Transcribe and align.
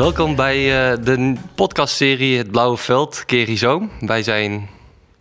Welkom 0.00 0.36
bij 0.36 0.58
uh, 0.58 1.04
de 1.04 1.34
podcastserie 1.54 2.38
Het 2.38 2.50
Blauwe 2.50 2.76
Veld, 2.76 3.24
Kerizoom. 3.26 3.90
Wij 4.00 4.22
zijn 4.22 4.68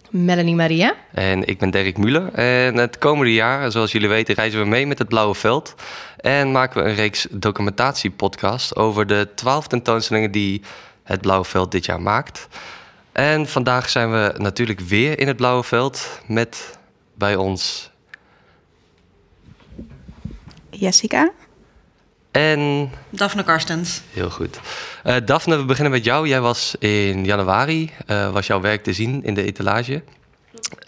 Melanie 0.10 0.56
Maria. 0.56 0.96
En 1.12 1.48
ik 1.48 1.60
ben 1.60 1.70
Dirk 1.70 1.98
Muller. 1.98 2.34
En 2.34 2.76
het 2.76 2.98
komende 2.98 3.34
jaar, 3.34 3.72
zoals 3.72 3.92
jullie 3.92 4.08
weten, 4.08 4.36
reizen 4.36 4.60
we 4.60 4.66
mee 4.66 4.88
met 4.88 4.98
het 4.98 5.08
Blauwe 5.08 5.36
Veld. 5.36 5.76
En 6.18 6.52
maken 6.52 6.84
we 6.84 6.90
een 6.90 6.96
reeks 6.96 7.28
documentatiepodcast 7.32 8.76
over 8.76 9.08
de 9.08 9.28
twaalf 9.36 9.68
tentoonstellingen 9.68 10.32
die 10.32 10.62
het 11.04 11.22
Blauwe 11.22 11.46
Veld 11.46 11.72
dit 11.72 11.86
jaar 11.86 12.02
maakt. 12.02 12.48
En 13.12 13.48
vandaag 13.48 13.90
zijn 13.90 14.12
we 14.12 14.34
natuurlijk 14.38 14.80
weer 14.80 15.20
in 15.20 15.28
het 15.28 15.38
Blauwe 15.38 15.64
Veld 15.64 16.22
met 16.28 16.78
bij 17.14 17.36
ons 17.36 17.92
Jessica. 20.70 21.32
En... 22.40 22.92
Daphne 23.10 23.44
Karstens. 23.44 24.02
Heel 24.12 24.30
goed. 24.30 24.60
Uh, 25.06 25.16
Daphne, 25.26 25.58
we 25.58 25.66
beginnen 25.66 25.92
met 25.92 26.04
jou. 26.04 26.28
Jij 26.28 26.42
was 26.42 26.76
in 26.80 27.26
januari, 27.26 27.92
uh, 28.08 28.32
was 28.32 28.48
jouw 28.48 28.62
werk 28.62 28.84
te 28.84 28.94
zien 28.94 29.24
in 29.24 29.34
de 29.34 29.44
etalage. 29.44 30.04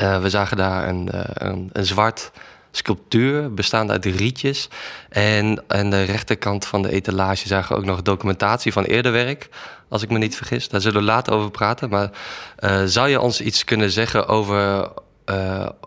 Uh, 0.01 0.21
we 0.21 0.29
zagen 0.29 0.57
daar 0.57 0.87
een, 0.87 1.09
een, 1.33 1.69
een, 1.73 1.85
zwart 1.85 2.31
sculptuur 2.71 3.53
bestaande 3.53 3.93
uit 3.93 4.05
rietjes. 4.05 4.69
En 5.09 5.63
aan 5.67 5.89
de 5.89 6.03
rechterkant 6.03 6.65
van 6.65 6.81
de 6.81 6.91
etalage 6.91 7.47
zagen 7.47 7.75
we 7.75 7.81
ook 7.81 7.87
nog 7.87 8.01
documentatie 8.01 8.73
van 8.73 8.83
eerder 8.83 9.11
werk. 9.11 9.49
Als 9.89 10.01
ik 10.01 10.09
me 10.09 10.17
niet 10.17 10.35
vergis. 10.35 10.69
Daar 10.69 10.81
zullen 10.81 10.99
we 10.99 11.05
later 11.05 11.33
over 11.33 11.51
praten. 11.51 11.89
Maar 11.89 12.09
zou 12.85 13.09
je 13.09 13.19
ons 13.19 13.41
iets 13.41 13.63
kunnen 13.63 13.91
zeggen 13.91 14.27
over, 14.27 14.91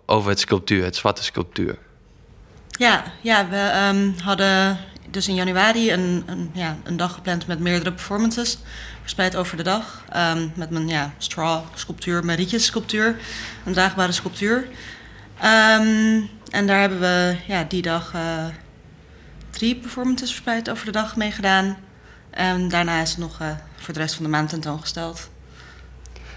over 0.06 0.30
het 0.30 0.40
sculptuur, 0.40 0.84
het 0.84 0.96
zwarte 0.96 1.22
sculptuur? 1.22 1.78
Ja, 2.68 3.04
ja 3.20 3.48
we 3.48 3.88
um, 3.88 4.14
hadden 4.22 4.78
dus 5.14 5.28
in 5.28 5.34
januari 5.34 5.92
een, 5.92 6.22
een, 6.26 6.50
ja, 6.52 6.76
een 6.82 6.96
dag 6.96 7.14
gepland 7.14 7.46
met 7.46 7.58
meerdere 7.58 7.92
performances. 7.92 8.58
Verspreid 9.00 9.36
over 9.36 9.56
de 9.56 9.62
dag. 9.62 10.04
Um, 10.16 10.52
met 10.54 10.70
mijn 10.70 10.88
ja, 10.88 11.14
straw 11.18 11.62
sculptuur, 11.74 12.24
mijn 12.24 12.38
rietjes 12.38 12.64
sculptuur. 12.64 13.16
Een 13.64 13.72
draagbare 13.72 14.12
sculptuur. 14.12 14.56
Um, 15.44 16.30
en 16.50 16.66
daar 16.66 16.80
hebben 16.80 17.00
we 17.00 17.36
ja, 17.46 17.64
die 17.64 17.82
dag 17.82 18.12
uh, 18.14 18.44
drie 19.50 19.76
performances 19.76 20.30
verspreid 20.30 20.70
over 20.70 20.84
de 20.84 20.92
dag 20.92 21.16
mee 21.16 21.30
gedaan. 21.30 21.76
En 22.30 22.68
daarna 22.68 23.00
is 23.00 23.10
het 23.10 23.18
nog 23.18 23.40
uh, 23.40 23.48
voor 23.76 23.94
de 23.94 24.00
rest 24.00 24.14
van 24.14 24.24
de 24.24 24.30
maand 24.30 24.48
tentoongesteld. 24.48 25.30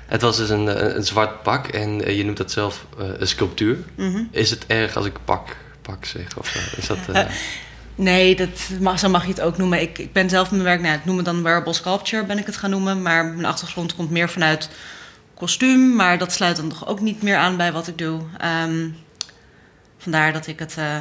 Het 0.05 0.21
was 0.21 0.37
dus 0.37 0.49
een, 0.49 0.95
een 0.95 1.03
zwart 1.03 1.43
pak 1.43 1.67
en 1.67 2.15
je 2.15 2.23
noemt 2.23 2.37
dat 2.37 2.51
zelf 2.51 2.85
een 2.97 3.27
sculptuur. 3.27 3.77
Mm 3.95 4.13
-hmm. 4.13 4.27
Is 4.31 4.49
het 4.49 4.65
erg 4.65 4.95
als 4.95 5.05
ik 5.05 5.17
pak, 5.25 5.55
pak 5.81 6.05
zeg? 6.05 6.37
Of 6.37 6.75
is 6.77 6.87
dat... 6.87 6.99
Nee, 7.97 8.35
dat 8.35 8.49
mag, 8.79 8.99
zo 8.99 9.09
mag 9.09 9.23
je 9.23 9.29
het 9.29 9.41
ook 9.41 9.57
noemen. 9.57 9.81
Ik, 9.81 9.97
ik 9.97 10.13
ben 10.13 10.29
zelf 10.29 10.51
mijn 10.51 10.63
werk, 10.63 10.81
nou, 10.81 10.97
ik 10.97 11.05
noem 11.05 11.15
het 11.15 11.25
dan 11.25 11.43
wearable 11.43 11.73
sculpture, 11.73 12.25
ben 12.25 12.37
ik 12.37 12.45
het 12.45 12.57
gaan 12.57 12.69
noemen. 12.69 13.01
Maar 13.01 13.25
mijn 13.25 13.45
achtergrond 13.45 13.95
komt 13.95 14.09
meer 14.09 14.29
vanuit 14.29 14.69
kostuum. 15.33 15.95
Maar 15.95 16.17
dat 16.17 16.31
sluit 16.31 16.55
dan 16.55 16.69
toch 16.69 16.87
ook 16.87 16.99
niet 16.99 17.21
meer 17.21 17.37
aan 17.37 17.57
bij 17.57 17.71
wat 17.71 17.87
ik 17.87 17.97
doe. 17.97 18.21
Um, 18.63 18.95
vandaar 19.97 20.33
dat 20.33 20.47
ik 20.47 20.59
het 20.59 20.75
uh, 20.79 20.97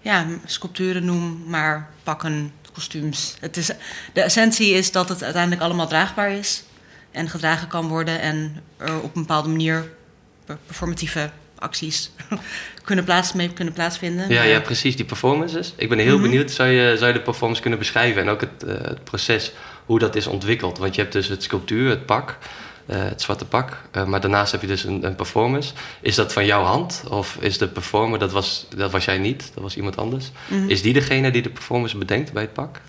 ja, 0.00 0.26
sculpturen 0.44 1.04
noem, 1.04 1.42
maar 1.46 1.88
pakken, 2.02 2.52
kostuums. 2.72 3.36
Het 3.40 3.56
is, 3.56 3.70
de 4.12 4.22
essentie 4.22 4.72
is 4.72 4.92
dat 4.92 5.08
het 5.08 5.22
uiteindelijk 5.22 5.62
allemaal 5.62 5.88
draagbaar 5.88 6.30
is. 6.30 6.64
En 7.10 7.28
gedragen 7.28 7.68
kan 7.68 7.88
worden 7.88 8.20
en 8.20 8.62
er 8.76 9.00
op 9.00 9.16
een 9.16 9.22
bepaalde 9.22 9.48
manier 9.48 9.90
performatieve 10.66 11.30
acties 11.62 12.10
kunnen, 12.84 13.04
plaats, 13.04 13.32
mee 13.32 13.52
kunnen 13.52 13.74
plaatsvinden. 13.74 14.28
Ja, 14.28 14.42
ja, 14.42 14.60
precies, 14.60 14.96
die 14.96 15.04
performances. 15.04 15.72
Ik 15.76 15.88
ben 15.88 15.98
heel 15.98 16.18
mhm. 16.18 16.22
benieuwd, 16.22 16.50
zou 16.50 16.68
je, 16.68 16.96
zou 16.96 17.06
je 17.06 17.12
de 17.12 17.22
performance 17.22 17.60
kunnen 17.60 17.78
beschrijven 17.78 18.22
en 18.22 18.28
ook 18.28 18.40
het, 18.40 18.64
uh, 18.66 18.72
het, 18.72 19.04
proces, 19.04 19.52
hoe 19.86 19.98
dat 19.98 20.16
is 20.16 20.26
ontwikkeld? 20.26 20.78
Want 20.78 20.94
je 20.94 21.00
hebt 21.00 21.12
dus 21.12 21.28
het 21.28 21.42
sculptuur, 21.42 21.90
het 21.90 22.06
pak, 22.06 22.38
uh, 22.86 22.96
het 22.96 23.22
zwarte 23.22 23.44
pak, 23.44 23.82
uh, 23.96 24.04
maar 24.04 24.20
daarnaast 24.20 24.52
heb 24.52 24.60
je 24.60 24.66
dus 24.66 24.84
een, 24.84 25.04
een, 25.04 25.14
performance. 25.14 25.72
Is 26.00 26.14
dat 26.14 26.32
van 26.32 26.46
jouw 26.46 26.62
hand 26.62 27.02
of 27.08 27.36
is 27.40 27.58
de 27.58 27.68
performer, 27.68 28.18
dat 28.18 28.32
was, 28.32 28.66
dat 28.76 28.90
was 28.90 29.04
jij 29.04 29.18
niet, 29.18 29.50
dat 29.54 29.62
was 29.62 29.76
iemand 29.76 29.96
anders? 29.96 30.30
Mm 30.48 30.58
-hmm. 30.58 30.70
Is 30.70 30.82
die 30.82 30.92
degene 30.92 31.30
die 31.30 31.42
de 31.42 31.50
performance 31.50 31.98
bedenkt 31.98 32.32
bij 32.32 32.42
het 32.42 32.52
pak? 32.52 32.80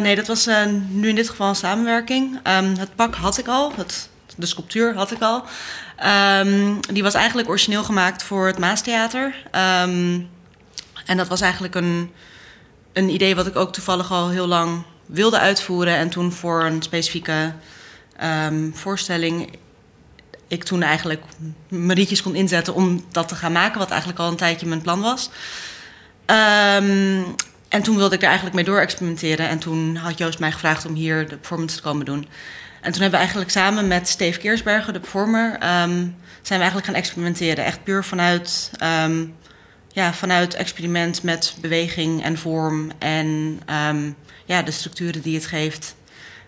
nee, 0.00 0.14
dat 0.14 0.26
was 0.26 0.48
nu 0.88 1.08
in 1.08 1.14
dit 1.14 1.28
geval 1.28 1.48
een 1.48 1.54
samenwerking. 1.54 2.34
Um, 2.34 2.76
het 2.78 2.94
pak 2.94 3.14
had 3.14 3.38
ik 3.38 3.48
al, 3.48 3.72
het, 3.76 4.08
de 4.36 4.46
sculptuur 4.46 4.94
had 4.94 5.10
ik 5.10 5.22
al. 5.22 5.44
Um, 6.06 6.80
die 6.92 7.02
was 7.02 7.14
eigenlijk 7.14 7.48
origineel 7.48 7.84
gemaakt 7.84 8.22
voor 8.22 8.46
het 8.46 8.58
Maastheater. 8.58 9.26
Um, 9.26 10.28
en 11.06 11.16
dat 11.16 11.28
was 11.28 11.40
eigenlijk 11.40 11.74
een, 11.74 12.10
een 12.92 13.08
idee 13.08 13.34
wat 13.34 13.46
ik 13.46 13.56
ook 13.56 13.72
toevallig 13.72 14.10
al 14.10 14.28
heel 14.28 14.46
lang 14.46 14.82
wilde 15.06 15.38
uitvoeren. 15.38 15.94
En 15.94 16.10
toen 16.10 16.32
voor 16.32 16.64
een 16.64 16.82
specifieke 16.82 17.52
um, 18.22 18.72
voorstelling 18.74 19.58
ik 20.48 20.64
toen 20.64 20.82
eigenlijk 20.82 21.22
mijn 21.68 21.98
rietjes 21.98 22.22
kon 22.22 22.34
inzetten 22.34 22.74
om 22.74 23.04
dat 23.10 23.28
te 23.28 23.34
gaan 23.34 23.52
maken, 23.52 23.78
wat 23.78 23.90
eigenlijk 23.90 24.20
al 24.20 24.28
een 24.28 24.36
tijdje 24.36 24.66
mijn 24.66 24.82
plan 24.82 25.00
was. 25.00 25.30
En 27.68 27.82
toen 27.82 27.96
wilde 27.96 28.14
ik 28.14 28.20
er 28.20 28.26
eigenlijk 28.26 28.56
mee 28.56 28.64
door 28.64 28.80
experimenteren. 28.80 29.48
En 29.48 29.58
toen 29.58 29.96
had 29.96 30.18
Joost 30.18 30.38
mij 30.38 30.52
gevraagd 30.52 30.86
om 30.86 30.94
hier 30.94 31.28
de 31.28 31.36
performance 31.36 31.76
te 31.76 31.82
komen 31.82 32.04
doen. 32.04 32.28
En 32.80 32.92
toen 32.92 33.02
hebben 33.02 33.10
we 33.10 33.16
eigenlijk 33.16 33.50
samen 33.50 33.88
met 33.88 34.08
Steve 34.08 34.38
Keersberger, 34.38 34.92
de 34.92 35.00
performer, 35.00 35.52
um, 35.52 36.16
zijn 36.42 36.58
we 36.58 36.64
eigenlijk 36.64 36.86
gaan 36.86 36.94
experimenteren. 36.94 37.64
Echt 37.64 37.84
puur 37.84 38.04
vanuit, 38.04 38.70
um, 39.04 39.34
ja, 39.88 40.12
vanuit 40.12 40.54
experiment 40.54 41.22
met 41.22 41.54
beweging 41.60 42.22
en 42.22 42.38
vorm 42.38 42.90
en 42.98 43.60
um, 43.88 44.16
ja, 44.44 44.62
de 44.62 44.70
structuren 44.70 45.22
die 45.22 45.34
het 45.34 45.46
geeft. 45.46 45.94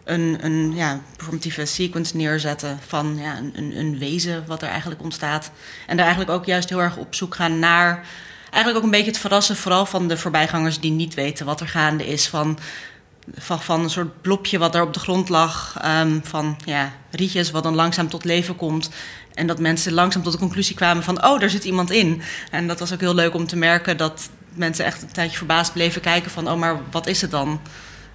Een, 0.04 0.38
een 0.40 0.74
ja, 0.74 1.00
performatieve 1.16 1.64
sequence 1.64 2.16
neerzetten 2.16 2.78
van 2.86 3.18
ja, 3.18 3.36
een, 3.36 3.78
een 3.78 3.98
wezen 3.98 4.44
wat 4.46 4.62
er 4.62 4.68
eigenlijk 4.68 5.02
ontstaat. 5.02 5.50
En 5.86 5.96
daar 5.96 6.06
eigenlijk 6.06 6.36
ook 6.36 6.46
juist 6.46 6.68
heel 6.68 6.80
erg 6.80 6.96
op 6.96 7.14
zoek 7.14 7.34
gaan 7.34 7.58
naar 7.58 8.04
eigenlijk 8.52 8.76
ook 8.76 8.84
een 8.84 8.98
beetje 8.98 9.10
het 9.10 9.20
verrassen, 9.20 9.56
vooral 9.56 9.86
van 9.86 10.08
de 10.08 10.16
voorbijgangers 10.16 10.80
die 10.80 10.90
niet 10.90 11.14
weten 11.14 11.46
wat 11.46 11.60
er 11.60 11.68
gaande 11.68 12.06
is. 12.06 12.28
Van 12.28 12.58
van, 13.34 13.60
van 13.62 13.82
een 13.82 13.90
soort 13.90 14.22
blopje 14.22 14.58
wat 14.58 14.74
er 14.74 14.82
op 14.82 14.94
de 14.94 15.00
grond 15.00 15.28
lag. 15.28 15.78
Um, 15.84 16.20
van 16.24 16.56
ja, 16.64 16.92
rietjes 17.10 17.50
wat 17.50 17.62
dan 17.62 17.74
langzaam 17.74 18.08
tot 18.08 18.24
leven 18.24 18.56
komt. 18.56 18.90
En 19.34 19.46
dat 19.46 19.58
mensen 19.58 19.92
langzaam 19.92 20.22
tot 20.22 20.32
de 20.32 20.38
conclusie 20.38 20.76
kwamen 20.76 21.02
van... 21.02 21.24
oh, 21.24 21.40
daar 21.40 21.50
zit 21.50 21.64
iemand 21.64 21.90
in. 21.90 22.22
En 22.50 22.66
dat 22.66 22.78
was 22.78 22.92
ook 22.92 23.00
heel 23.00 23.14
leuk 23.14 23.34
om 23.34 23.46
te 23.46 23.56
merken 23.56 23.96
dat 23.96 24.30
mensen 24.54 24.84
echt 24.84 25.02
een 25.02 25.12
tijdje 25.12 25.36
verbaasd 25.36 25.72
bleven 25.72 26.00
kijken 26.00 26.30
van... 26.30 26.50
oh, 26.50 26.58
maar 26.58 26.80
wat 26.90 27.06
is 27.06 27.20
het 27.20 27.30
dan? 27.30 27.60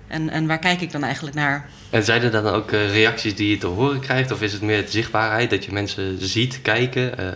En, 0.07 0.29
en 0.29 0.47
waar 0.47 0.59
kijk 0.59 0.81
ik 0.81 0.91
dan 0.91 1.03
eigenlijk 1.03 1.35
naar? 1.35 1.69
En 1.89 2.03
zijn 2.03 2.21
er 2.21 2.31
dan 2.31 2.45
ook 2.45 2.71
uh, 2.71 2.91
reacties 2.91 3.35
die 3.35 3.49
je 3.49 3.57
te 3.57 3.67
horen 3.67 3.99
krijgt? 3.99 4.31
Of 4.31 4.41
is 4.41 4.53
het 4.53 4.61
meer 4.61 4.85
de 4.85 4.91
zichtbaarheid 4.91 5.49
dat 5.49 5.65
je 5.65 5.71
mensen 5.71 6.17
ziet, 6.19 6.61
kijken? 6.61 7.19
Uh, 7.19 7.27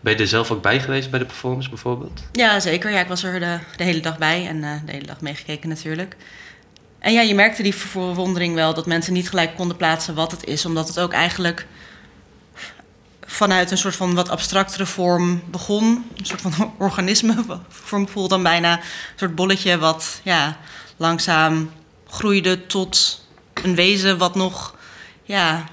ben 0.00 0.12
je 0.12 0.18
er 0.18 0.26
zelf 0.26 0.50
ook 0.50 0.62
bij 0.62 0.80
geweest 0.80 1.10
bij 1.10 1.18
de 1.18 1.24
performance 1.24 1.68
bijvoorbeeld? 1.68 2.22
Ja, 2.32 2.60
zeker. 2.60 2.90
Ja, 2.90 3.00
ik 3.00 3.08
was 3.08 3.22
er 3.22 3.40
de, 3.40 3.58
de 3.76 3.84
hele 3.84 4.00
dag 4.00 4.18
bij 4.18 4.46
en 4.46 4.56
uh, 4.56 4.70
de 4.86 4.92
hele 4.92 5.06
dag 5.06 5.20
meegekeken 5.20 5.68
natuurlijk. 5.68 6.16
En 7.04 7.12
ja, 7.12 7.20
je 7.20 7.34
merkte 7.34 7.62
die 7.62 7.74
verwondering 7.74 8.54
wel 8.54 8.74
dat 8.74 8.86
mensen 8.86 9.12
niet 9.12 9.28
gelijk 9.28 9.56
konden 9.56 9.76
plaatsen 9.76 10.14
wat 10.14 10.30
het 10.30 10.44
is, 10.44 10.64
omdat 10.64 10.88
het 10.88 10.98
ook 10.98 11.12
eigenlijk 11.12 11.66
vanuit 13.24 13.70
een 13.70 13.78
soort 13.78 13.96
van 13.96 14.14
wat 14.14 14.28
abstractere 14.28 14.86
vorm 14.86 15.42
begon. 15.50 16.06
Een 16.16 16.26
soort 16.26 16.40
van 16.40 16.72
organisme, 16.78 17.34
gevoel 17.68 18.28
dan 18.28 18.42
bijna. 18.42 18.72
Een 18.72 18.84
soort 19.16 19.34
bolletje 19.34 19.78
wat 19.78 20.20
ja, 20.22 20.56
langzaam 20.96 21.70
groeide 22.06 22.66
tot 22.66 23.24
een 23.62 23.74
wezen 23.74 24.18
wat 24.18 24.34
nog 24.34 24.74
ja, 25.22 25.64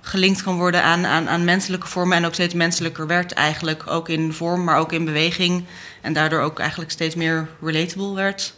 gelinkt 0.00 0.42
kan 0.42 0.56
worden 0.56 0.82
aan, 0.82 1.06
aan, 1.06 1.28
aan 1.28 1.44
menselijke 1.44 1.86
vormen. 1.86 2.16
En 2.16 2.24
ook 2.24 2.34
steeds 2.34 2.54
menselijker 2.54 3.06
werd 3.06 3.32
eigenlijk. 3.32 3.90
Ook 3.90 4.08
in 4.08 4.32
vorm, 4.32 4.64
maar 4.64 4.78
ook 4.78 4.92
in 4.92 5.04
beweging. 5.04 5.64
En 6.00 6.12
daardoor 6.12 6.40
ook 6.40 6.58
eigenlijk 6.58 6.90
steeds 6.90 7.14
meer 7.14 7.48
relatable 7.60 8.14
werd. 8.14 8.54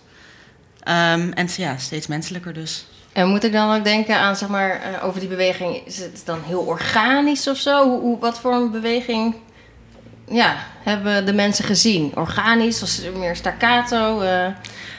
Um, 0.89 1.33
en 1.33 1.49
ja, 1.57 1.77
steeds 1.77 2.07
menselijker 2.07 2.53
dus. 2.53 2.87
En 3.13 3.29
moet 3.29 3.45
ik 3.45 3.53
dan 3.53 3.77
ook 3.77 3.85
denken 3.85 4.19
aan, 4.19 4.37
zeg 4.37 4.49
maar, 4.49 4.81
uh, 4.93 5.05
over 5.05 5.21
die 5.21 5.29
beweging, 5.29 5.87
is 5.87 5.99
het 5.99 6.23
dan 6.25 6.43
heel 6.47 6.61
organisch 6.61 7.49
of 7.49 7.57
zo? 7.57 7.89
Hoe, 7.89 8.01
hoe, 8.01 8.19
wat 8.19 8.41
voor 8.41 8.53
een 8.53 8.71
beweging 8.71 9.35
ja, 10.29 10.57
hebben 10.83 11.27
de 11.27 11.33
mensen 11.33 11.65
gezien? 11.65 12.13
Organisch, 12.15 12.81
was 12.81 12.97
het 12.97 13.17
meer 13.17 13.37
staccato? 13.37 14.23
Uh... 14.23 14.47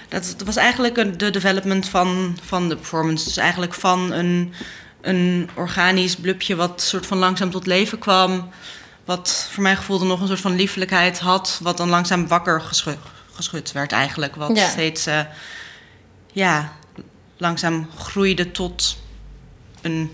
Dat, 0.09 0.35
was 0.45 0.55
eigenlijk 0.55 0.97
een, 0.97 1.17
de 1.17 1.29
development 1.29 1.89
van, 1.89 2.37
van 2.43 2.69
de 2.69 2.75
performance. 2.75 3.25
Dus 3.25 3.37
eigenlijk 3.37 3.73
van 3.73 4.11
een, 4.11 4.53
een 5.01 5.49
organisch 5.53 6.15
blubje 6.15 6.55
wat 6.55 6.81
soort 6.81 7.05
van 7.05 7.17
langzaam 7.17 7.51
tot 7.51 7.65
leven 7.65 7.99
kwam. 7.99 8.49
Wat 9.05 9.47
voor 9.51 9.63
mijn 9.63 9.77
gevoel 9.77 9.99
dan 9.99 10.07
nog 10.07 10.21
een 10.21 10.27
soort 10.27 10.41
van 10.41 10.55
liefelijkheid 10.55 11.19
had. 11.19 11.59
Wat 11.61 11.77
dan 11.77 11.89
langzaam 11.89 12.27
wakker 12.27 12.61
geschud, 12.61 12.97
geschud 13.33 13.71
werd 13.71 13.91
eigenlijk. 13.91 14.35
Wat 14.35 14.57
ja. 14.57 14.69
steeds... 14.69 15.07
Uh, 15.07 15.19
ja, 16.35 16.73
langzaam 17.37 17.89
groeide 17.97 18.51
tot 18.51 18.97
een 19.81 20.11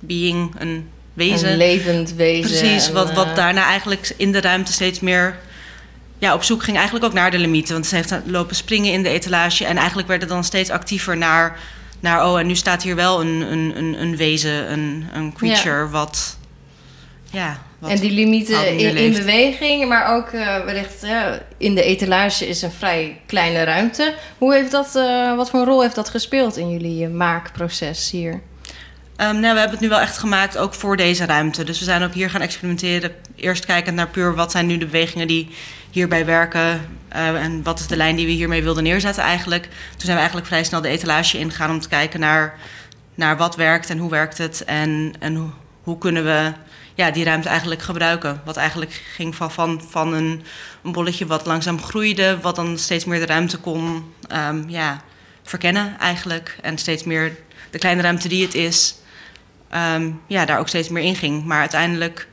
being, 0.00 0.54
een 0.58 0.88
wezen. 1.12 1.50
Een 1.50 1.56
levend 1.56 2.12
wezen. 2.12 2.50
Precies, 2.50 2.90
wat, 2.90 3.12
wat 3.12 3.36
daarna 3.36 3.64
eigenlijk 3.64 4.14
in 4.16 4.32
de 4.32 4.40
ruimte 4.40 4.72
steeds 4.72 5.00
meer 5.00 5.38
ja, 6.18 6.34
op 6.34 6.42
zoek 6.42 6.62
ging 6.62 6.76
eigenlijk 6.76 7.06
ook 7.06 7.12
naar 7.12 7.30
de 7.30 7.38
limieten. 7.38 7.72
Want 7.72 7.86
ze 7.86 7.94
heeft 7.94 8.14
lopen 8.24 8.56
springen 8.56 8.92
in 8.92 9.02
de 9.02 9.08
etalage 9.08 9.64
en 9.64 9.76
eigenlijk 9.76 10.08
werd 10.08 10.20
het 10.20 10.30
dan 10.30 10.44
steeds 10.44 10.70
actiever 10.70 11.16
naar 11.16 11.58
naar, 12.00 12.26
oh, 12.26 12.38
en 12.38 12.46
nu 12.46 12.54
staat 12.54 12.82
hier 12.82 12.96
wel 12.96 13.20
een, 13.20 13.52
een, 13.52 13.76
een, 13.76 14.02
een 14.02 14.16
wezen, 14.16 14.72
een, 14.72 15.06
een 15.12 15.32
creature, 15.32 15.88
wat, 15.88 16.36
ja... 17.30 17.62
Wat 17.82 17.90
en 17.90 18.00
die 18.00 18.10
limieten 18.10 18.78
in, 18.78 19.12
beweging, 19.12 19.88
maar 19.88 20.16
ook 20.16 20.28
eh, 20.28 20.64
wellicht 20.64 21.06
in 21.56 21.74
de 21.74 21.82
etalage 21.82 22.48
is 22.48 22.62
een 22.62 22.72
vrij 22.72 23.20
kleine 23.26 23.64
ruimte. 23.64 24.14
Hoe 24.38 24.54
heeft 24.54 24.70
dat, 24.70 24.96
eh, 24.96 25.36
wat 25.36 25.50
voor 25.50 25.60
een 25.60 25.66
rol 25.66 25.82
heeft 25.82 25.94
dat 25.94 26.08
gespeeld 26.08 26.56
in 26.56 26.70
jullie 26.70 27.04
eh, 27.04 27.10
maakproces 27.10 28.10
hier? 28.10 28.40
Ehm, 29.16 29.40
nou, 29.40 29.54
we 29.54 29.60
hebben 29.60 29.70
het 29.70 29.80
nu 29.80 29.88
wel 29.88 30.00
echt 30.00 30.18
gemaakt 30.18 30.58
ook 30.58 30.74
voor 30.74 30.96
deze 30.96 31.24
ruimte. 31.24 31.64
Dus 31.64 31.78
we 31.78 31.84
zijn 31.84 32.02
ook 32.02 32.14
hier 32.14 32.30
gaan 32.30 32.40
experimenteren. 32.40 33.12
Eerst 33.36 33.66
kijkend 33.66 33.96
naar 33.96 34.08
puur 34.08 34.34
wat 34.34 34.50
zijn 34.50 34.66
nu 34.66 34.78
de 34.78 34.86
bewegingen 34.86 35.26
die 35.26 35.48
hierbij 35.90 36.26
werken. 36.26 36.80
en 37.08 37.62
wat 37.62 37.80
is 37.80 37.86
de 37.86 37.96
lijn 37.96 38.16
die 38.16 38.26
we 38.26 38.32
hiermee 38.32 38.62
wilden 38.62 38.82
neerzetten 38.82 39.22
eigenlijk. 39.22 39.62
Toen 39.62 40.00
zijn 40.00 40.12
we 40.12 40.18
eigenlijk 40.18 40.46
vrij 40.46 40.64
snel 40.64 40.80
de 40.80 40.88
etalage 40.88 41.38
ingegaan 41.38 41.70
om 41.70 41.80
te 41.80 41.88
kijken 41.88 42.20
naar, 42.20 42.58
naar 43.14 43.36
wat 43.36 43.56
werkt 43.56 43.90
en 43.90 43.98
hoe 43.98 44.10
werkt 44.10 44.38
het. 44.38 44.64
En, 44.64 45.14
en 45.18 45.34
hoe, 45.34 45.50
hoe 45.82 45.98
kunnen 45.98 46.24
we 46.24 46.52
ja, 46.94 47.10
die 47.10 47.24
ruimte 47.24 47.48
eigenlijk 47.48 47.82
gebruiken. 47.82 48.40
Wat 48.44 48.56
eigenlijk 48.56 49.02
ging 49.14 49.34
van, 49.34 49.52
van, 49.52 49.82
van 49.88 50.12
een, 50.12 50.44
een 50.82 50.92
bolletje 50.92 51.26
wat 51.26 51.46
langzaam 51.46 51.82
groeide. 51.82 52.38
Wat 52.40 52.56
dan 52.56 52.78
steeds 52.78 53.04
meer 53.04 53.20
de 53.20 53.26
ruimte 53.26 53.58
kon 53.58 54.12
ehm, 54.28 54.68
ja, 54.68 55.02
verkennen 55.42 55.98
eigenlijk. 55.98 56.56
En 56.62 56.78
steeds 56.78 57.04
meer 57.04 57.36
de 57.70 57.78
kleine 57.78 58.02
ruimte 58.02 58.28
die 58.28 58.44
het 58.44 58.54
is 58.54 58.94
ehm, 59.68 60.10
ja, 60.26 60.44
daar 60.44 60.58
ook 60.58 60.68
steeds 60.68 60.88
meer 60.88 61.02
in 61.02 61.16
ging. 61.16 61.44
Maar 61.44 61.60
uiteindelijk 61.60 62.28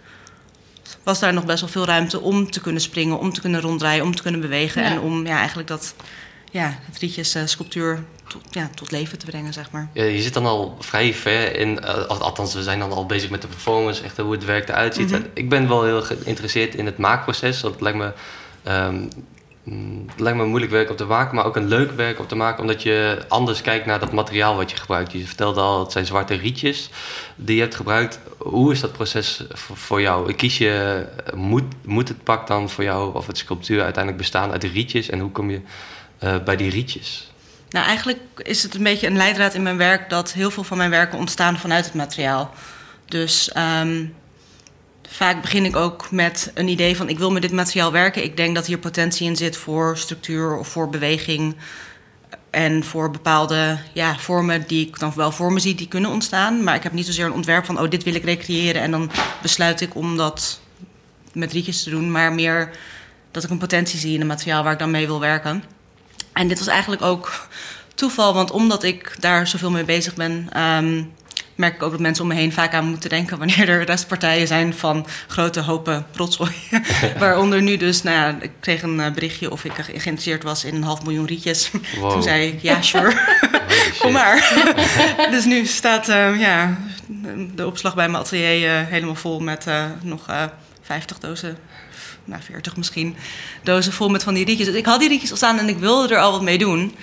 was 1.04 1.20
daar 1.20 1.34
nog 1.34 1.46
best 1.46 1.60
wel 1.60 1.70
veel 1.70 1.86
ruimte 1.86 2.20
om 2.20 2.52
te 2.52 2.62
kunnen 2.62 2.82
springen, 2.82 3.20
om 3.20 3.34
te 3.34 3.42
kunnen 3.42 3.62
ronddraaien, 3.62 4.04
om 4.04 4.16
te 4.16 4.22
kunnen 4.22 4.42
bewegen. 4.42 4.82
Ja. 4.82 4.90
En 4.90 5.00
om 5.00 5.26
ja, 5.26 5.38
eigenlijk 5.38 5.68
dat 5.68 5.96
ja, 6.52 6.80
het 6.86 6.98
Rietjes 6.98 7.36
eh, 7.36 7.42
sculptuur 7.46 8.04
tot, 8.28 8.42
ja, 8.52 8.70
tot 8.76 8.92
leven 8.92 9.18
te 9.18 9.26
brengen, 9.26 9.54
zeg 9.54 9.72
maar. 9.72 9.90
Ja, 9.94 10.04
je 10.04 10.22
zit 10.22 10.34
dan 10.34 10.46
al 10.46 10.76
vrij 10.80 11.14
ver 11.14 11.56
in, 11.56 11.80
eh, 11.80 12.06
al- 12.06 12.22
althans 12.22 12.54
we 12.54 12.64
zijn 12.64 12.80
dan 12.80 12.92
al 12.92 13.06
bezig 13.06 13.30
met 13.30 13.42
de 13.42 13.48
performance, 13.48 14.04
echt 14.04 14.18
hoe 14.18 14.32
het 14.32 14.46
werk 14.46 14.70
eruit 14.70 14.96
ziet. 14.96 15.12
Mhm. 15.12 15.22
Ik 15.34 15.50
ben 15.50 15.68
wel 15.68 15.84
heel 15.84 16.02
geïnteresseerd 16.02 16.76
in 16.76 16.86
het 16.86 16.98
maakproces, 16.98 17.62
want 17.62 17.74
het 17.74 17.84
lijkt 17.84 17.98
me, 17.98 18.12
ehm, 18.64 19.02
het 20.08 20.20
lijkt 20.20 20.38
me 20.38 20.44
een 20.44 20.50
moeilijk 20.50 20.72
werk 20.72 20.90
om 20.90 20.96
te 20.96 21.06
maken, 21.06 21.36
maar 21.36 21.46
ook 21.46 21.56
een 21.56 21.68
leuk 21.68 21.92
werk 21.92 22.20
om 22.20 22.28
te 22.28 22.36
maken, 22.36 22.62
omdat 22.62 22.84
je 22.84 23.26
anders 23.28 23.62
kijkt 23.62 23.86
naar 23.86 24.00
dat 24.00 24.12
materiaal 24.12 24.56
wat 24.56 24.72
je 24.72 24.78
gebruikt. 24.78 25.12
Je 25.12 25.26
vertelde 25.28 25.62
al, 25.62 25.80
het 25.80 25.92
zijn 25.92 26.06
zwarte 26.06 26.34
rietjes 26.36 26.90
die 27.36 27.56
je 27.56 27.62
hebt 27.62 27.76
gebruikt. 27.76 28.20
Hoe 28.38 28.72
is 28.72 28.80
dat 28.80 28.92
proces 28.92 29.44
voor, 29.54 30.02
jou? 30.02 30.34
Kies 30.34 30.58
je, 30.58 31.06
eh, 31.26 31.34
moet, 31.34 31.64
moet 31.86 32.08
het 32.08 32.24
pak 32.24 32.48
dan 32.48 32.70
voor 32.70 32.84
jou 32.84 33.16
of 33.16 33.28
het 33.28 33.38
sculptuur 33.38 33.82
uiteindelijk 33.84 34.18
bestaan 34.24 34.52
uit 34.52 34.64
rietjes 34.64 35.10
en 35.10 35.20
hoe 35.20 35.32
kom 35.32 35.50
je 35.50 35.62
eh, 36.20 36.44
bij 36.44 36.56
die 36.56 36.70
rietjes? 36.70 37.32
Nou, 37.70 37.86
eigenlijk 37.86 38.20
is 38.36 38.64
het 38.64 38.76
een 38.76 38.84
beetje 38.84 39.08
een 39.08 39.18
leidraad 39.18 39.54
in 39.54 39.64
mijn 39.64 39.78
werk 39.78 40.10
dat 40.10 40.34
heel 40.34 40.52
veel 40.52 40.64
van 40.64 40.78
mijn 40.78 40.90
werken 40.90 41.18
ontstaan 41.18 41.58
vanuit 41.58 41.86
het 41.86 41.94
materiaal. 41.94 42.54
Dus 43.06 43.52
ehm, 43.52 44.06
vaak 45.08 45.42
begin 45.42 45.66
ik 45.66 45.76
ook 45.76 46.12
met 46.12 46.52
een 46.54 46.68
idee 46.68 46.96
van 46.96 47.10
ik 47.10 47.18
wil 47.18 47.32
met 47.32 47.42
dit 47.42 47.52
materiaal 47.52 47.92
werken. 47.92 48.24
Ik 48.24 48.38
denk 48.38 48.56
dat 48.56 48.66
hier 48.66 48.78
potentie 48.78 49.28
in 49.28 49.36
zit 49.36 49.58
voor 49.58 49.98
structuur 49.98 50.58
of 50.58 50.68
voor 50.68 50.90
beweging. 50.90 51.56
En 52.50 52.84
voor 52.84 53.12
bepaalde 53.12 53.80
ja, 53.94 54.18
vormen 54.18 54.68
die 54.68 54.88
ik 54.88 55.00
dan 55.00 55.12
wel 55.16 55.32
voor 55.32 55.54
me 55.54 55.60
zie, 55.60 55.76
die 55.76 55.88
kunnen 55.88 56.12
ontstaan. 56.12 56.64
Maar 56.64 56.76
ik 56.76 56.84
heb 56.84 56.94
niet 56.94 57.06
zozeer 57.06 57.26
een 57.26 57.32
ontwerp 57.32 57.66
van, 57.66 57.80
oh, 57.80 57.90
dit 57.90 58.04
wil 58.04 58.16
ik 58.16 58.24
recreëren. 58.24 58.82
En 58.82 58.92
dan 58.92 59.12
besluit 59.42 59.82
ik 59.82 59.96
om 59.96 60.18
dat 60.18 60.60
met 61.34 61.52
rietjes 61.52 61.84
te 61.84 61.90
doen. 61.90 62.12
Maar 62.12 62.34
meer 62.34 62.72
dat 63.32 63.44
ik 63.44 63.50
een 63.50 63.58
potentie 63.58 64.00
zie 64.00 64.14
in 64.14 64.20
het 64.20 64.28
materiaal 64.28 64.64
waar 64.64 64.74
ik 64.74 64.80
dan 64.80 64.92
mee 64.92 65.08
wil 65.08 65.20
werken. 65.20 65.64
En 66.40 66.48
dit 66.48 66.58
was 66.60 66.68
eigenlijk 66.68 67.02
ook 67.02 67.48
toeval, 67.96 68.34
want 68.34 68.52
omdat 68.52 68.84
ik 68.84 69.16
daar 69.20 69.48
zoveel 69.48 69.72
mee 69.72 69.84
bezig 69.84 70.14
ben, 70.14 70.48
ehm, 70.52 71.04
merk 71.56 71.76
ik 71.76 71.84
ook 71.84 71.92
dat 71.92 72.00
mensen 72.00 72.24
om 72.24 72.30
me 72.30 72.36
heen 72.36 72.54
vaak 72.54 72.74
aan 72.74 72.86
moeten 72.90 73.10
denken 73.10 73.38
wanneer 73.38 73.70
er 73.70 73.84
restpartijen 73.86 74.48
zijn 74.48 74.74
van 74.74 75.08
grote 75.28 75.60
hopen 75.62 76.06
rotzooi. 76.16 76.52
Waaronder 77.20 77.62
nu 77.62 77.78
dus, 77.78 78.04
nou 78.04 78.16
ja, 78.18 78.38
ik 78.42 78.52
kreeg 78.60 78.82
een 78.82 79.00
eh, 79.00 79.12
berichtje 79.12 79.52
of 79.52 79.64
ik 79.66 79.72
ge- 79.74 79.84
geïnteresseerd 79.84 80.44
was 80.44 80.64
in 80.64 80.76
een 80.76 80.84
half 80.84 81.04
miljoen 81.04 81.26
rietjes. 81.26 81.72
Wow. 82.00 82.12
Toen 82.12 82.24
zei 82.24 82.48
ik, 82.48 82.62
ja, 82.62 82.82
sure, 82.82 83.14
kom 84.00 84.12
maar. 84.12 84.54
dus 85.32 85.46
nu 85.46 85.66
staat 85.66 86.10
eh, 86.10 86.40
ja, 86.40 86.78
de 87.56 87.66
opslag 87.68 87.96
bij 87.96 88.10
mijn 88.10 88.24
atelier 88.24 88.76
eh, 88.80 88.88
helemaal 88.88 89.16
vol 89.16 89.40
met 89.40 89.68
eh, 89.68 89.86
nog 90.02 90.28
eh 90.28 90.44
50 90.82 91.20
dozen. 91.20 91.58
Nou, 92.30 92.42
40 92.42 92.78
misschien. 92.78 93.16
Dozen 93.64 93.94
vol 93.94 94.10
met 94.10 94.24
van 94.24 94.34
die 94.34 94.46
rietjes. 94.46 94.68
Dus 94.68 94.76
ik 94.76 94.86
had 94.86 95.00
die 95.00 95.10
rietjes 95.10 95.32
al 95.32 95.38
staan 95.38 95.60
en 95.60 95.68
ik 95.68 95.78
wilde 95.78 96.14
er 96.14 96.22
al 96.22 96.32
wat 96.32 96.42
mee 96.42 96.58
doen. 96.58 96.96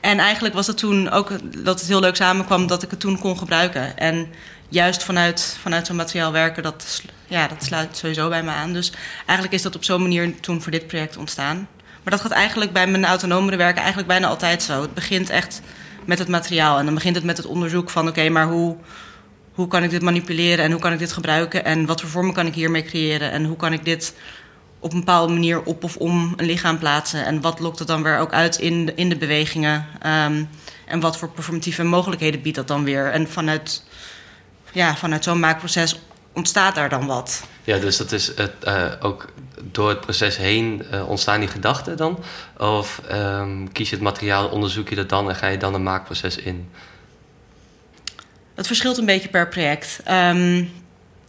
En 0.00 0.18
eigenlijk 0.18 0.54
was 0.54 0.66
het 0.66 0.78
toen 0.78 1.10
ook 1.10 1.30
dat 1.64 1.80
het 1.80 1.88
heel 1.88 2.00
leuk 2.00 2.16
samenkwam 2.16 2.66
dat 2.66 2.82
ik 2.82 2.90
het 2.90 3.00
toen 3.00 3.18
kon 3.18 3.38
gebruiken. 3.38 3.98
En 3.98 4.28
juist 4.68 5.02
vanuit, 5.02 5.56
vanuit 5.60 5.86
zo'n 5.86 5.96
materiaal 5.96 6.32
werken, 6.32 6.62
dat, 6.62 7.02
ja, 7.26 7.48
dat 7.48 7.64
sluit 7.64 7.96
sowieso 7.96 8.28
bij 8.28 8.42
me 8.42 8.50
aan. 8.50 8.72
Dus 8.72 8.92
eigenlijk 9.16 9.52
is 9.52 9.62
dat 9.62 9.74
op 9.74 9.84
zo'n 9.84 10.02
manier 10.02 10.40
toen 10.40 10.62
voor 10.62 10.72
dit 10.72 10.86
project 10.86 11.16
ontstaan. 11.16 11.68
Maar 12.02 12.12
dat 12.12 12.20
gaat 12.20 12.30
eigenlijk 12.30 12.72
bij 12.72 12.86
mijn 12.86 13.04
autonomere 13.04 13.56
werken 13.56 13.78
eigenlijk 13.78 14.08
bijna 14.08 14.26
altijd 14.26 14.62
zo. 14.62 14.82
Het 14.82 14.94
begint 14.94 15.30
echt 15.30 15.60
met 16.04 16.18
het 16.18 16.28
materiaal. 16.28 16.78
En 16.78 16.84
dan 16.84 16.94
begint 16.94 17.14
het 17.14 17.24
met 17.24 17.36
het 17.36 17.46
onderzoek 17.46 17.90
van 17.90 18.08
oké, 18.08 18.28
maar 18.28 18.46
hoe, 18.46 18.76
hoe 19.52 19.68
kan 19.68 19.82
ik 19.82 19.90
dit 19.90 20.02
manipuleren 20.02 20.64
en 20.64 20.70
hoe 20.70 20.80
kan 20.80 20.92
ik 20.92 20.98
dit 20.98 21.12
gebruiken? 21.12 21.64
En 21.64 21.86
wat 21.86 22.00
voor 22.00 22.10
vormen 22.10 22.34
kan 22.34 22.46
ik 22.46 22.54
hiermee 22.54 22.82
creëren? 22.82 23.30
En 23.30 23.44
hoe 23.44 23.56
kan 23.56 23.72
ik 23.72 23.84
dit 23.84 24.14
op 24.86 24.92
een 24.92 24.98
bepaalde 24.98 25.32
manier 25.32 25.62
op 25.62 25.84
of 25.84 25.96
om 25.96 26.34
een 26.36 26.46
lichaam 26.46 26.78
plaatsen? 26.78 27.24
En 27.24 27.40
wat 27.40 27.60
lokt 27.60 27.78
het 27.78 27.88
dan 27.88 28.02
weer 28.02 28.18
ook 28.18 28.32
uit 28.32 28.56
in 28.58 28.86
de, 28.86 28.94
in 28.94 29.08
de 29.08 29.16
bewegingen? 29.16 29.86
Ehm, 30.00 30.44
en 30.84 31.00
wat 31.00 31.18
voor 31.18 31.30
performatieve 31.30 31.82
mogelijkheden 31.82 32.42
biedt 32.42 32.56
dat 32.56 32.68
dan 32.68 32.84
weer? 32.84 33.10
En 33.10 33.28
vanuit, 33.28 33.82
ja, 34.72 34.96
vanuit 34.96 35.24
zo'n 35.24 35.40
maakproces 35.40 36.00
ontstaat 36.32 36.74
daar 36.74 36.88
dan 36.88 37.06
wat. 37.06 37.42
Ja, 37.64 37.78
dus 37.78 37.96
dat 37.96 38.12
is 38.12 38.26
het, 38.36 38.52
eh, 38.60 38.92
ook 39.00 39.32
door 39.62 39.88
het 39.88 40.00
proces 40.00 40.36
heen 40.36 40.86
eh, 40.90 41.08
ontstaan 41.08 41.40
die 41.40 41.48
gedachten 41.48 41.96
dan? 41.96 42.18
Of 42.58 43.00
ehm, 43.08 43.66
kies 43.72 43.88
je 43.88 43.94
het 43.94 44.04
materiaal, 44.04 44.48
onderzoek 44.48 44.88
je 44.88 44.94
dat 44.94 45.08
dan 45.08 45.28
en 45.28 45.36
ga 45.36 45.46
je 45.46 45.58
dan 45.58 45.74
een 45.74 45.82
maakproces 45.82 46.36
in? 46.36 46.70
Dat 48.54 48.66
verschilt 48.66 48.98
een 48.98 49.06
beetje 49.06 49.28
per 49.28 49.48
project. 49.48 50.00
Ehm, 50.04 50.64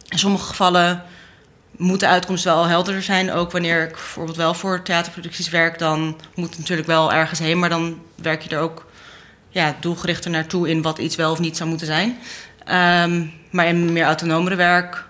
in 0.08 0.18
sommige 0.18 0.46
gevallen 0.46 1.04
moet 1.78 2.00
de 2.00 2.06
uitkomst 2.06 2.44
wel 2.44 2.66
helderder 2.66 3.02
zijn. 3.02 3.32
Ook 3.32 3.52
wanneer 3.52 3.82
ik 3.82 3.92
bijvoorbeeld 3.92 4.36
wel 4.36 4.54
voor 4.54 4.82
theaterproducties 4.82 5.48
werk, 5.48 5.78
dan 5.78 6.20
moet 6.34 6.50
het 6.50 6.58
natuurlijk 6.58 6.88
wel 6.88 7.12
ergens 7.12 7.38
heen. 7.38 7.58
Maar 7.58 7.68
dan 7.68 8.00
werk 8.14 8.42
je 8.42 8.48
er 8.48 8.60
ook 8.60 8.86
ja, 9.48 9.76
doelgerichter 9.80 10.30
naartoe 10.30 10.68
in 10.68 10.82
wat 10.82 10.98
iets 10.98 11.16
wel 11.16 11.30
of 11.30 11.38
niet 11.38 11.56
zou 11.56 11.68
moeten 11.68 11.86
zijn. 11.86 12.18
Ehm, 12.64 13.26
maar 13.50 13.66
in 13.66 13.92
meer 13.92 14.04
autonomere 14.04 14.56
werk 14.56 15.04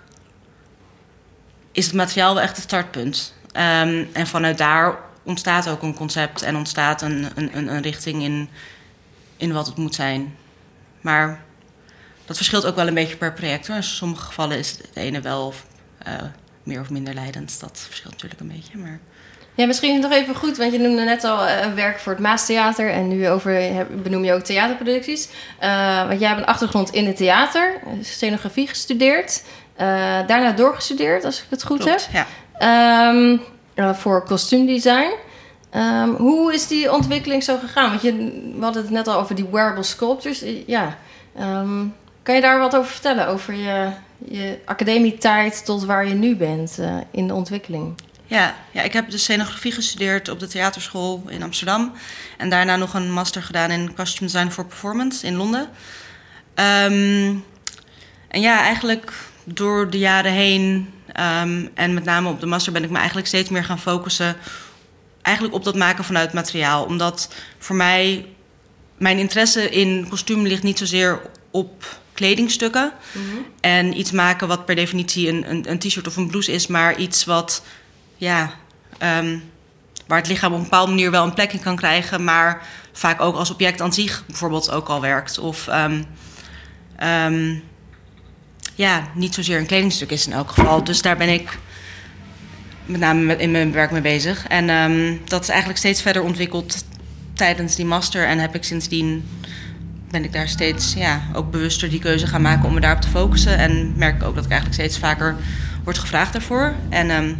is 1.71 1.85
het 1.85 1.95
materiaal 1.95 2.33
wel 2.33 2.43
echt 2.43 2.55
het 2.55 2.65
startpunt. 2.65 3.33
Ehm, 3.51 4.05
en 4.13 4.27
vanuit 4.27 4.57
daar 4.57 4.97
ontstaat 5.23 5.69
ook 5.69 5.81
een 5.81 5.93
concept 5.93 6.41
en 6.41 6.55
ontstaat 6.55 7.01
een, 7.01 7.27
een, 7.35 7.67
een, 7.67 7.81
richting 7.81 8.23
in, 8.23 8.49
in 9.37 9.53
wat 9.53 9.65
het 9.65 9.77
moet 9.77 9.95
zijn. 9.95 10.35
Maar 11.01 11.43
dat 12.25 12.35
verschilt 12.35 12.65
ook 12.65 12.75
wel 12.75 12.87
een 12.87 12.93
beetje 12.93 13.17
per 13.17 13.33
project. 13.33 13.67
Hoor. 13.67 13.75
In 13.75 13.83
sommige 13.83 14.25
gevallen 14.25 14.57
is 14.57 14.71
het 14.71 14.89
ene 14.93 15.21
wel 15.21 15.53
eh, 15.97 16.13
meer 16.69 16.81
of 16.81 16.89
minder 16.89 17.13
leidend. 17.13 17.59
Dat 17.59 17.79
verschilt 17.87 18.13
natuurlijk 18.13 18.41
een 18.41 18.47
beetje. 18.47 18.77
Maar... 18.77 18.99
Ja, 19.53 19.65
misschien 19.65 19.99
nog 19.99 20.11
even 20.11 20.35
goed, 20.35 20.57
want 20.57 20.71
je 20.71 20.79
noemde 20.79 21.03
net 21.03 21.23
al 21.23 21.45
eh, 21.45 21.73
werk 21.73 21.99
voor 21.99 22.11
het 22.11 22.21
Maastheater 22.21 22.91
en 22.91 23.07
nu 23.07 23.29
over, 23.29 23.85
benoem 24.03 24.23
je 24.23 24.33
ook 24.33 24.41
theaterproducties. 24.43 25.29
Eh, 25.59 26.07
want 26.07 26.19
jij 26.19 26.27
hebt 26.27 26.41
een 26.41 26.47
achtergrond 26.47 26.89
in 26.89 27.05
het 27.05 27.17
theater, 27.17 27.79
scenografie 28.01 28.67
gestudeerd, 28.67 29.41
eh, 29.79 29.87
daarna 30.27 30.51
doorgestudeerd, 30.51 31.25
als 31.25 31.39
ik 31.39 31.45
het 31.49 31.63
goed 31.63 31.85
heb. 31.85 31.99
Ja. 32.11 32.27
Ehm, 32.57 33.37
eh, 33.73 33.93
voor 33.93 34.23
kostuumdesign. 34.23 35.11
Ehm, 35.69 36.09
hoe 36.09 36.53
is 36.53 36.67
die 36.67 36.91
ontwikkeling 36.91 37.43
zo 37.43 37.57
gegaan? 37.57 37.89
Want 37.89 38.01
je, 38.01 38.13
we 38.57 38.63
hadden 38.63 38.81
het 38.81 38.91
net 38.91 39.07
al 39.07 39.19
over 39.19 39.35
die 39.35 39.45
wearable 39.51 39.83
sculptures. 39.83 40.43
Ja. 40.65 40.97
Ehm, 41.35 41.85
kan 42.29 42.37
je 42.37 42.43
daar 42.43 42.59
wat 42.59 42.75
over 42.75 42.91
vertellen? 42.91 43.27
Over 43.27 43.53
je, 43.53 43.91
je 44.25 44.59
academietijd 44.65 45.65
tot 45.65 45.85
waar 45.85 46.07
je 46.07 46.13
nu 46.13 46.35
bent 46.35 46.79
eh, 46.79 46.97
in 47.11 47.27
de 47.27 47.33
ontwikkeling? 47.33 48.01
Ja, 48.25 48.55
ja, 48.71 48.81
ik 48.81 48.93
heb 48.93 49.09
dus 49.09 49.21
scenografie 49.21 49.71
gestudeerd 49.71 50.29
op 50.29 50.39
de 50.39 50.47
theaterschool 50.47 51.23
in 51.27 51.43
Amsterdam. 51.43 51.93
En 52.37 52.49
daarna 52.49 52.75
nog 52.75 52.93
een 52.93 53.11
master 53.11 53.43
gedaan 53.43 53.71
in 53.71 53.93
costume 53.95 54.29
design 54.31 54.49
for 54.49 54.65
performance 54.65 55.25
in 55.25 55.35
Londen. 55.35 55.69
Ehm, 56.53 57.35
en 58.27 58.41
ja, 58.41 58.59
eigenlijk 58.61 59.13
door 59.43 59.89
de 59.89 59.97
jaren 59.97 60.31
heen 60.31 60.93
ehm, 61.11 61.67
en 61.73 61.93
met 61.93 62.03
name 62.03 62.29
op 62.29 62.39
de 62.39 62.45
master 62.45 62.73
ben 62.73 62.83
ik 62.83 62.89
me 62.89 62.97
eigenlijk 62.97 63.27
steeds 63.27 63.49
meer 63.49 63.63
gaan 63.63 63.79
focussen 63.79 64.35
eigenlijk 65.21 65.55
op 65.55 65.63
dat 65.63 65.75
maken 65.75 66.03
vanuit 66.03 66.33
materiaal. 66.33 66.85
Omdat 66.85 67.33
voor 67.57 67.75
mij 67.75 68.25
mijn 68.97 69.17
interesse 69.17 69.69
in 69.69 70.07
kostuum 70.09 70.47
ligt 70.47 70.63
niet 70.63 70.77
zozeer 70.77 71.21
op 71.51 71.99
kledingstukken 72.19 72.91
en 73.59 73.99
iets 73.99 74.11
maken 74.11 74.47
wat 74.47 74.65
per 74.65 74.75
definitie 74.75 75.27
een, 75.29 75.49
een, 75.49 75.71
een 75.71 75.79
t-shirt 75.79 76.07
of 76.07 76.15
een 76.15 76.27
blouse 76.27 76.51
is, 76.51 76.67
maar 76.67 76.97
iets 76.97 77.25
wat 77.25 77.63
ja, 78.17 78.53
ehm, 78.97 79.37
waar 80.07 80.17
het 80.17 80.27
lichaam 80.27 80.51
op 80.51 80.57
een 80.57 80.63
bepaalde 80.63 80.91
manier 80.91 81.11
wel 81.11 81.23
een 81.23 81.33
plek 81.33 81.53
in 81.53 81.59
kan 81.59 81.75
krijgen, 81.75 82.23
maar 82.23 82.67
vaak 82.91 83.21
ook 83.21 83.35
als 83.35 83.51
object 83.51 83.81
aan 83.81 83.93
zich 83.93 84.23
bijvoorbeeld 84.27 84.71
ook 84.71 84.87
al 84.87 85.01
werkt. 85.01 85.39
Of 85.39 85.67
ehm, 85.67 86.03
ehm, 86.95 87.55
ja, 88.75 89.07
niet 89.13 89.33
zozeer 89.33 89.57
een 89.57 89.65
kledingstuk 89.65 90.11
is 90.11 90.27
in 90.27 90.33
elk 90.33 90.51
geval. 90.51 90.83
Dus 90.83 91.01
daar 91.01 91.17
ben 91.17 91.29
ik 91.29 91.57
met 92.85 92.99
name 92.99 93.35
in 93.35 93.51
mijn 93.51 93.71
werk 93.71 93.91
mee 93.91 94.01
bezig. 94.01 94.47
En 94.47 95.19
dat 95.25 95.41
is 95.41 95.49
eigenlijk 95.49 95.79
steeds 95.79 96.01
verder 96.01 96.21
ontwikkeld 96.21 96.83
tijdens 97.33 97.75
die 97.75 97.85
master. 97.85 98.25
En 98.25 98.39
heb 98.39 98.55
ik 98.55 98.63
sindsdien 98.63 99.23
ben 100.11 100.23
ik 100.23 100.33
daar 100.33 100.47
steeds 100.47 100.93
ja, 100.93 101.21
ook 101.33 101.51
bewuster 101.51 101.89
die 101.89 101.99
keuze 101.99 102.27
gaan 102.27 102.41
maken 102.41 102.67
om 102.67 102.73
me 102.73 102.79
daarop 102.79 103.01
te 103.01 103.07
focussen. 103.07 103.57
En 103.57 103.93
merk 103.95 104.15
ik 104.15 104.23
ook 104.23 104.35
dat 104.35 104.45
ik 104.45 104.51
eigenlijk 104.51 104.81
steeds 104.81 104.99
vaker 104.99 105.35
word 105.83 105.97
gevraagd 105.97 106.33
daarvoor. 106.33 106.73
En 106.89 107.09
ehm, 107.09 107.33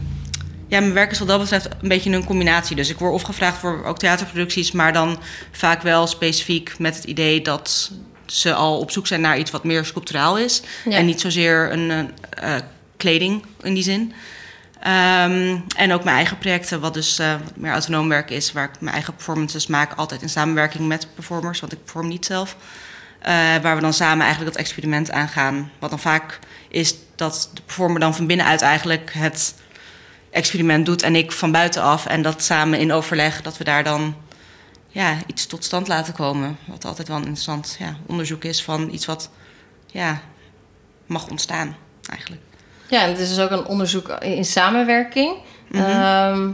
ja, 0.68 0.80
mijn 0.80 0.94
werk 0.94 1.12
is 1.12 1.20
wat 1.20 1.28
dat 1.28 1.40
betreft 1.40 1.70
een 1.82 1.88
beetje 1.88 2.12
een 2.12 2.24
combinatie. 2.24 2.76
Dus 2.76 2.90
ik 2.90 3.00
word 3.00 3.14
of 3.14 3.22
gevraagd 3.22 3.58
voor 3.58 3.84
ook 3.86 4.00
theaterproducties, 4.00 4.72
maar 4.72 4.94
dan 4.94 5.20
vaak 5.52 5.82
wel 5.82 6.08
specifiek 6.08 6.80
met 6.80 6.96
het 6.96 7.04
idee 7.04 7.42
dat 7.42 7.92
ze 8.26 8.54
al 8.54 8.80
op 8.80 8.92
zoek 8.92 9.08
zijn 9.08 9.22
naar 9.22 9.38
iets 9.38 9.52
wat 9.52 9.64
meer 9.64 9.86
sculpturaal 9.86 10.38
is. 10.38 10.62
Ja. 10.86 10.98
En 10.98 11.06
niet 11.06 11.22
zozeer 11.22 11.72
een 11.72 11.92
eh, 11.92 12.56
eh, 12.56 12.62
kleding 12.98 13.44
in 13.62 13.74
die 13.74 13.84
zin. 13.84 14.14
Ehm, 14.80 15.58
en 15.76 15.94
ook 15.94 16.04
mijn 16.04 16.16
eigen 16.16 16.38
projecten, 16.38 16.80
wat 16.80 16.94
dus 16.94 17.20
eh, 17.20 17.36
meer 17.56 17.72
autonoom 17.72 18.10
werk 18.10 18.30
is, 18.30 18.52
waar 18.52 18.64
ik 18.64 18.82
mijn 18.82 18.94
eigen 18.94 19.14
performances 19.14 19.68
maak, 19.68 19.94
altijd 19.94 20.22
in 20.22 20.30
samenwerking 20.30 20.88
met 20.88 21.08
performers, 21.14 21.60
want 21.60 21.72
ik 21.72 21.84
perform 21.84 22.08
niet 22.08 22.26
zelf. 22.26 22.56
Eh, 23.20 23.34
waar 23.62 23.76
we 23.76 23.82
dan 23.82 23.94
samen 23.94 24.26
eigenlijk 24.26 24.54
dat 24.56 24.64
experiment 24.64 25.12
aangaan. 25.12 25.72
Wat 25.80 25.90
dan 25.90 26.00
vaak 26.00 26.40
is 26.68 26.96
dat 27.16 27.50
de 27.54 27.62
performer 27.62 28.00
dan 28.00 28.16
van 28.16 28.28
binnenuit 28.28 28.62
eigenlijk 28.62 29.14
het 29.14 29.56
experiment 30.32 30.86
doet 30.86 31.02
en 31.02 31.16
ik 31.16 31.32
van 31.32 31.52
buitenaf. 31.52 32.06
En 32.06 32.22
dat 32.22 32.44
samen 32.44 32.80
in 32.80 32.92
overleg, 32.92 33.42
dat 33.42 33.58
we 33.58 33.64
daar 33.64 33.84
dan 33.84 34.16
ja, 34.88 35.18
iets 35.26 35.46
tot 35.46 35.64
stand 35.64 35.88
laten 35.88 36.14
komen. 36.14 36.58
Wat 36.66 36.86
altijd 36.86 37.08
wel 37.08 37.18
een 37.18 37.24
interessant 37.24 37.76
ja, 37.80 37.98
onderzoek 38.06 38.44
is 38.44 38.64
van 38.64 38.90
iets 38.92 39.06
wat 39.06 39.30
ja, 39.88 40.22
mag 41.06 41.28
ontstaan 41.28 41.76
eigenlijk. 42.10 42.49
Ja, 42.90 43.04
en 43.04 43.10
het 43.10 43.20
is 43.20 43.30
dus 43.30 43.40
ook 43.40 43.52
een 43.52 43.66
onderzoek 43.66 44.10
in 44.10 44.46
samenwerking. 44.46 45.36
Mhm. 45.68 45.84
Ehm, 45.84 46.50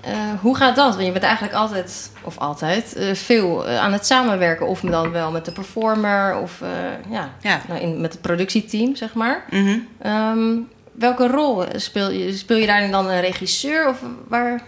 eh, 0.00 0.12
hoe 0.40 0.56
gaat 0.56 0.76
dat? 0.76 0.94
Want 0.94 1.06
je 1.06 1.12
bent 1.12 1.24
eigenlijk 1.24 1.54
altijd, 1.54 2.10
of 2.22 2.38
altijd, 2.38 2.94
eh, 2.94 3.14
veel 3.14 3.66
eh, 3.66 3.78
aan 3.78 3.92
het 3.92 4.06
samenwerken. 4.06 4.66
Of 4.66 4.80
dan 4.80 5.10
wel 5.10 5.30
met 5.30 5.44
de 5.44 5.52
performer, 5.52 6.36
of 6.36 6.62
ja, 7.10 7.30
Ja. 7.40 7.60
nou, 7.68 7.80
in, 7.80 8.00
met 8.00 8.12
het 8.12 8.20
productieteam, 8.20 8.96
zeg 8.96 9.14
maar. 9.14 9.44
Mhm. 9.50 9.78
Ehm, 10.02 10.56
welke 10.92 11.26
rol 11.26 11.64
speel 11.76 12.10
je? 12.10 12.36
Speel 12.36 12.56
je 12.56 12.66
daarin 12.66 12.90
dan 12.90 13.08
een 13.08 13.20
regisseur? 13.20 13.88
Of 13.88 13.98
waar? 14.28 14.62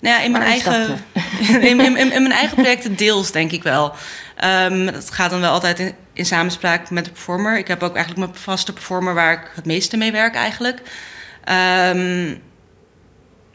Nou 0.00 0.16
ja, 0.16 0.22
in 0.22 0.32
mijn, 0.32 0.44
eigen, 0.44 0.98
in, 1.48 1.62
in, 1.62 1.80
in, 1.80 2.12
in 2.12 2.22
mijn 2.22 2.32
eigen 2.32 2.56
projecten 2.56 2.96
deels, 2.96 3.30
denk 3.30 3.52
ik 3.52 3.62
wel. 3.62 3.92
Ehm 4.36 4.84
dat 4.92 5.10
gaat 5.10 5.30
dan 5.30 5.40
wel 5.40 5.52
altijd 5.52 5.78
in, 5.78 5.94
in 6.18 6.26
samenspraak 6.26 6.90
met 6.90 7.04
de 7.04 7.10
performer. 7.10 7.58
Ik 7.58 7.68
heb 7.68 7.82
ook 7.82 7.94
eigenlijk 7.94 8.26
mijn 8.26 8.42
vaste 8.42 8.72
performer 8.72 9.14
waar 9.14 9.32
ik 9.32 9.50
het 9.54 9.64
meeste 9.64 9.96
mee 9.96 10.12
werk 10.12 10.34
eigenlijk. 10.34 10.82
Ehm, 11.44 12.34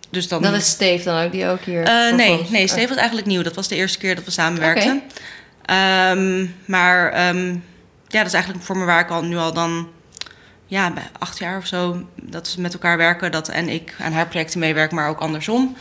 dus 0.10 0.28
dan... 0.28 0.42
Dat 0.42 0.54
is 0.54 0.70
Steve 0.70 1.04
dan 1.04 1.24
ook, 1.24 1.32
die 1.32 1.48
ook 1.48 1.62
hier... 1.62 1.84
Eh, 1.84 2.16
nee, 2.16 2.46
nee, 2.50 2.68
Steve 2.68 2.88
was 2.88 2.98
eigenlijk 2.98 3.28
nieuw. 3.28 3.42
Dat 3.42 3.56
was 3.56 3.68
de 3.68 3.76
eerste 3.76 3.98
keer 3.98 4.16
dat 4.16 4.24
we 4.24 4.32
samenwerkten. 4.32 5.02
Ehm, 5.66 6.46
maar 6.66 7.12
ehm, 7.12 7.48
ja, 8.08 8.18
dat 8.18 8.26
is 8.26 8.34
eigenlijk 8.34 8.48
een 8.48 8.58
performer 8.58 8.86
waar 8.86 9.00
ik 9.00 9.10
al 9.10 9.24
nu 9.24 9.38
al 9.38 9.54
dan... 9.54 9.90
Ja, 10.66 10.92
bij 10.92 11.10
acht 11.20 11.40
jaar 11.40 11.58
of 11.58 11.66
zo 11.66 12.08
dat 12.16 12.54
we 12.56 12.62
met 12.62 12.74
elkaar 12.74 12.98
werken. 12.98 13.32
Dat, 13.32 13.50
en 13.50 13.70
ik 13.70 13.96
aan 14.00 14.14
haar 14.14 14.28
projecten 14.28 14.60
meewerk, 14.60 14.92
maar 14.92 15.10
ook 15.10 15.20
andersom. 15.20 15.76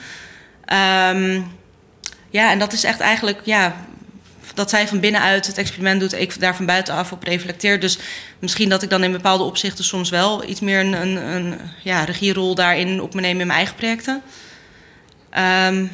Ja, 2.30 2.50
en 2.50 2.58
dat 2.58 2.72
is 2.72 2.84
echt 2.84 3.00
eigenlijk... 3.00 3.40
Ja, 3.44 3.74
dat 4.54 4.70
zij 4.70 4.88
van 4.88 5.00
binnenuit 5.00 5.46
het 5.46 5.58
experiment 5.58 6.00
doet... 6.00 6.12
ik 6.20 6.40
daar 6.40 6.56
van 6.56 6.66
buitenaf 6.66 7.12
op 7.12 7.22
reflecteer. 7.22 7.80
Dus 7.80 7.98
misschien 8.38 8.68
dat 8.68 8.82
ik 8.82 8.90
dan 8.90 9.04
in 9.04 9.12
bepaalde 9.12 9.44
opzichten... 9.44 9.84
soms 9.84 10.10
wel 10.10 10.44
iets 10.48 10.60
meer 10.60 10.80
een, 10.80 10.92
een, 10.92 11.16
een 11.16 11.58
ja, 11.82 12.04
regierol 12.04 12.54
daarin 12.54 13.00
op 13.00 13.14
me 13.14 13.20
neem 13.20 13.40
in 13.40 13.46
mijn 13.46 13.58
eigen 13.58 13.74
projecten. 13.76 14.22
Ehm, 15.30 15.86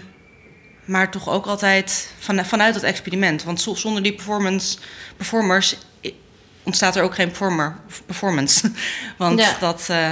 maar 0.85 1.11
toch 1.11 1.29
ook 1.29 1.47
altijd 1.47 2.13
van, 2.19 2.45
vanuit 2.45 2.75
het 2.75 2.85
experiment. 2.85 3.43
Want 3.45 3.61
zo- 3.61 3.75
zonder 3.75 4.03
die 4.03 4.13
performance, 4.15 4.79
performers 5.17 5.77
ontstaat 6.63 6.97
er 6.97 7.03
ook 7.03 7.15
geen 7.15 7.27
performer, 7.29 7.77
performance. 8.07 8.71
Want 9.19 9.41
Ja. 9.41 9.57
dat. 9.61 9.87
eh, 9.91 10.09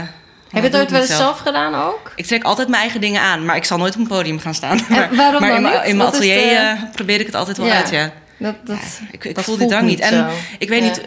Heb 0.50 0.62
je 0.62 0.68
het 0.70 0.76
ooit 0.76 0.90
wel 0.90 1.00
eens 1.00 1.16
zelf 1.16 1.38
gedaan 1.38 1.74
ook? 1.74 2.12
Ik 2.16 2.26
trek 2.26 2.42
altijd 2.44 2.68
mijn 2.68 2.80
eigen 2.82 3.00
dingen 3.00 3.20
aan, 3.20 3.44
maar 3.44 3.56
ik 3.56 3.64
zal 3.64 3.78
nooit 3.78 3.94
op 3.94 4.00
een 4.00 4.06
podium 4.06 4.38
gaan 4.40 4.54
staan. 4.54 4.80
waarom 4.88 5.40
maar 5.40 5.54
in 5.54 5.62
mijn, 5.62 5.74
niet? 5.74 5.84
in 5.84 5.96
mijn 5.96 6.10
Wat 6.10 6.22
is 6.22 6.30
atelier 6.30 6.48
de- 6.48 6.54
eh, 6.56 6.82
probeer 6.92 7.20
ik 7.20 7.26
het 7.26 7.34
altijd 7.34 7.56
wel 7.56 7.66
Ja. 7.66 7.74
uit, 7.76 7.90
ja. 7.90 8.12
Dat, 8.38 8.54
dat, 8.64 8.78
ik 9.12 9.24
ik 9.24 9.34
dat 9.34 9.44
voel 9.44 9.56
die 9.56 9.68
drang 9.68 9.86
niet. 9.86 10.00
En 10.00 10.12
zo. 10.12 10.26
ik 10.58 10.68
weet 10.68 10.82
Ja. 10.82 10.88
niet, 10.88 11.00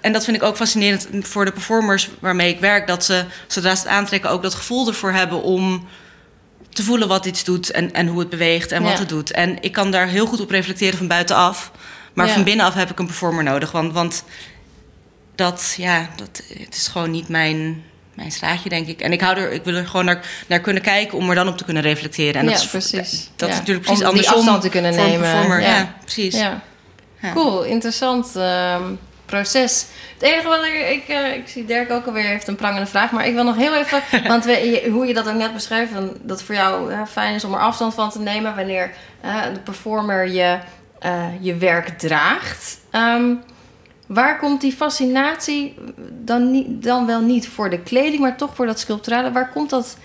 en 0.00 0.12
dat 0.12 0.24
vind 0.24 0.36
ik 0.36 0.42
ook 0.42 0.56
fascinerend 0.56 1.08
voor 1.20 1.44
de 1.44 1.52
performers 1.52 2.10
waarmee 2.18 2.52
ik 2.54 2.60
werk, 2.60 2.86
dat 2.86 3.04
ze 3.04 3.24
zodra 3.46 3.74
ze 3.74 3.82
het 3.82 3.90
aantrekken 3.90 4.30
ook 4.30 4.42
dat 4.42 4.54
gevoel 4.54 4.86
ervoor 4.88 5.12
hebben 5.12 5.42
om 5.42 5.86
te 6.68 6.82
voelen 6.82 7.08
wat 7.08 7.26
iets 7.26 7.44
doet 7.44 7.70
en, 7.70 7.92
en 7.92 8.06
hoe 8.06 8.18
het 8.18 8.28
beweegt 8.30 8.72
en 8.72 8.82
wat 8.82 8.98
het 8.98 9.08
doet. 9.08 9.30
En 9.30 9.62
ik 9.62 9.72
kan 9.72 9.90
daar 9.90 10.06
heel 10.06 10.26
goed 10.26 10.40
op 10.40 10.50
reflecteren 10.50 10.98
van 10.98 11.06
buitenaf, 11.08 11.70
maar 12.14 12.28
van 12.28 12.44
binnenaf 12.44 12.74
heb 12.74 12.90
ik 12.90 12.98
een 12.98 13.06
performer 13.06 13.44
nodig, 13.44 13.72
want, 13.72 13.92
want 13.92 14.24
dat, 15.34 15.74
ja, 15.76 16.08
dat, 16.16 16.42
het 16.58 16.74
is 16.74 16.88
gewoon 16.88 17.10
niet 17.10 17.28
mijn, 17.28 17.84
mijn 18.16 18.32
straatje, 18.32 18.68
denk 18.68 18.86
ik. 18.86 19.00
En 19.00 19.12
ik, 19.12 19.20
hou 19.20 19.36
er, 19.36 19.52
ik 19.52 19.64
wil 19.64 19.74
er 19.74 19.86
gewoon 19.86 20.04
naar, 20.04 20.20
naar 20.46 20.60
kunnen 20.60 20.82
kijken 20.82 21.18
om 21.18 21.28
er 21.28 21.34
dan 21.34 21.48
op 21.48 21.56
te 21.56 21.64
kunnen 21.64 21.82
reflecteren. 21.82 22.34
En 22.34 22.44
Ja, 22.44 22.50
dat 22.52 22.60
is, 22.60 22.66
precies. 22.66 23.30
Dat 23.36 23.48
Ja. 23.48 23.54
is 23.54 23.60
natuurlijk 23.60 23.88
Om 23.88 23.94
precies 23.94 23.98
die 23.98 24.06
andersom 24.06 24.36
afstand 24.36 24.62
te 24.62 24.68
kunnen 24.68 24.94
nemen. 24.94 25.60
Ja. 25.60 25.76
Ja, 25.76 25.94
precies. 26.04 26.42
Cool, 27.34 27.62
interessant 27.64 28.36
ehm, 28.36 28.82
proces. 29.26 29.86
Het 30.18 30.22
enige 30.22 30.48
wat 30.48 30.64
ik, 30.64 30.88
ik, 30.88 31.08
eh, 31.08 31.34
ik 31.34 31.48
zie 31.48 31.64
Dirk 31.64 31.90
ook 31.90 32.06
alweer 32.06 32.24
heeft 32.24 32.48
een 32.48 32.56
prangende 32.56 32.86
vraag, 32.86 33.10
maar 33.10 33.26
ik 33.26 33.34
wil 33.34 33.44
nog 33.44 33.56
heel 33.56 33.74
even, 33.74 34.02
want 34.28 34.44
we, 34.44 34.88
hoe 34.90 35.06
je 35.06 35.14
dat 35.14 35.28
ook 35.28 35.34
net 35.34 35.52
beschrijft, 35.52 35.92
dat 36.22 36.42
voor 36.42 36.54
jou 36.54 36.92
fijn 37.06 37.34
is 37.34 37.44
om 37.44 37.54
er 37.54 37.60
afstand 37.60 37.94
van 37.94 38.10
te 38.10 38.18
nemen 38.18 38.54
wanneer 38.56 38.90
de 39.52 39.60
performer 39.64 40.28
je, 40.28 40.58
eh, 40.98 41.24
je 41.40 41.54
werk 41.56 41.98
draagt. 41.98 42.78
Ehm, 42.90 43.34
waar 44.06 44.38
komt 44.38 44.60
die 44.60 44.72
fascinatie 44.72 45.74
dan, 46.24 46.50
niet, 46.50 46.82
dan 46.82 47.06
wel 47.06 47.20
niet 47.20 47.48
voor 47.48 47.70
de 47.70 47.80
kleding, 47.80 48.20
maar 48.20 48.36
toch 48.36 48.54
voor 48.54 48.66
dat 48.66 48.78
sculpturale? 48.80 49.32
Waar 49.32 49.50
komt 49.50 49.70
dat? 49.70 49.96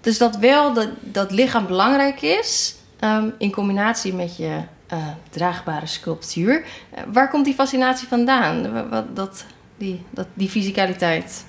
Dus 0.00 0.18
dat 0.18 0.36
wel 0.36 0.72
dat, 0.72 0.88
dat 1.00 1.30
lichaam 1.30 1.66
belangrijk 1.66 2.22
is, 2.22 2.74
ehm, 2.98 3.28
in 3.38 3.50
combinatie 3.52 4.14
met 4.14 4.36
je 4.36 4.60
eh, 4.86 4.98
draagbare 5.30 5.86
sculptuur. 5.86 6.64
Eh, 6.90 7.02
waar 7.12 7.30
komt 7.30 7.44
die 7.44 7.54
fascinatie 7.54 8.08
vandaan? 8.08 8.72
Wa- 8.72 8.88
Wat, 8.88 9.16
dat, 9.16 9.44
die, 9.78 10.02
dat, 10.10 10.26
die 10.34 10.48
fysicaliteit? 10.48 11.44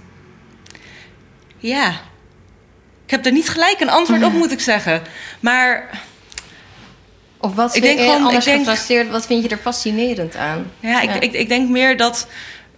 Ja. 1.57 1.89
Ik 3.05 3.11
heb 3.11 3.25
er 3.25 3.31
niet 3.31 3.49
gelijk 3.49 3.79
een 3.79 3.89
antwoord 3.89 4.23
op, 4.23 4.33
moet 4.41 4.51
ik 4.51 4.59
zeggen. 4.59 5.01
Maar 5.39 6.01
Of 7.43 7.55
wat 7.55 7.75
Ik 7.75 7.83
vind 7.83 7.85
denk 7.85 7.97
je 7.99 8.03
gewoon- 8.05 8.27
anders 8.27 8.47
ik 8.47 8.65
denk-? 8.65 9.11
Wat 9.11 9.25
vind 9.25 9.43
je 9.43 9.49
er 9.49 9.57
fascinerend 9.57 10.35
aan? 10.35 10.71
ja, 10.79 11.01
ik, 11.01 11.09
Ja. 11.09 11.19
Ik, 11.19 11.33
ik 11.33 11.49
denk 11.49 11.69
meer 11.69 11.97
dat 11.97 12.27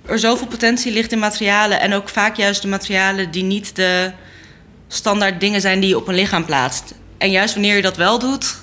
er 0.05 0.19
zoveel 0.19 0.47
potentie 0.47 0.91
ligt 0.91 1.11
in 1.11 1.19
materialen. 1.19 1.79
En 1.79 1.93
ook 1.93 2.09
vaak 2.09 2.35
juist 2.35 2.61
de 2.61 2.67
materialen 2.67 3.31
die 3.31 3.43
niet 3.43 3.75
de 3.75 4.11
standaard 4.87 5.39
dingen 5.39 5.61
zijn 5.61 5.79
die 5.79 5.89
je 5.89 5.97
op 5.97 6.07
een 6.07 6.15
lichaam 6.15 6.45
plaatst. 6.45 6.93
En 7.17 7.31
juist 7.31 7.53
wanneer 7.53 7.75
je 7.75 7.81
dat 7.81 7.97
wel 7.97 8.19
doet, 8.19 8.55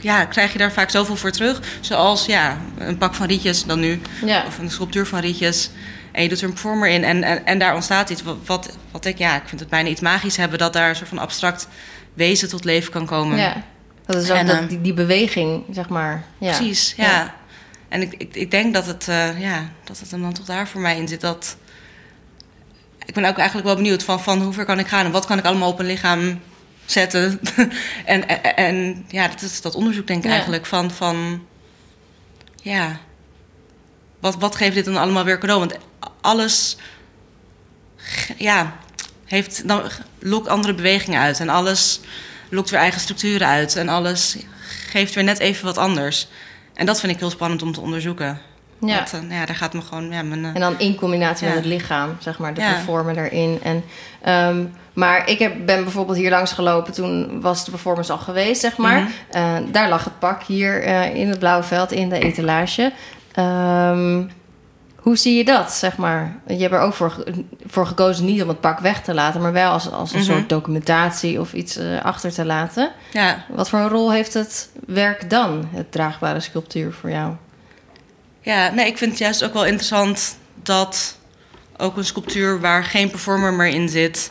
ja, 0.00 0.24
krijg 0.24 0.52
je 0.52 0.58
daar 0.58 0.72
vaak 0.72 0.90
zoveel 0.90 1.16
voor 1.16 1.30
terug. 1.30 1.60
Zoals 1.80 2.26
ja, 2.26 2.58
een 2.78 2.98
pak 2.98 3.14
van 3.14 3.26
rietjes 3.26 3.64
dan 3.64 3.80
nu. 3.80 4.00
Ja, 4.24 4.44
Of 4.46 4.58
een 4.58 4.70
sculptuur 4.70 5.06
van 5.06 5.20
rietjes. 5.20 5.70
En 6.12 6.22
je 6.22 6.28
doet 6.28 6.38
er 6.38 6.44
een 6.44 6.50
performer 6.52 6.88
in. 6.88 7.04
En, 7.04 7.22
en, 7.22 7.46
en 7.46 7.58
daar 7.58 7.74
ontstaat 7.74 8.10
iets 8.10 8.22
wat, 8.22 8.36
wat, 8.46 8.76
wat 8.90 9.04
ik, 9.04 9.18
ja, 9.18 9.34
ik 9.36 9.42
vind 9.46 9.60
het 9.60 9.68
bijna 9.68 9.88
iets 9.88 10.00
magisch 10.00 10.36
hebben. 10.36 10.58
Dat 10.58 10.72
daar 10.72 10.88
een 10.88 10.96
soort 10.96 11.08
van 11.08 11.18
abstract 11.18 11.68
wezen 12.14 12.48
tot 12.48 12.64
leven 12.64 12.92
kan 12.92 13.06
komen. 13.06 13.38
ja. 13.38 13.62
Dat 14.06 14.22
is 14.22 14.30
ook 14.30 14.36
En, 14.36 14.46
dat, 14.46 14.56
eh, 14.56 14.68
die, 14.68 14.80
die 14.80 14.94
beweging, 14.94 15.64
zeg 15.70 15.88
maar. 15.88 16.24
Ja. 16.38 16.56
Precies, 16.56 16.94
ja. 16.96 17.04
Ja. 17.04 17.34
En 17.88 18.02
ik, 18.02 18.14
ik, 18.18 18.34
ik 18.34 18.50
denk 18.50 18.74
dat 18.74 18.86
het, 18.86 19.08
eh, 19.08 19.40
ja, 19.40 19.70
dat 19.84 19.98
het 19.98 20.10
hem 20.10 20.22
dan 20.22 20.32
toch 20.32 20.44
daar 20.44 20.68
voor 20.68 20.80
mij 20.80 20.96
in 20.96 21.08
zit. 21.08 21.20
Dat... 21.20 21.56
Ik 23.04 23.14
ben 23.14 23.24
ook 23.24 23.36
eigenlijk 23.36 23.66
wel 23.66 23.76
benieuwd 23.76 24.02
van, 24.02 24.20
van 24.22 24.42
hoe 24.42 24.52
ver 24.52 24.64
kan 24.64 24.78
ik 24.78 24.86
gaan 24.86 25.04
en 25.04 25.10
wat 25.12 25.26
kan 25.26 25.38
ik 25.38 25.44
allemaal 25.44 25.70
op 25.70 25.78
een 25.78 25.86
lichaam 25.86 26.40
zetten. 26.84 27.40
en, 28.04 28.28
en, 28.28 28.56
en 28.56 29.04
ja, 29.08 29.28
dat 29.28 29.42
is 29.42 29.60
dat 29.60 29.74
onderzoek 29.74 30.06
denk 30.06 30.18
ik 30.18 30.24
Ja. 30.24 30.32
eigenlijk 30.32 30.66
van, 30.66 30.90
van 30.90 31.46
ja, 32.62 33.00
wat, 34.20 34.36
wat 34.36 34.56
geeft 34.56 34.74
dit 34.74 34.84
dan 34.84 34.96
allemaal 34.96 35.24
weer 35.24 35.38
cadeau? 35.38 35.60
Want 35.60 35.76
alles, 36.20 36.76
ja, 38.36 38.76
heeft 39.24 39.68
dan 39.68 39.82
lokt 40.18 40.48
andere 40.48 40.74
bewegingen 40.74 41.20
uit 41.20 41.40
en 41.40 41.48
alles 41.48 42.00
lokt 42.48 42.70
weer 42.70 42.80
eigen 42.80 43.00
structuren 43.00 43.46
uit 43.46 43.76
en 43.76 43.88
alles 43.88 44.36
geeft 44.90 45.14
weer 45.14 45.24
net 45.24 45.38
even 45.38 45.64
wat 45.64 45.78
anders. 45.78 46.28
En 46.74 46.86
dat 46.86 47.00
vind 47.00 47.12
ik 47.12 47.18
heel 47.18 47.30
spannend 47.30 47.62
om 47.62 47.72
te 47.72 47.80
onderzoeken. 47.80 48.38
Ja. 48.80 48.98
Dat, 48.98 49.12
eh, 49.12 49.30
ja, 49.38 49.46
daar 49.46 49.56
gaat 49.56 49.72
me 49.72 49.80
gewoon 49.80 50.10
ja, 50.10 50.22
mijn... 50.22 50.44
eh, 50.44 50.50
En 50.54 50.60
dan 50.60 50.78
in 50.78 50.94
combinatie 50.94 51.46
Ja. 51.46 51.54
met 51.54 51.64
het 51.64 51.72
lichaam, 51.72 52.16
zeg 52.18 52.38
maar, 52.38 52.54
de 52.54 52.60
Ja. 52.60 52.72
performer 52.72 53.14
daarin. 53.14 53.58
En, 53.62 53.84
ehm, 54.22 54.64
maar 54.92 55.28
ik 55.28 55.38
heb, 55.38 55.52
ben 55.66 55.82
bijvoorbeeld 55.82 56.18
hier 56.18 56.30
langs 56.30 56.52
gelopen, 56.52 56.92
toen 56.92 57.40
was 57.40 57.64
de 57.64 57.70
performance 57.70 58.12
al 58.12 58.18
geweest, 58.18 58.60
zeg 58.60 58.76
maar. 58.76 59.00
Mhm. 59.00 59.10
Eh, 59.30 59.56
daar 59.72 59.88
lag 59.88 60.04
het 60.04 60.18
pak, 60.18 60.42
hier 60.42 60.82
in 61.14 61.28
het 61.28 61.38
blauwe 61.38 61.62
veld, 61.64 61.92
in 61.92 62.08
de 62.08 62.18
etalage. 62.18 62.92
Ehm, 63.32 64.22
hoe 65.06 65.16
zie 65.16 65.36
je 65.36 65.44
dat, 65.44 65.72
zeg 65.72 65.96
maar? 65.96 66.36
Je 66.46 66.56
hebt 66.56 66.72
er 66.74 66.80
ook 66.80 66.94
voor, 66.94 67.24
voor 67.66 67.86
gekozen 67.86 68.24
niet 68.24 68.42
om 68.42 68.48
het 68.48 68.60
pak 68.60 68.78
weg 68.78 69.02
te 69.02 69.14
laten, 69.14 69.40
maar 69.40 69.52
wel 69.52 69.70
als, 69.70 69.90
als 69.90 70.12
een 70.12 70.18
Mhm. 70.18 70.26
soort 70.30 70.48
documentatie 70.48 71.40
of 71.40 71.52
iets 71.52 71.76
eh, 71.76 72.04
achter 72.04 72.32
te 72.32 72.44
laten. 72.44 72.92
ja, 73.12 73.44
Wat 73.48 73.68
voor 73.68 73.78
een 73.78 73.88
rol 73.88 74.12
heeft 74.12 74.34
het 74.34 74.70
werk 74.86 75.30
dan, 75.30 75.68
het 75.72 75.92
draagbare 75.92 76.40
sculptuur, 76.40 76.92
voor 76.92 77.10
jou? 77.10 77.32
Ja, 78.40 78.70
nee, 78.70 78.86
ik 78.86 78.98
vind 78.98 79.10
het 79.10 79.20
juist 79.20 79.44
ook 79.44 79.52
wel 79.52 79.64
interessant 79.64 80.36
dat 80.62 81.18
ook 81.76 81.96
een 81.96 82.04
sculptuur 82.04 82.60
waar 82.60 82.84
geen 82.84 83.10
performer 83.10 83.52
meer 83.52 83.66
in 83.74 83.88
zit, 83.88 84.30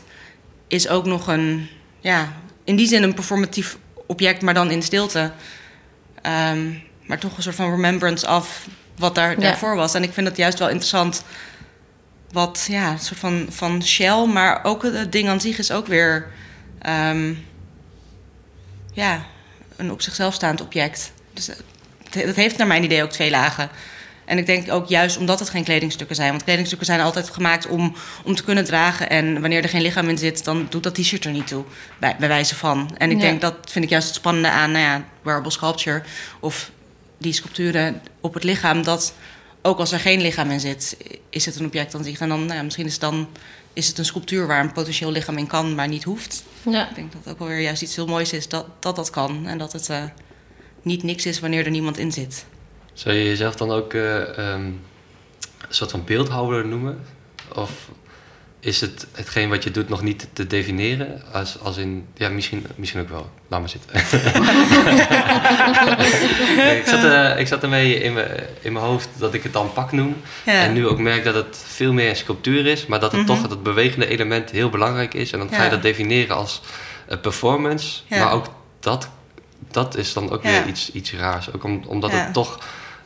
is 0.68 0.88
ook 0.88 1.06
nog 1.06 1.28
een, 1.28 1.70
ja, 2.00 2.28
in 2.64 2.76
die 2.76 2.88
zin 2.88 3.04
een 3.04 3.14
performatief 3.14 3.78
object, 4.08 4.42
maar 4.42 4.54
dan 4.54 4.72
in 4.72 4.82
stilte. 4.82 5.32
Ehm, 6.22 6.60
maar 7.06 7.20
toch 7.20 7.38
een 7.38 7.44
soort 7.44 7.56
van 7.56 7.70
remembrance 7.72 8.28
af 8.28 8.68
wat 8.98 9.16
daar, 9.16 9.30
Ja. 9.32 9.36
daarvoor 9.40 9.76
was. 9.76 9.94
En 9.94 10.04
ik 10.04 10.14
vind 10.14 10.28
het 10.28 10.38
juist 10.38 10.60
wel 10.60 10.68
interessant 10.70 11.24
wat, 12.32 12.66
ja, 12.70 12.92
een 12.92 13.00
soort 13.00 13.20
van, 13.20 13.46
van 13.50 13.84
shell, 13.84 14.26
maar 14.26 14.64
ook 14.64 14.84
het, 14.84 15.12
ding 15.12 15.28
aan 15.30 15.42
zich 15.42 15.58
is 15.58 15.72
ook 15.72 15.88
weer, 15.88 16.28
ehm, 16.82 17.34
ja, 18.94 19.26
een 19.76 19.92
op 19.92 20.02
zichzelf 20.02 20.34
staand 20.34 20.62
object. 20.62 21.12
Dus 21.34 21.50
het 22.10 22.36
heeft 22.36 22.58
naar 22.58 22.68
mijn 22.68 22.84
idee 22.84 23.04
ook 23.04 23.10
twee 23.12 23.30
lagen. 23.30 23.70
En 24.26 24.38
ik 24.38 24.46
denk 24.46 24.72
ook 24.72 24.88
juist 24.88 25.18
omdat 25.18 25.40
het 25.40 25.50
geen 25.50 25.64
kledingstukken 25.64 26.16
zijn. 26.16 26.30
Want 26.30 26.44
kledingstukken 26.44 26.86
zijn 26.88 27.00
altijd 27.02 27.30
gemaakt 27.30 27.68
om, 27.68 27.96
om 28.24 28.36
te 28.36 28.44
kunnen 28.44 28.64
dragen. 28.66 29.10
En 29.10 29.42
wanneer 29.42 29.64
er 29.64 29.70
geen 29.70 29.82
lichaam 29.82 30.10
in 30.10 30.18
zit, 30.18 30.44
dan 30.44 30.68
doet 30.70 30.84
dat 30.84 30.96
t-shirt 30.96 31.26
er 31.26 31.32
niet 31.32 31.48
toe. 31.48 31.64
Bij, 32.00 32.16
bij 32.20 32.28
wijze 32.28 32.56
van. 32.56 32.96
En 32.98 33.10
ik 33.12 33.16
Ja. 33.18 33.22
denk 33.24 33.42
dat 33.42 33.56
vind 33.70 33.84
ik 33.86 33.92
juist 33.92 34.08
het 34.08 34.16
spannende 34.16 34.50
aan 34.50 34.72
nou 34.72 34.84
ja, 34.84 35.04
wearable 35.22 35.52
sculpture. 35.52 36.04
Of 36.40 36.72
die 37.26 37.34
sculpturen 37.34 38.02
op 38.22 38.34
het 38.34 38.44
lichaam. 38.44 38.84
Dat 38.84 39.14
ook 39.62 39.80
als 39.80 39.92
er 39.92 40.00
geen 40.00 40.22
lichaam 40.22 40.50
in 40.50 40.60
zit, 40.60 40.98
is 41.30 41.46
het 41.46 41.56
een 41.56 41.66
object 41.66 41.96
aan 41.96 42.04
zich. 42.04 42.20
En 42.20 42.30
dan 42.30 42.46
nou 42.46 42.54
ja, 42.54 42.64
misschien 42.64 42.86
is 42.86 42.92
het 42.92 43.02
dan 43.02 43.28
is 43.74 43.88
het 43.88 43.98
een 43.98 44.06
sculptuur 44.06 44.48
waar 44.48 44.64
een 44.64 44.72
potentieel 44.72 45.12
lichaam 45.12 45.38
in 45.38 45.48
kan, 45.48 45.76
maar 45.76 45.88
niet 45.88 46.04
hoeft. 46.04 46.44
Ja. 46.62 46.90
Ik 46.90 46.96
denk 46.96 47.12
dat 47.12 47.22
het 47.24 47.34
ook 47.34 47.40
wel 47.40 47.48
weer 47.48 47.60
juist 47.60 47.82
iets 47.82 47.96
heel 47.96 48.08
moois 48.08 48.34
is 48.34 48.48
dat 48.48 48.66
dat, 48.80 48.96
dat 48.96 49.10
kan. 49.10 49.48
En 49.48 49.58
dat 49.58 49.74
het 49.74 49.90
eh, 49.90 50.04
niet 50.82 51.04
niks 51.04 51.26
is 51.26 51.40
wanneer 51.40 51.66
er 51.66 51.72
niemand 51.72 51.98
in 51.98 52.12
zit. 52.12 52.46
Zou 52.94 53.16
je 53.16 53.24
jezelf 53.24 53.56
dan 53.56 53.72
ook 53.72 53.94
eh, 53.94 54.38
ehm, 54.38 54.66
een 54.66 54.80
soort 55.70 55.92
van 55.92 56.04
beeldhouwer 56.04 56.68
noemen? 56.68 57.06
Of 57.56 57.90
is 58.66 58.82
het 58.82 59.06
hetgeen 59.12 59.50
wat 59.50 59.64
je 59.64 59.72
doet 59.72 59.90
nog 59.90 60.02
niet 60.02 60.28
te 60.34 60.48
definiëren? 60.48 61.22
Als, 61.32 61.60
als 61.60 61.78
in, 61.78 62.08
ja, 62.16 62.30
misschien, 62.30 62.66
misschien 62.76 63.02
ook 63.02 63.10
wel. 63.10 63.30
Laat 63.48 63.60
maar 63.60 63.70
zitten. 63.70 63.92
Nee, 66.58 66.78
ik, 66.80 66.88
zat, 66.88 67.04
eh, 67.04 67.40
ik 67.40 67.48
zat 67.48 67.64
ermee 67.64 67.96
in 68.00 68.14
mijn, 68.14 68.28
in 68.62 68.74
mijn 68.74 68.86
hoofd 68.86 69.10
dat 69.18 69.34
ik 69.34 69.44
het 69.44 69.54
dan 69.54 69.74
pak 69.74 69.92
noem. 69.92 70.16
Ja. 70.46 70.52
En 70.64 70.74
nu 70.74 70.88
ook 70.88 71.00
merk 71.00 71.24
dat 71.24 71.36
het 71.36 71.64
veel 71.68 71.94
meer 71.94 72.10
een 72.10 72.16
sculptuur 72.16 72.66
is, 72.66 72.86
maar 72.86 73.00
dat 73.00 73.12
het 73.12 73.20
Mhm. 73.22 73.30
toch 73.30 73.42
het 73.50 73.64
bewegende 73.64 74.08
element 74.08 74.52
heel 74.52 74.70
belangrijk 74.70 75.14
is. 75.14 75.32
En 75.32 75.40
dan 75.40 75.50
ga 75.54 75.64
je 75.64 75.70
dat 75.70 75.82
definiëren 75.82 76.36
als 76.36 76.62
eh, 77.08 77.18
performance. 77.20 78.00
Ja. 78.08 78.24
Maar 78.24 78.34
ook 78.34 78.46
dat, 78.80 79.10
dat 79.72 79.98
is 79.98 80.14
dan 80.14 80.32
ook 80.32 80.44
weer 80.44 80.66
iets, 80.68 80.92
iets 80.92 81.14
raars. 81.14 81.54
Ook 81.54 81.64
om, 81.64 81.84
omdat 81.88 82.12
het 82.12 82.34
toch, 82.34 82.60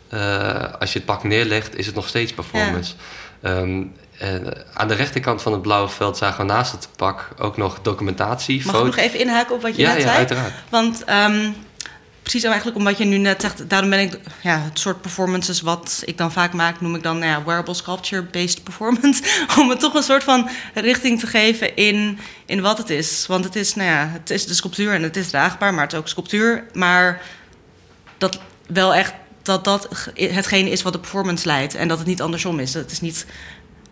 eh, 0.09 0.63
als 0.79 0.93
je 0.93 0.97
het 0.97 1.07
pak 1.07 1.23
neerlegt, 1.23 1.77
is 1.77 1.85
het 1.85 1.95
nog 1.95 2.07
steeds 2.07 2.33
performance. 2.33 2.93
Ehm, 3.41 3.81
en 4.19 4.53
aan 4.73 4.87
de 4.87 4.93
rechterkant 4.93 5.41
van 5.41 5.51
het 5.51 5.61
blauwe 5.61 5.89
veld 5.89 6.17
zagen 6.17 6.45
we 6.45 6.51
naast 6.51 6.71
het 6.71 6.87
pak 6.95 7.29
ook 7.37 7.57
nog 7.57 7.79
documentatie. 7.81 8.65
Mag 8.65 8.75
ik 8.75 8.85
nog 8.85 8.97
even 8.97 9.19
inhaken 9.19 9.55
op 9.55 9.61
wat 9.61 9.75
je 9.75 9.81
ja, 9.81 9.87
net 9.87 9.97
ja, 9.97 10.03
zei? 10.03 10.17
uiteraard. 10.17 10.53
Want 10.69 11.03
ehm, 11.03 11.51
precies 12.21 12.43
eigenlijk 12.43 12.77
omdat 12.77 12.97
je 12.97 13.05
nu 13.05 13.17
net 13.17 13.41
zegt, 13.41 13.69
daarom 13.69 13.89
ben 13.89 13.99
ik 13.99 14.19
ja, 14.41 14.59
het 14.59 14.79
soort 14.79 15.01
performances 15.01 15.61
wat 15.61 16.01
ik 16.05 16.17
dan 16.17 16.31
vaak 16.31 16.53
maak, 16.53 16.81
noem 16.81 16.95
ik 16.95 17.03
dan 17.03 17.19
nou 17.19 17.31
ja, 17.31 17.43
wearable 17.43 17.73
sculpture-based 17.73 18.63
performance. 18.63 19.23
om 19.59 19.69
het 19.69 19.79
toch 19.79 19.93
een 19.93 20.03
soort 20.03 20.23
van 20.23 20.49
richting 20.73 21.19
te 21.19 21.27
geven 21.27 21.75
in, 21.75 22.19
in 22.45 22.61
wat 22.61 22.77
het 22.77 22.89
is. 22.89 23.25
Want 23.27 23.43
het 23.43 23.55
is, 23.55 23.75
nou 23.75 23.89
ja, 23.89 24.09
het 24.11 24.29
is 24.29 24.45
de 24.45 24.53
sculptuur 24.53 24.93
en 24.93 25.03
het 25.03 25.15
is 25.15 25.29
draagbaar, 25.29 25.73
maar 25.73 25.83
het 25.83 25.93
is 25.93 25.99
ook 25.99 26.07
sculptuur. 26.07 26.63
Maar 26.73 27.21
dat 28.17 28.39
wel 28.67 28.93
echt 28.93 29.13
dat 29.41 29.63
dat 29.63 29.87
hetgene 30.13 30.69
is 30.69 30.81
wat 30.81 30.93
de 30.93 30.99
performance 30.99 31.45
leidt 31.45 31.75
en 31.75 31.87
dat 31.87 31.97
het 31.97 32.07
niet 32.07 32.21
andersom 32.21 32.59
is. 32.59 32.71
Dat 32.71 32.81
het 32.81 32.91
is 32.91 33.01
niet 33.01 33.25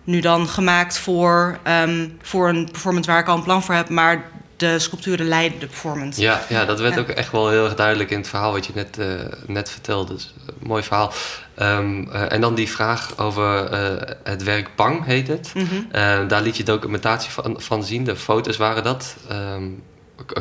nu 0.07 0.19
dan 0.19 0.47
gemaakt 0.47 0.97
voor, 0.97 1.57
ehm, 1.63 2.07
voor 2.21 2.49
een 2.49 2.69
performance 2.71 3.09
waar 3.09 3.19
ik 3.19 3.27
al 3.27 3.37
een 3.37 3.43
plan 3.43 3.63
voor 3.63 3.75
heb, 3.75 3.89
maar 3.89 4.29
de 4.55 4.79
sculpturen 4.79 5.27
leiden 5.27 5.59
de 5.59 5.65
performance. 5.67 6.21
Ja, 6.21 6.41
ja, 6.49 6.65
dat 6.65 6.79
werd 6.79 6.93
Ja. 6.93 6.99
ook 6.99 7.07
echt 7.07 7.31
wel 7.31 7.49
heel 7.49 7.63
erg 7.65 7.75
duidelijk 7.75 8.09
in 8.11 8.17
het 8.17 8.27
verhaal 8.27 8.51
wat 8.51 8.65
je 8.65 8.71
net, 8.75 8.97
eh, 8.97 9.07
net 9.47 9.69
vertelde. 9.71 10.13
Dus, 10.13 10.33
een 10.47 10.67
mooi 10.67 10.83
verhaal. 10.83 11.13
Ehm, 11.55 12.03
eh, 12.11 12.31
en 12.31 12.41
dan 12.41 12.55
die 12.55 12.69
vraag 12.69 13.17
over 13.17 13.65
eh, 13.71 14.13
het 14.23 14.43
werk 14.43 14.69
Pang, 14.75 15.05
heet 15.05 15.27
het. 15.27 15.51
Mhm. 15.55 15.65
Eh, 15.91 16.27
daar 16.27 16.41
liet 16.41 16.57
je 16.57 16.63
documentatie 16.63 17.31
van, 17.31 17.55
van 17.61 17.83
zien. 17.83 18.03
De 18.03 18.15
foto's 18.15 18.57
waren 18.57 18.83
dat. 18.83 19.15
Ehm, 19.29 19.63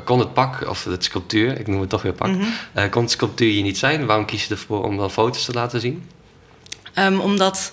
kon 0.05 0.19
het 0.19 0.33
pak, 0.33 0.69
of 0.69 0.85
het 0.85 1.05
sculptuur, 1.05 1.59
ik 1.61 1.67
noem 1.67 1.81
het 1.81 1.89
toch 1.91 2.03
weer 2.03 2.13
pak, 2.13 2.29
Mhm. 2.29 2.43
eh, 2.73 2.91
kon 2.91 3.03
het 3.03 3.11
sculptuur 3.11 3.51
hier 3.51 3.63
niet 3.63 3.79
zijn? 3.79 4.07
Waarom 4.07 4.25
kies 4.27 4.45
je 4.45 4.55
ervoor 4.55 4.85
om 4.85 4.97
dan 4.97 5.11
foto's 5.11 5.45
te 5.45 5.53
laten 5.53 5.81
zien? 5.81 6.09
Omdat 7.21 7.73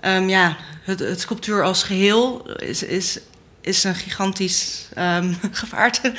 ehm, 0.00 0.28
ja, 0.28 0.56
het, 0.82 0.98
het 0.98 1.20
sculptuur 1.20 1.64
als 1.64 1.82
geheel 1.82 2.50
is, 2.56 2.82
is, 2.82 3.18
is 3.60 3.84
een 3.84 3.94
gigantisch 3.94 4.88
ehm 4.94 5.32
gevaarte. 5.52 6.12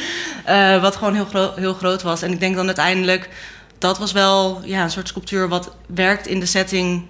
eh, 0.45 0.81
wat 0.81 0.95
gewoon 0.95 1.13
heel, 1.13 1.25
gro- 1.25 1.53
heel 1.55 1.73
groot 1.73 2.01
was. 2.01 2.21
En 2.21 2.31
ik 2.31 2.39
denk 2.39 2.55
dan 2.55 2.65
uiteindelijk, 2.65 3.29
dat 3.77 3.97
was 3.97 4.11
wel 4.11 4.61
ja, 4.65 4.83
een 4.83 4.91
soort 4.91 5.07
sculptuur 5.07 5.47
wat 5.47 5.75
werkt 5.87 6.27
in 6.27 6.39
de 6.39 6.45
setting 6.45 7.05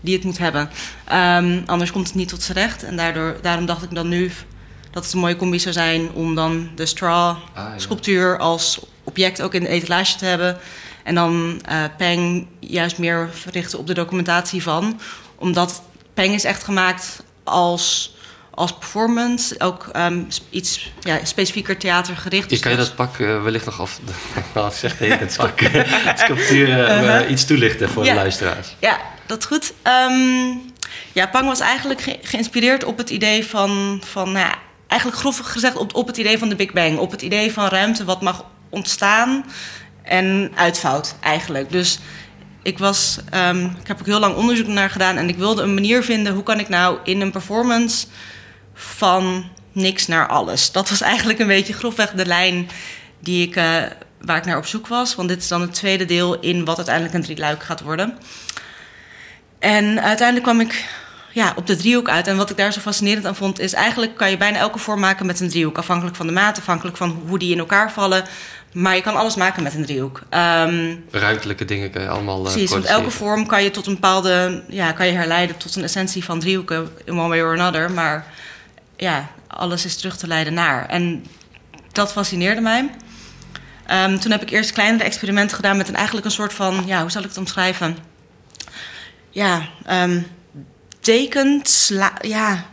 die 0.00 0.14
het 0.14 0.24
moet 0.24 0.38
hebben. 0.38 0.70
Ehm, 1.04 1.60
anders 1.66 1.92
komt 1.92 2.06
het 2.06 2.14
niet 2.16 2.28
tot 2.28 2.42
z'n 2.42 2.52
recht. 2.52 2.82
En 2.82 2.96
daardoor, 2.96 3.36
daarom 3.42 3.66
dacht 3.66 3.82
ik 3.82 3.94
dan 3.94 4.08
nu 4.08 4.30
dat 4.90 5.04
het 5.04 5.12
een 5.14 5.18
mooie 5.20 5.36
combi 5.36 5.58
zou 5.58 5.74
zijn 5.74 6.10
om 6.12 6.34
dan 6.34 6.70
de 6.74 6.86
straw 6.86 7.36
Ah, 7.54 7.72
ja. 8.04 8.32
als 8.34 8.80
object 9.04 9.42
ook 9.42 9.54
in 9.54 9.62
de 9.62 9.68
etalage 9.68 10.16
te 10.16 10.24
hebben. 10.24 10.58
En 11.04 11.14
dan 11.14 11.60
eh 11.64 11.84
Peng 11.96 12.46
juist 12.60 12.98
meer 12.98 13.30
richten 13.52 13.78
op 13.78 13.86
de 13.86 13.94
documentatie 13.94 14.62
van. 14.62 15.00
Omdat 15.36 15.82
Peng 16.16 16.34
is 16.34 16.44
echt 16.44 16.64
gemaakt 16.64 17.22
als, 17.44 18.14
als 18.50 18.72
performance. 18.74 19.60
Ook 19.60 19.88
ehm, 19.92 20.22
iets 20.50 20.92
ja, 21.00 21.18
specifieker 21.24 21.76
theatergericht. 21.76 22.42
Je 22.42 22.48
Dus 22.48 22.60
kan 22.60 22.70
je 22.70 22.76
dat 22.78 22.94
pak 22.94 23.18
eh, 23.18 23.42
wellicht 23.42 23.64
nog 23.64 23.80
af... 23.80 24.00
Nou, 24.54 24.72
zeg 24.72 24.96
tegen 24.96 25.18
het 25.18 25.36
pak. 25.36 25.60
sculptuur 26.18 26.84
eh, 26.84 27.16
eh, 27.20 27.30
iets 27.30 27.44
toelichten 27.44 27.88
voor 27.90 28.04
Ja. 28.04 28.10
de 28.14 28.16
luisteraars. 28.18 28.68
Ja, 28.80 29.00
dat 29.26 29.38
is 29.38 29.44
goed. 29.44 29.72
Ehm, 29.82 30.48
ja, 31.12 31.26
Pang 31.26 31.46
was 31.46 31.60
eigenlijk 31.60 32.00
ge- 32.00 32.18
geïnspireerd 32.22 32.84
op 32.84 32.98
het 32.98 33.10
idee 33.10 33.46
van, 33.46 34.02
van 34.06 34.32
nou 34.32 34.54
eigenlijk 34.86 35.20
grofweg 35.20 35.52
gezegd, 35.52 35.76
op, 35.76 35.94
op 35.94 36.06
het 36.06 36.16
idee 36.16 36.38
van 36.38 36.48
de 36.48 36.56
Big 36.56 36.72
Bang. 36.72 36.98
Op 36.98 37.10
het 37.10 37.22
idee 37.22 37.52
van 37.52 37.68
ruimte 37.68 38.04
wat 38.04 38.22
mag 38.22 38.44
ontstaan 38.68 39.44
en 40.02 40.52
uitvouwt 40.54 41.14
eigenlijk. 41.20 41.70
Dus 41.72 41.98
ik 42.66 42.78
was, 42.78 43.18
ehm, 43.30 43.64
ik 43.64 43.86
heb 43.86 43.98
ook 44.00 44.06
heel 44.06 44.20
lang 44.20 44.34
onderzoek 44.34 44.66
naar 44.66 44.90
gedaan 44.90 45.16
en 45.16 45.28
ik 45.28 45.36
wilde 45.36 45.62
een 45.62 45.74
manier 45.74 46.02
vinden 46.02 46.34
hoe 46.34 46.42
kan 46.42 46.60
ik 46.60 46.68
nou 46.68 46.98
in 47.04 47.20
een 47.20 47.30
performance 47.30 48.06
van 48.74 49.50
niks 49.72 50.06
naar 50.06 50.26
alles. 50.26 50.72
Dat 50.72 50.88
was 50.88 51.00
eigenlijk 51.00 51.38
een 51.38 51.46
beetje 51.46 51.72
grofweg 51.72 52.10
de 52.10 52.26
lijn 52.26 52.68
die 53.20 53.46
ik, 53.46 53.56
eh, 53.56 53.82
waar 54.20 54.36
ik 54.36 54.44
naar 54.44 54.56
op 54.56 54.66
zoek 54.66 54.86
was. 54.86 55.14
Want 55.14 55.28
dit 55.28 55.38
is 55.38 55.48
dan 55.48 55.60
het 55.60 55.74
tweede 55.74 56.04
deel 56.04 56.40
in 56.40 56.64
wat 56.64 56.76
uiteindelijk 56.76 57.14
een 57.14 57.22
drieluik 57.22 57.62
gaat 57.62 57.80
worden. 57.80 58.18
En 59.58 60.02
uiteindelijk 60.02 60.46
kwam 60.46 60.60
ik 60.60 60.84
ja, 61.32 61.52
op 61.56 61.66
de 61.66 61.76
driehoek 61.76 62.08
uit. 62.08 62.26
En 62.26 62.36
wat 62.36 62.50
ik 62.50 62.56
daar 62.56 62.72
zo 62.72 62.80
fascinerend 62.80 63.26
aan 63.26 63.36
vond, 63.36 63.58
is 63.58 63.72
eigenlijk 63.72 64.16
kan 64.16 64.30
je 64.30 64.36
bijna 64.36 64.58
elke 64.58 64.78
vorm 64.78 65.00
maken 65.00 65.26
met 65.26 65.40
een 65.40 65.48
driehoek. 65.48 65.78
Afhankelijk 65.78 66.16
van 66.16 66.26
de 66.26 66.32
maat, 66.32 66.58
afhankelijk 66.58 66.96
van 66.96 67.22
hoe 67.26 67.38
die 67.38 67.52
in 67.52 67.58
elkaar 67.58 67.92
vallen. 67.92 68.24
Maar 68.76 68.94
je 68.96 69.02
kan 69.02 69.16
alles 69.16 69.34
maken 69.36 69.62
met 69.62 69.74
een 69.74 69.84
driehoek. 69.84 70.22
Ehm, 70.28 70.94
Ruimtelijke 71.10 71.64
dingen 71.64 71.90
kun 71.90 72.00
je 72.02 72.08
allemaal 72.08 72.36
eh, 72.46 72.52
Precies, 72.52 72.70
want 72.70 72.84
elke 72.84 73.10
vorm 73.10 73.46
kan 73.46 73.62
je 73.62 73.70
tot 73.70 73.86
een 73.86 73.94
bepaalde, 73.94 74.62
ja, 74.68 74.92
kan 74.92 75.06
je 75.06 75.12
herleiden 75.12 75.56
tot 75.56 75.76
een 75.76 75.82
essentie 75.82 76.24
van 76.24 76.40
driehoeken 76.40 76.88
in 77.04 77.18
one 77.18 77.28
way 77.28 77.40
or 77.40 77.58
another. 77.60 77.90
Maar 77.90 78.26
ja, 78.96 79.28
alles 79.46 79.84
is 79.84 79.96
terug 79.96 80.16
te 80.16 80.26
leiden 80.26 80.54
naar. 80.54 80.86
En 80.88 81.24
dat 81.92 82.12
fascineerde 82.12 82.60
mij. 82.60 82.90
Ehm, 83.86 84.18
toen 84.18 84.30
heb 84.30 84.42
ik 84.42 84.50
eerst 84.50 84.72
kleinere 84.72 85.04
experimenten 85.04 85.56
gedaan 85.56 85.76
met 85.76 85.88
een, 85.88 85.94
eigenlijk 85.96 86.26
een 86.26 86.32
soort 86.32 86.54
van, 86.54 86.82
ja, 86.86 87.00
hoe 87.00 87.10
zal 87.10 87.22
ik 87.22 87.28
het 87.28 87.38
omschrijven? 87.38 87.96
Ja, 89.30 89.62
tekend, 91.00 91.68
sla- 91.68 92.18
ja, 92.20 92.64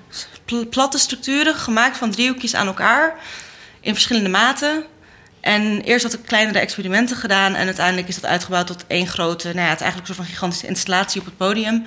pl- 0.46 0.66
platte 0.70 0.98
structuren 0.98 1.56
gemaakt 1.56 1.98
van 1.98 2.12
driehoekjes 2.12 2.56
aan 2.56 2.68
elkaar 2.68 3.16
in 3.80 3.94
verschillende 3.94 4.30
maten. 4.30 4.84
En 5.44 5.82
eerst 5.82 6.04
had 6.04 6.14
ik 6.14 6.26
kleinere 6.26 6.60
experimenten 6.60 7.18
gedaan 7.18 7.56
en 7.56 7.66
uiteindelijk 7.66 8.08
is 8.08 8.16
dat 8.16 8.30
uitgebouwd 8.30 8.68
tot 8.68 8.84
één 8.88 9.08
grote, 9.08 9.48
nou 9.48 9.66
ja, 9.66 9.70
het 9.70 9.82
eigenlijk 9.82 10.00
een 10.00 10.16
soort 10.16 10.28
van 10.28 10.36
gigantische 10.36 10.68
installatie 10.68 11.20
op 11.20 11.26
het 11.26 11.38
podium. 11.38 11.86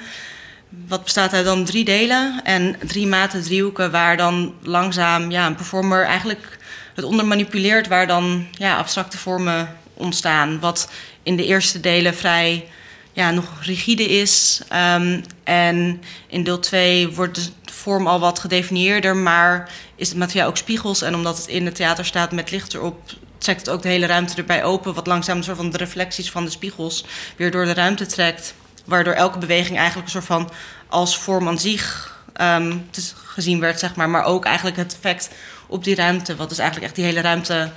Wat 0.89 1.03
bestaat 1.03 1.33
uit 1.33 1.45
dan 1.45 1.65
drie 1.65 1.85
delen 1.85 2.41
en 2.45 2.77
drie 2.87 3.07
maten 3.07 3.43
driehoeken 3.43 3.91
waar 3.91 4.17
dan 4.17 4.55
langzaam 4.63 5.31
ja, 5.31 5.47
een 5.47 5.55
performer 5.55 6.05
eigenlijk 6.05 6.59
het 6.95 7.05
onder 7.05 7.27
manipuleert, 7.27 7.89
waar 7.89 8.07
dan 8.07 8.47
ja, 8.53 8.77
abstracte 8.77 9.19
vormen 9.19 9.77
ontstaan. 9.95 10.61
Wat 10.61 10.91
in 11.23 11.37
de 11.37 11.47
eerste 11.47 11.81
delen 11.81 12.15
vrij 12.15 12.69
ja, 13.13 13.31
nog 13.31 13.45
rigide 13.63 14.09
is. 14.09 14.63
Um, 14.73 15.23
en 15.45 16.03
in 16.27 16.45
deel 16.45 16.59
2 16.59 17.09
wordt 17.09 17.35
de 17.35 17.73
vorm 17.73 18.07
al 18.07 18.21
wat 18.21 18.39
gedefinieerder, 18.39 19.17
maar 19.17 19.71
is 19.95 20.09
het 20.09 20.19
materiaal 20.19 20.49
ook 20.49 20.57
spiegels. 20.57 21.03
En 21.03 21.15
omdat 21.15 21.37
het 21.37 21.47
in 21.47 21.65
het 21.65 21.75
theater 21.75 22.05
staat 22.05 22.33
met 22.33 22.51
licht 22.51 22.75
erop, 22.75 23.01
trekt 23.47 23.67
het 23.67 23.75
ook 23.75 23.83
de 23.83 23.89
hele 23.89 24.07
ruimte 24.07 24.37
erbij 24.37 24.65
open. 24.65 24.95
Wat 24.95 25.07
langzaam 25.07 25.37
een 25.37 25.45
soort 25.45 25.57
van 25.57 25.71
de 25.71 25.77
reflecties 25.77 26.31
van 26.31 26.45
de 26.45 26.51
spiegels 26.51 27.05
weer 27.37 27.51
door 27.51 27.65
de 27.65 27.75
ruimte 27.75 28.07
trekt. 28.07 28.55
Waardoor 28.85 29.13
elke 29.13 29.39
beweging 29.39 29.77
eigenlijk 29.77 30.07
een 30.07 30.13
soort 30.13 30.25
van 30.25 30.51
als 30.87 31.19
vorm 31.19 31.49
aan 31.49 31.59
zich 31.59 32.15
um, 32.41 32.89
gezien 33.25 33.61
werd, 33.61 33.79
zeg 33.79 33.95
maar. 33.95 34.11
Maar 34.11 34.25
ook 34.25 34.45
eigenlijk 34.45 34.77
het 34.77 34.93
effect 34.95 35.31
op 35.67 35.85
die 35.85 35.95
ruimte, 35.95 36.37
wat 36.37 36.49
dus 36.49 36.59
eigenlijk 36.59 36.87
echt 36.89 36.97
die 36.97 37.05
hele 37.05 37.21
ruimte 37.21 37.71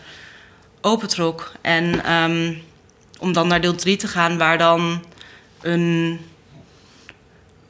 opentrok. 0.82 1.52
En 1.62 2.14
um, 2.14 2.62
om 3.20 3.34
dan 3.34 3.48
naar 3.48 3.62
deel 3.62 3.76
3 3.76 3.98
te 3.98 4.08
gaan, 4.08 4.38
waar 4.38 4.58
dan 4.58 5.04
een 5.62 6.20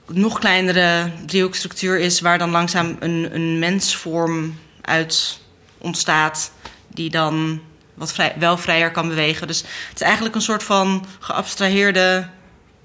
nog 0.08 0.40
kleinere 0.40 1.12
driehoekstructuur 1.26 2.00
is, 2.00 2.22
waar 2.22 2.38
dan 2.38 2.50
langzaam 2.50 2.96
een, 3.00 3.30
een 3.32 3.60
mensvorm 3.60 4.60
uit 4.82 5.40
ontstaat, 5.78 6.52
die 6.88 7.10
dan 7.10 7.62
wat 8.00 8.14
vrij, 8.14 8.36
wel 8.38 8.58
vrijer 8.58 8.92
kan 8.92 9.08
bewegen. 9.08 9.48
Dus 9.48 9.60
het 9.90 9.96
is 9.96 10.02
eigenlijk 10.02 10.36
een 10.36 10.42
soort 10.42 10.64
van 10.64 11.06
geabstraheerde 11.20 12.28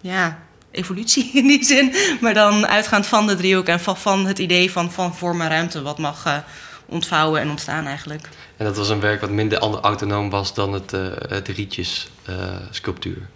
ja, 0.00 0.38
evolutie 0.70 1.30
in 1.32 1.46
die 1.46 1.64
zin, 1.64 1.94
maar 2.20 2.34
dan 2.34 2.66
uitgaand 2.66 3.06
van 3.06 3.26
de 3.26 3.36
driehoek 3.36 3.66
en 3.66 3.80
van, 3.80 3.96
van 3.96 4.26
het 4.26 4.38
idee 4.38 4.70
van, 4.70 4.92
van 4.92 5.14
vorm 5.14 5.40
en 5.40 5.48
ruimte, 5.48 5.82
wat 5.82 5.98
mag 5.98 6.26
uh, 6.26 6.36
ontvouwen 6.86 7.40
en 7.40 7.50
ontstaan 7.50 7.86
eigenlijk. 7.86 8.28
En 8.56 8.64
dat 8.64 8.76
was 8.76 8.88
een 8.88 9.00
werk 9.00 9.20
wat 9.20 9.30
minder 9.30 9.58
autonoom 9.58 10.30
was 10.30 10.54
dan 10.54 10.72
het, 10.72 10.92
uh, 10.92 11.06
het 11.28 11.48
rietjes 11.48 12.10
uh, 12.28 12.36
sculptuur. 12.70 13.28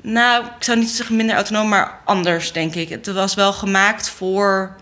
Nou, 0.00 0.44
ik 0.44 0.64
zou 0.64 0.78
niet 0.78 0.90
zeggen 0.90 1.16
minder 1.16 1.34
autonoom, 1.34 1.68
maar 1.68 2.00
anders, 2.04 2.52
denk 2.52 2.74
ik. 2.74 2.88
Het 2.88 3.12
was 3.12 3.34
wel 3.34 3.52
gemaakt 3.52 4.08
voor, 4.08 4.76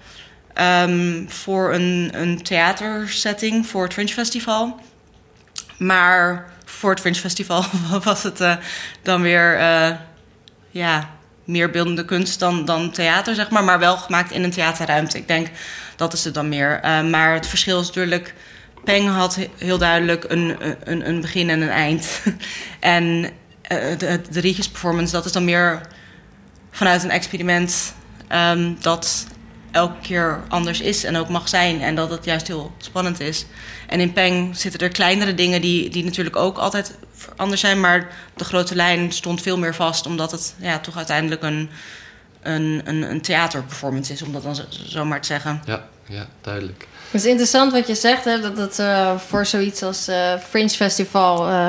um, 0.60 1.30
voor 1.30 1.74
een, 1.74 2.10
een 2.12 2.42
theatersetting, 2.42 3.66
voor 3.66 3.82
het 3.82 3.92
Fringe 3.92 4.12
Festival. 4.12 4.80
Maar 5.82 6.52
voor 6.64 6.90
het 6.90 7.00
Fringe 7.00 7.16
Festival 7.16 7.64
was 8.04 8.22
het 8.22 8.40
uh, 8.40 8.56
dan 9.02 9.22
weer 9.22 9.58
uh, 9.58 9.90
ja, 10.70 11.10
meer 11.44 11.70
beeldende 11.70 12.04
kunst 12.04 12.38
dan, 12.38 12.64
dan 12.64 12.90
theater, 12.90 13.34
zeg 13.34 13.50
maar. 13.50 13.64
Maar 13.64 13.78
wel 13.78 13.96
gemaakt 13.96 14.30
in 14.30 14.44
een 14.44 14.50
theaterruimte. 14.50 15.18
Ik 15.18 15.28
denk, 15.28 15.48
dat 15.96 16.12
is 16.12 16.24
het 16.24 16.34
dan 16.34 16.48
meer. 16.48 16.80
Uh, 16.84 17.02
maar 17.02 17.34
het 17.34 17.46
verschil 17.46 17.80
is 17.80 17.86
natuurlijk... 17.86 18.34
Peng 18.84 19.08
had 19.08 19.38
heel 19.56 19.78
duidelijk 19.78 20.24
een, 20.28 20.56
een, 20.84 21.08
een 21.08 21.20
begin 21.20 21.50
en 21.50 21.60
een 21.60 21.68
eind. 21.68 22.22
en 22.80 23.30
de, 23.98 24.20
de 24.30 24.68
performance, 24.72 25.12
dat 25.12 25.24
is 25.24 25.32
dan 25.32 25.44
meer 25.44 25.80
vanuit 26.70 27.02
een 27.02 27.10
experiment 27.10 27.94
um, 28.32 28.76
dat 28.80 29.26
elke 29.72 30.00
keer 30.02 30.40
anders 30.48 30.80
is 30.80 31.04
en 31.04 31.16
ook 31.16 31.28
mag 31.28 31.48
zijn. 31.48 31.80
En 31.80 31.94
dat 31.94 32.10
het 32.10 32.24
juist 32.24 32.46
heel 32.46 32.72
spannend 32.78 33.20
is. 33.20 33.46
En 33.86 34.00
in 34.00 34.12
Peng 34.12 34.56
zitten 34.56 34.80
er 34.80 34.88
kleinere 34.88 35.34
dingen 35.34 35.60
die, 35.60 35.90
die 35.90 36.04
natuurlijk 36.04 36.36
ook 36.36 36.58
altijd 36.58 36.94
anders 37.36 37.60
zijn. 37.60 37.80
Maar 37.80 38.08
de 38.34 38.44
grote 38.44 38.74
lijn 38.74 39.12
stond 39.12 39.42
veel 39.42 39.58
meer 39.58 39.74
vast, 39.74 40.06
omdat 40.06 40.30
het 40.30 40.54
ja, 40.58 40.78
toch 40.78 40.96
uiteindelijk 40.96 41.42
een, 41.42 41.70
een, 42.42 42.82
een, 42.84 43.10
een 43.10 43.20
theaterperformance 43.20 44.12
is, 44.12 44.22
om 44.22 44.32
dat 44.32 44.42
dan 44.42 44.54
zo, 44.54 44.62
zo 44.86 45.04
maar 45.04 45.20
te 45.20 45.26
zeggen. 45.26 45.62
Ja, 45.64 45.84
ja 46.08 46.26
duidelijk. 46.40 46.86
Het 47.10 47.20
is 47.20 47.26
interessant 47.26 47.72
wat 47.72 47.86
je 47.86 47.94
zegt, 47.94 48.24
hè, 48.24 48.40
dat 48.40 48.56
het 48.56 48.78
uh, 48.78 49.18
voor 49.18 49.46
zoiets 49.46 49.82
als 49.82 50.08
uh, 50.08 50.34
Fringe 50.48 50.68
Festival 50.68 51.48
uh, 51.48 51.66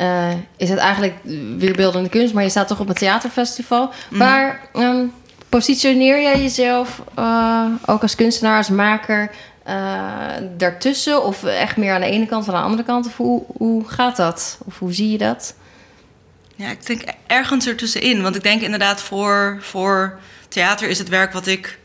uh, 0.00 0.32
is 0.56 0.68
het 0.68 0.78
eigenlijk 0.78 1.14
weer 1.58 1.72
beeldende 1.72 2.08
kunst, 2.08 2.34
maar 2.34 2.42
je 2.42 2.48
staat 2.48 2.68
toch 2.68 2.80
op 2.80 2.88
een 2.88 2.94
theaterfestival. 2.94 3.92
Mm. 4.10 4.18
Waar 4.18 4.68
um, 4.74 5.12
positioneer 5.54 6.22
jij 6.22 6.42
jezelf 6.42 7.02
uh, 7.18 7.66
ook 7.86 8.02
als 8.02 8.14
kunstenaar, 8.14 8.56
als 8.56 8.68
maker 8.68 9.30
uh, 9.68 10.30
daartussen? 10.56 11.24
Of 11.24 11.44
echt 11.44 11.76
meer 11.76 11.94
aan 11.94 12.00
de 12.00 12.06
ene 12.06 12.26
kant 12.26 12.42
of 12.42 12.54
aan 12.54 12.60
de 12.60 12.66
andere 12.66 12.82
kant? 12.82 13.06
Of 13.06 13.16
hoe, 13.16 13.42
hoe 13.46 13.88
gaat 13.88 14.16
dat? 14.16 14.58
Of 14.64 14.78
hoe 14.78 14.92
zie 14.92 15.10
je 15.10 15.18
dat? 15.18 15.54
Ja, 16.56 16.70
ik 16.70 16.86
denk 16.86 17.02
ergens 17.26 17.66
ertussenin. 17.66 18.22
Want 18.22 18.36
ik 18.36 18.42
denk 18.42 18.60
inderdaad 18.60 19.02
voor, 19.02 19.58
voor 19.60 20.18
theater 20.48 20.88
is 20.88 20.98
het 20.98 21.08
werk 21.08 21.32
wat 21.32 21.46
ik 21.46 21.78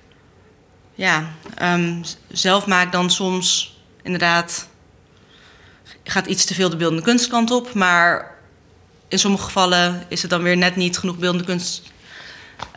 ja, 0.95 1.27
um, 1.61 2.01
zelf 2.27 2.65
maak 2.65 2.91
dan 2.91 3.09
soms 3.09 3.77
inderdaad 4.03 4.67
gaat 6.03 6.25
iets 6.25 6.45
te 6.45 6.53
veel 6.53 6.69
de 6.69 6.77
beeldende 6.77 7.03
kunstkant 7.03 7.51
op. 7.51 7.73
Maar 7.73 8.35
in 9.07 9.19
sommige 9.19 9.43
gevallen 9.43 10.03
is 10.07 10.21
het 10.21 10.31
dan 10.31 10.43
weer 10.43 10.57
net 10.57 10.75
niet 10.75 10.97
genoeg 10.97 11.17
beeldende 11.17 11.45
kunst. 11.45 11.81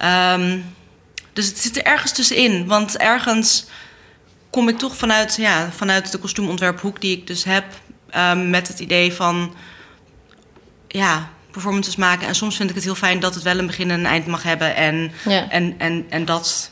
Um, 0.02 0.64
dus 1.33 1.47
het 1.47 1.59
zit 1.59 1.77
er 1.77 1.85
ergens 1.85 2.12
tussenin. 2.12 2.66
Want 2.66 2.97
ergens 2.97 3.64
kom 4.51 4.68
ik 4.68 4.79
toch 4.79 4.97
vanuit, 4.97 5.37
ja, 5.37 5.73
vanuit 5.73 6.12
de 6.12 6.18
kostuumontwerphoek 6.18 7.01
die 7.01 7.16
ik 7.16 7.27
dus 7.27 7.45
heb... 7.45 7.64
Um, 8.16 8.51
met 8.51 8.68
het 8.68 8.79
idee 8.79 9.12
van 9.12 9.55
ja, 10.88 11.31
performances 11.51 11.97
maken. 11.97 12.27
En 12.27 12.35
soms 12.35 12.57
vind 12.57 12.68
ik 12.68 12.75
het 12.75 12.85
heel 12.85 12.95
fijn 12.95 13.21
dat 13.21 13.35
het 13.35 13.42
wel 13.42 13.59
een 13.59 13.66
begin 13.66 13.90
en 13.90 13.99
een 13.99 14.07
eind 14.07 14.27
mag 14.27 14.42
hebben. 14.42 14.77
En, 14.77 15.12
ja. 15.25 15.51
en, 15.51 15.75
en, 15.79 16.07
en 16.09 16.25
dat 16.25 16.71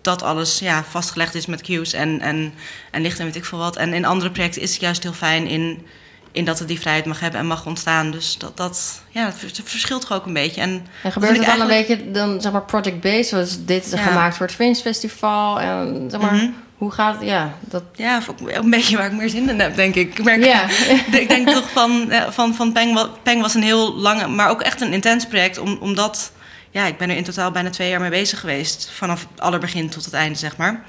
dat 0.00 0.22
alles 0.22 0.58
ja, 0.58 0.84
vastgelegd 0.84 1.34
is 1.34 1.46
met 1.46 1.62
cues 1.62 1.92
en, 1.92 2.20
en, 2.20 2.54
en 2.90 3.02
licht 3.02 3.18
en 3.18 3.24
weet 3.24 3.36
ik 3.36 3.44
veel 3.44 3.58
wat. 3.58 3.76
En 3.76 3.94
in 3.94 4.04
andere 4.04 4.30
projecten 4.30 4.62
is 4.62 4.72
het 4.72 4.80
juist 4.80 5.02
heel 5.02 5.12
fijn 5.12 5.46
in, 5.46 5.86
in 6.32 6.44
dat 6.44 6.58
het 6.58 6.68
die 6.68 6.80
vrijheid 6.80 7.04
mag 7.04 7.20
hebben 7.20 7.40
en 7.40 7.46
mag 7.46 7.66
ontstaan. 7.66 8.10
Dus 8.10 8.38
dat, 8.38 8.56
dat, 8.56 9.02
ja, 9.08 9.24
het 9.26 9.60
verschilt 9.64 10.04
gewoon 10.04 10.20
ook 10.20 10.26
een 10.26 10.32
beetje. 10.32 10.60
En, 10.60 10.86
en 11.02 11.12
gebeurt 11.12 11.36
het 11.36 11.46
dan 11.46 11.48
eigenlijk... 11.48 11.88
een 11.88 11.96
beetje 11.96 12.10
dan, 12.10 12.40
zeg 12.40 12.52
maar, 12.52 12.64
project-based? 12.64 13.26
Zoals 13.26 13.64
dit 13.64 13.90
ja. 13.90 14.02
gemaakt 14.02 14.36
voor 14.36 14.46
het 14.46 14.54
Fringe 14.54 14.74
Festival. 14.74 15.60
En 15.60 16.06
zeg 16.10 16.20
maar, 16.20 16.32
mm 16.32 16.38
-hmm. 16.38 16.54
hoe 16.76 16.90
gaat 16.90 17.16
ja, 17.20 17.54
dat? 17.60 17.82
Ja, 17.94 18.20
ook 18.28 18.50
een 18.50 18.70
beetje 18.70 18.96
waar 18.96 19.06
ik 19.06 19.12
meer 19.12 19.28
zin 19.28 19.48
in 19.48 19.60
heb, 19.60 19.76
denk 19.76 19.94
ik. 19.94 20.18
Ik, 20.18 20.24
merk, 20.24 20.44
ja. 20.44 20.68
ik 21.20 21.28
denk 21.28 21.48
toch 21.48 21.70
van, 21.70 22.12
van, 22.30 22.54
van 22.54 22.72
Peng, 22.72 23.08
Peng 23.22 23.42
was 23.42 23.54
een 23.54 23.62
heel 23.62 23.94
lange, 23.94 24.26
maar 24.26 24.50
ook 24.50 24.62
echt 24.62 24.80
een 24.80 24.92
intens 24.92 25.26
project, 25.26 25.58
om, 25.58 25.78
omdat 25.80 26.32
ja, 26.70 26.86
ik 26.86 26.98
ben 26.98 27.10
er 27.10 27.16
in 27.16 27.24
totaal 27.24 27.50
bijna 27.50 27.70
twee 27.70 27.88
jaar 27.88 28.00
mee 28.00 28.10
bezig 28.10 28.40
geweest. 28.40 28.90
Vanaf 28.94 29.26
het 29.30 29.40
allerbegin 29.40 29.88
tot 29.88 30.04
het 30.04 30.14
einde, 30.14 30.38
zeg 30.38 30.56
maar. 30.56 30.84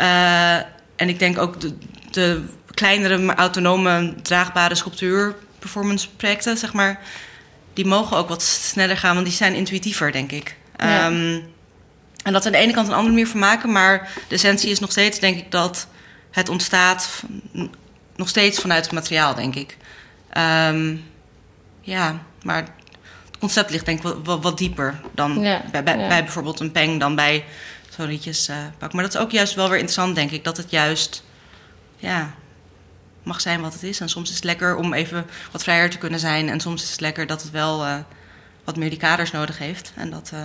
Uh, 0.00 0.56
en 0.96 1.08
ik 1.08 1.18
denk 1.18 1.38
ook 1.38 1.60
de, 1.60 1.74
de 2.10 2.44
kleinere, 2.78 3.18
maar 3.18 3.36
autonome, 3.36 4.14
draagbare 4.22 4.74
sculptuur 4.74 5.34
performance 5.58 6.08
projecten, 6.16 6.56
zeg 6.56 6.72
maar... 6.72 7.00
die 7.74 7.86
mogen 7.86 8.16
ook 8.16 8.28
wat 8.28 8.42
sneller 8.42 8.96
gaan, 8.96 9.14
want 9.14 9.26
die 9.26 9.34
zijn 9.34 9.54
intuïtiever, 9.54 10.12
denk 10.12 10.32
ik. 10.32 10.56
Ja. 10.76 11.06
Um, 11.06 11.46
en 12.22 12.32
dat 12.32 12.46
aan 12.46 12.52
de 12.52 12.58
ene 12.58 12.72
kant 12.72 12.86
een 12.86 12.94
andere 12.94 13.14
manier 13.14 13.28
van 13.28 13.40
maken... 13.40 13.72
maar 13.72 14.08
de 14.28 14.34
essentie 14.34 14.70
is 14.70 14.78
nog 14.78 14.90
steeds, 14.90 15.18
denk 15.18 15.38
ik, 15.38 15.50
dat 15.50 15.86
het 16.30 16.48
ontstaat... 16.48 17.22
nog 18.16 18.28
steeds 18.28 18.60
vanuit 18.60 18.84
het 18.84 18.94
materiaal, 18.94 19.34
denk 19.34 19.54
ik. 19.54 19.76
Um, 20.36 21.04
ja, 21.80 22.22
maar 22.42 22.68
concept 23.38 23.70
ligt 23.70 23.86
denk 23.86 23.98
ik 23.98 24.04
wat, 24.04 24.16
wat, 24.24 24.42
wat 24.42 24.58
dieper 24.58 25.00
dan 25.14 25.40
ja, 25.40 25.62
bij, 25.70 25.82
bij, 25.82 25.98
ja. 25.98 26.08
bij, 26.08 26.24
bijvoorbeeld 26.24 26.60
een 26.60 26.72
peng 26.72 27.00
dan 27.00 27.14
bij 27.14 27.44
zo'n 27.96 28.06
rietjes 28.06 28.48
uh, 28.48 28.56
pak. 28.78 28.92
Maar 28.92 29.02
dat 29.02 29.14
is 29.14 29.20
ook 29.20 29.30
juist 29.30 29.54
wel 29.54 29.68
weer 29.68 29.78
interessant, 29.78 30.14
denk 30.14 30.30
ik. 30.30 30.44
Dat 30.44 30.56
het 30.56 30.70
juist 30.70 31.22
ja, 31.96 32.34
mag 33.28 33.40
zijn 33.40 33.60
wat 33.60 33.72
het 33.72 33.82
is. 33.82 34.00
En 34.00 34.08
soms 34.08 34.28
is 34.28 34.34
het 34.34 34.44
lekker 34.44 34.76
om 34.76 34.92
even 34.92 35.26
wat 35.52 35.62
vrijer 35.62 35.90
te 35.90 35.98
kunnen 35.98 36.20
zijn. 36.20 36.48
En 36.48 36.60
soms 36.60 36.82
is 36.82 36.90
het 36.90 37.00
lekker 37.00 37.26
dat 37.26 37.42
het 37.42 37.50
wel 37.50 37.86
uh, 37.86 37.96
wat 38.64 38.76
meer 38.76 38.90
die 38.90 38.98
kaders 38.98 39.30
nodig 39.30 39.58
heeft. 39.58 39.92
En 39.94 40.10
dat 40.10 40.30
uh, 40.34 40.44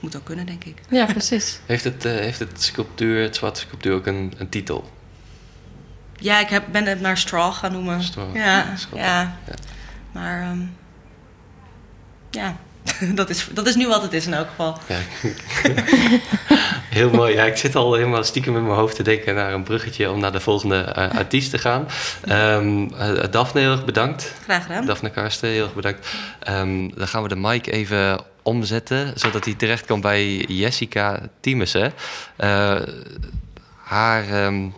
moet 0.00 0.16
ook 0.16 0.24
kunnen, 0.24 0.46
denk 0.46 0.64
ik. 0.64 0.80
Ja, 0.88 1.04
precies. 1.04 1.60
heeft, 1.66 1.84
het, 1.84 2.02
heeft 2.02 2.38
het 2.38 2.62
sculptuur, 2.62 3.22
het 3.22 3.36
zwarte 3.36 3.60
sculptuur, 3.60 3.94
ook 3.94 4.06
een, 4.06 4.32
een 4.36 4.48
titel? 4.48 4.90
Ja, 6.16 6.40
ik 6.40 6.48
heb, 6.48 6.64
ben 6.70 6.86
het 6.86 7.00
naar 7.00 7.18
Straw 7.18 7.52
gaan 7.52 7.72
noemen. 7.72 8.02
Straw. 8.02 8.36
Ja, 8.36 8.74
ja. 8.94 9.38
ja. 9.46 9.54
Maar 10.12 10.50
um, 10.50 10.76
ja, 12.30 12.56
dat 13.14 13.30
is, 13.30 13.48
dat 13.52 13.66
is 13.66 13.74
nu 13.74 13.86
wat 13.86 14.02
het 14.02 14.12
is 14.12 14.26
in 14.26 14.34
elk 14.34 14.48
geval. 14.48 14.78
Ja. 14.88 14.98
Heel 16.98 17.10
mooi. 17.10 17.34
Ja, 17.34 17.44
ik 17.44 17.56
zit 17.56 17.76
al 17.76 17.94
helemaal 17.94 18.24
stiekem 18.24 18.56
in 18.56 18.62
mijn 18.62 18.78
hoofd 18.78 18.96
te 18.96 19.02
denken 19.02 19.34
naar 19.34 19.52
een 19.52 19.62
bruggetje 19.62 20.10
om 20.10 20.20
naar 20.20 20.32
de 20.32 20.40
volgende 20.40 20.94
uh, 20.98 21.10
artiest 21.10 21.50
te 21.50 21.58
gaan. 21.58 21.88
Um, 22.28 22.82
uh, 22.82 23.22
Daphne, 23.30 23.60
heel 23.60 23.70
erg 23.70 23.84
bedankt. 23.84 24.34
Graag 24.42 24.62
gedaan. 24.66 24.86
Daphne 24.86 25.10
Karsten, 25.10 25.48
heel 25.48 25.64
erg 25.64 25.74
bedankt. 25.74 26.08
Um, 26.48 26.94
dan 26.94 27.08
gaan 27.08 27.22
we 27.22 27.28
de 27.28 27.36
mic 27.36 27.66
even 27.66 28.20
omzetten, 28.42 29.12
zodat 29.14 29.44
hij 29.44 29.54
terecht 29.54 29.84
kan 29.84 30.00
bij 30.00 30.36
Jessica 30.36 31.20
Tiemesen. 31.40 31.92
Uh, 32.38 32.80
haar... 33.76 34.44
Um, 34.44 34.74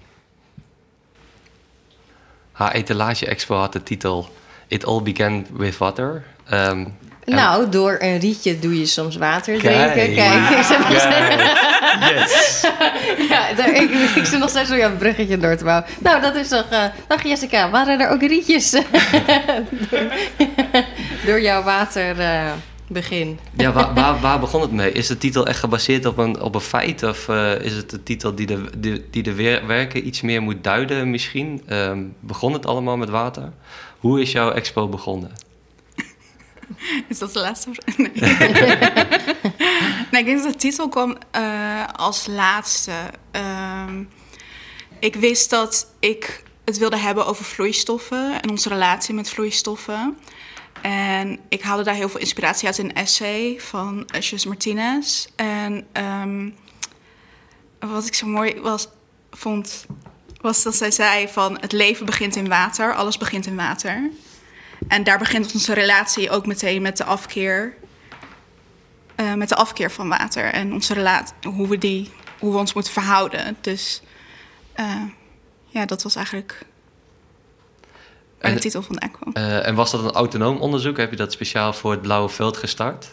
haar 2.54 2.72
etalage-expo 2.72 3.56
had 3.56 3.72
de 3.72 3.82
titel 3.82 4.28
It 4.68 4.84
All 4.84 5.02
Began 5.02 5.46
With 5.52 5.78
Water. 5.78 6.24
Ehm, 6.44 6.86
Nou, 7.26 7.68
door 7.68 7.96
een 8.00 8.18
rietje 8.18 8.58
doe 8.58 8.78
je 8.78 8.86
soms 8.86 9.16
water 9.16 9.58
Kijk. 9.58 9.92
drinken. 9.92 10.14
Kijk, 10.14 10.62
ze 10.64 10.78
was- 10.88 11.02
Yes. 12.14 12.60
ja, 13.28 13.52
daar, 13.56 13.68
ik, 13.74 13.90
ik 14.14 14.24
zit 14.24 14.38
nog 14.38 14.48
steeds 14.48 14.68
zo 14.68 14.76
jouw 14.76 14.96
bruggetje 14.96 15.38
door 15.38 15.56
te 15.56 15.64
bouwen. 15.64 15.84
Nou, 16.00 16.20
dat 16.20 16.34
is 16.34 16.48
toch... 16.48 16.66
eh 16.70 16.84
dag 17.08 17.22
Jessica, 17.22 17.70
waren 17.70 18.00
er 18.00 18.08
ook 18.10 18.20
rietjes 18.20 18.70
door, 18.70 18.84
door 21.26 21.40
jouw 21.40 21.62
waterbegin? 21.62 23.38
Ja, 23.56 23.72
waar, 23.72 23.94
waar, 23.94 24.20
waar 24.20 24.40
begon 24.40 24.60
het 24.60 24.72
mee? 24.72 24.92
Is 24.92 25.06
de 25.06 25.18
titel 25.18 25.46
echt 25.46 25.58
gebaseerd 25.58 26.06
op 26.06 26.18
een, 26.18 26.40
op 26.40 26.54
een 26.54 26.60
feit? 26.60 27.02
Of 27.02 27.28
eh, 27.28 27.60
is 27.60 27.72
het 27.72 27.90
de 27.90 28.02
titel 28.02 28.34
die 28.34 28.46
de, 28.46 28.64
die, 28.78 29.04
die 29.10 29.22
de 29.22 29.34
werken 29.66 30.06
iets 30.06 30.20
meer 30.20 30.42
moet 30.42 30.64
duiden 30.64 31.10
misschien? 31.10 31.62
Ehm, 31.68 32.02
begon 32.20 32.52
het 32.52 32.66
allemaal 32.66 32.96
met 32.96 33.08
water? 33.08 33.52
Hoe 33.98 34.20
is 34.20 34.32
jouw 34.32 34.50
expo 34.50 34.88
begonnen? 34.88 35.30
Is 37.08 37.18
dat 37.18 37.32
de 37.32 37.38
laatste 37.38 37.70
vraag? 37.72 37.96
Nee. 38.04 38.10
nee, 40.10 40.20
ik 40.20 40.26
denk 40.26 40.42
dat 40.42 40.52
de 40.52 40.58
titel 40.58 40.88
kwam 40.88 41.16
eh, 41.30 41.84
als 41.96 42.26
laatste. 42.26 42.92
Ehm, 43.30 44.04
ik 44.98 45.14
wist 45.14 45.50
dat 45.50 45.86
ik 45.98 46.42
het 46.64 46.78
wilde 46.78 46.96
hebben 46.96 47.26
over 47.26 47.44
vloeistoffen 47.44 48.42
en 48.42 48.50
onze 48.50 48.68
relatie 48.68 49.14
met 49.14 49.30
vloeistoffen. 49.30 50.16
En 50.82 51.40
ik 51.48 51.62
haalde 51.62 51.82
daar 51.82 51.94
heel 51.94 52.08
veel 52.08 52.20
inspiratie 52.20 52.66
uit 52.66 52.78
in 52.78 52.84
een 52.84 52.94
essay 52.94 53.60
van 53.60 54.08
Jus 54.20 54.44
Martinez. 54.44 55.26
En 55.36 55.86
ehm, 55.92 56.50
wat 57.78 58.06
ik 58.06 58.14
zo 58.14 58.26
mooi 58.26 58.60
was, 58.60 58.88
vond, 59.30 59.86
was 60.40 60.62
dat 60.62 60.74
zij 60.74 60.90
zei 60.90 61.28
van... 61.28 61.58
het 61.60 61.72
leven 61.72 62.06
begint 62.06 62.36
in 62.36 62.48
water, 62.48 62.94
alles 62.94 63.18
begint 63.18 63.46
in 63.46 63.56
water. 63.56 64.10
En 64.88 65.04
daar 65.04 65.18
begint 65.18 65.54
onze 65.54 65.74
relatie 65.74 66.30
ook 66.30 66.46
meteen 66.46 66.82
met 66.82 66.96
de 66.96 67.04
afkeer. 67.04 67.74
eh, 69.14 69.34
met 69.34 69.48
de 69.48 69.54
afkeer 69.54 69.90
van 69.90 70.08
water 70.08 70.44
en 70.44 70.72
onze 70.72 70.94
relatie, 70.94 71.34
hoe 71.54 71.68
we, 71.68 71.78
die, 71.78 72.10
hoe 72.38 72.52
we 72.52 72.58
ons 72.58 72.72
moeten 72.74 72.92
verhouden. 72.92 73.56
Dus 73.60 74.02
eh, 74.72 75.02
ja, 75.66 75.84
dat 75.86 76.02
was 76.02 76.16
eigenlijk 76.16 76.64
waar 78.40 78.50
En- 78.50 78.54
de 78.56 78.62
titel 78.62 78.82
vandaan 78.82 79.10
kwam. 79.10 79.32
Eh, 79.32 79.66
en 79.66 79.74
was 79.74 79.90
dat 79.90 80.04
een 80.04 80.10
autonoom 80.12 80.56
onderzoek? 80.56 80.96
Heb 80.96 81.10
je 81.10 81.16
dat 81.16 81.32
speciaal 81.32 81.72
voor 81.72 81.90
het 81.90 82.02
Blauwe 82.02 82.28
Veld 82.28 82.56
gestart? 82.56 83.10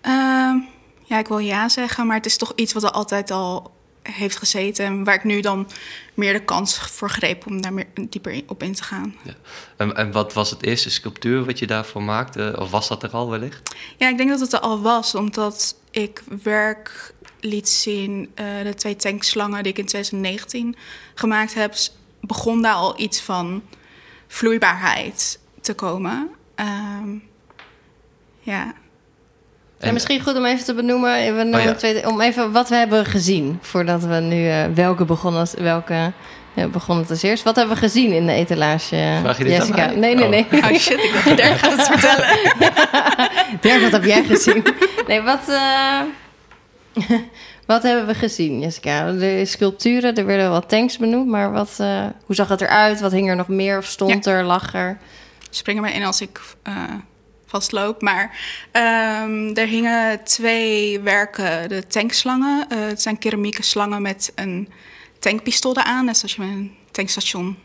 Ehm, 0.00 0.56
ja, 1.02 1.18
ik 1.18 1.28
wil 1.28 1.38
ja 1.38 1.68
zeggen, 1.68 2.06
maar 2.06 2.16
het 2.16 2.26
is 2.26 2.36
toch 2.36 2.52
iets 2.54 2.72
wat 2.72 2.82
er 2.82 2.90
altijd 2.90 3.30
al 3.30 3.75
heeft 4.12 4.36
gezeten. 4.36 4.84
En 4.84 5.04
waar 5.04 5.14
ik 5.14 5.24
nu 5.24 5.40
dan 5.40 5.68
meer 6.14 6.32
de 6.32 6.44
kans 6.44 6.78
voor 6.78 7.10
greep 7.10 7.46
om 7.46 7.60
daar 7.60 7.72
meer 7.72 7.86
dieper 8.08 8.42
op 8.46 8.62
in 8.62 8.74
te 8.74 8.82
gaan. 8.82 9.16
En, 9.76 9.96
en 9.96 10.12
wat 10.12 10.32
was 10.32 10.50
het 10.50 10.62
eerste 10.62 10.90
sculptuur 10.90 11.44
wat 11.44 11.58
je 11.58 11.66
daarvoor 11.66 12.02
maakte? 12.02 12.56
Of 12.58 12.70
was 12.70 12.88
dat 12.88 13.02
er 13.02 13.10
al 13.10 13.30
wellicht? 13.30 13.74
Ja, 13.96 14.08
ik 14.08 14.16
denk 14.16 14.30
dat 14.30 14.40
het 14.40 14.52
er 14.52 14.60
al 14.60 14.80
was, 14.80 15.14
omdat 15.14 15.76
ik 15.90 16.22
werk 16.42 17.14
liet 17.40 17.68
zien. 17.68 18.30
eh, 18.34 18.46
de 18.62 18.74
twee 18.74 18.96
tankslangen 18.96 19.62
die 19.62 19.72
ik 19.72 19.78
in 19.78 19.86
2019 19.86 20.76
gemaakt 21.14 21.54
heb, 21.54 21.74
begon 22.20 22.62
daar 22.62 22.74
al 22.74 23.00
iets 23.00 23.20
van 23.20 23.62
vloeibaarheid 24.26 25.38
te 25.60 25.74
komen. 25.74 26.30
Ehm, 26.54 27.08
ja. 28.40 28.74
En 29.78 29.92
misschien 29.92 30.20
goed 30.20 30.36
om 30.36 30.44
even 30.44 30.64
te 30.64 30.74
benoemen, 30.74 31.36
we 31.36 31.42
Oh 31.44 31.50
ja. 31.50 31.58
het 31.68 31.78
tweede- 31.78 32.08
om 32.08 32.20
even 32.20 32.52
wat 32.52 32.68
we 32.68 32.74
hebben 32.76 33.04
gezien. 33.06 33.58
Voordat 33.62 34.04
we 34.04 34.14
nu, 34.14 34.48
eh, 34.48 34.64
welke 34.74 35.04
begonnen 35.04 35.40
als, 35.40 35.54
welke, 35.58 36.12
ja, 36.54 36.66
begon 36.66 36.98
het 36.98 37.10
als 37.10 37.22
eerst. 37.22 37.42
Wat 37.44 37.56
hebben 37.56 37.74
we 37.74 37.80
gezien 37.80 38.12
in 38.12 38.26
de 38.26 38.32
etalage, 38.32 39.18
Vraag 39.20 39.38
je 39.38 39.44
dit 39.44 39.52
aan 39.52 39.58
Jessica? 39.58 39.86
mij? 39.86 39.96
Nee, 39.96 40.14
nee, 40.14 40.24
Oh. 40.24 40.30
nee. 40.30 40.46
Oh 40.72 40.78
shit, 40.78 40.98
ik 41.04 41.10
dacht, 41.12 41.36
Dirk 41.36 41.58
gaat 41.58 41.72
het 41.76 41.86
vertellen. 41.86 42.26
Dirk, 43.60 43.80
wat 43.82 43.92
heb 43.92 44.04
jij 44.04 44.24
gezien? 44.24 44.64
Nee, 45.08 45.20
wat, 45.22 45.48
eh, 45.48 46.00
wat 47.66 47.82
hebben 47.82 48.06
we 48.06 48.14
gezien, 48.14 48.60
Jessica? 48.60 49.12
De 49.12 49.44
sculpturen, 49.44 50.14
er 50.14 50.26
werden 50.26 50.50
wel 50.50 50.66
tanks 50.66 50.96
benoemd, 50.98 51.26
maar 51.28 51.52
wat, 51.52 51.74
eh, 51.78 52.04
hoe 52.24 52.34
zag 52.34 52.48
het 52.48 52.60
eruit? 52.60 53.00
Wat 53.00 53.12
hing 53.12 53.28
er 53.28 53.36
nog 53.36 53.48
meer? 53.48 53.78
Of 53.78 53.84
stond 53.86 54.26
er, 54.26 54.42
lag 54.44 54.74
er? 54.74 54.98
spring 55.50 55.76
er 55.78 55.84
maar 55.84 55.94
in 55.94 56.04
als 56.04 56.20
ik 56.20 56.40
eh, 56.62 56.72
vastloop. 57.46 58.02
Maar 58.02 58.38
ehm, 58.70 59.54
er 59.54 59.66
hingen 59.66 60.24
twee 60.24 61.00
werken, 61.00 61.68
de 61.68 61.86
tankslangen. 61.86 62.68
Eh, 62.68 62.78
het 62.78 63.02
zijn 63.02 63.18
keramieke 63.18 63.62
slangen 63.62 64.02
met 64.02 64.32
een 64.34 64.68
tankpistool 65.18 65.76
eraan. 65.76 66.04
Net 66.04 66.16
zoals 66.16 66.34
je 66.34 66.42
met 66.42 66.50
een 66.50 66.76
tankstation 66.90 67.58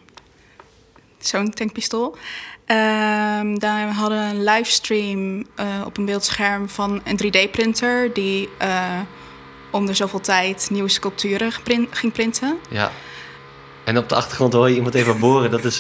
zo'n 1.20 1.50
tankpistool. 1.50 2.18
Ehm 2.66 3.58
daar 3.58 3.94
hadden 3.94 4.18
we 4.18 4.36
een 4.36 4.44
livestream 4.44 5.46
eh, 5.56 5.66
op 5.86 5.98
een 5.98 6.06
beeldscherm 6.06 6.70
van 6.70 7.02
een 7.04 7.20
3D-printer... 7.24 8.14
die 8.14 8.50
eh, 8.58 9.00
om 9.72 9.86
de 9.86 9.94
zoveel 9.94 10.20
tijd 10.20 10.68
nieuwe 10.72 10.90
sculpturen 10.90 11.52
ging 11.90 12.12
printen. 12.14 12.58
Ja. 12.70 12.92
En 13.84 13.98
op 13.98 14.10
de 14.10 14.16
achtergrond 14.16 14.54
hoor 14.54 14.70
je 14.70 14.76
iemand 14.76 14.96
even 14.96 15.20
boren. 15.20 15.52
Dat 15.52 15.64
is, 15.64 15.78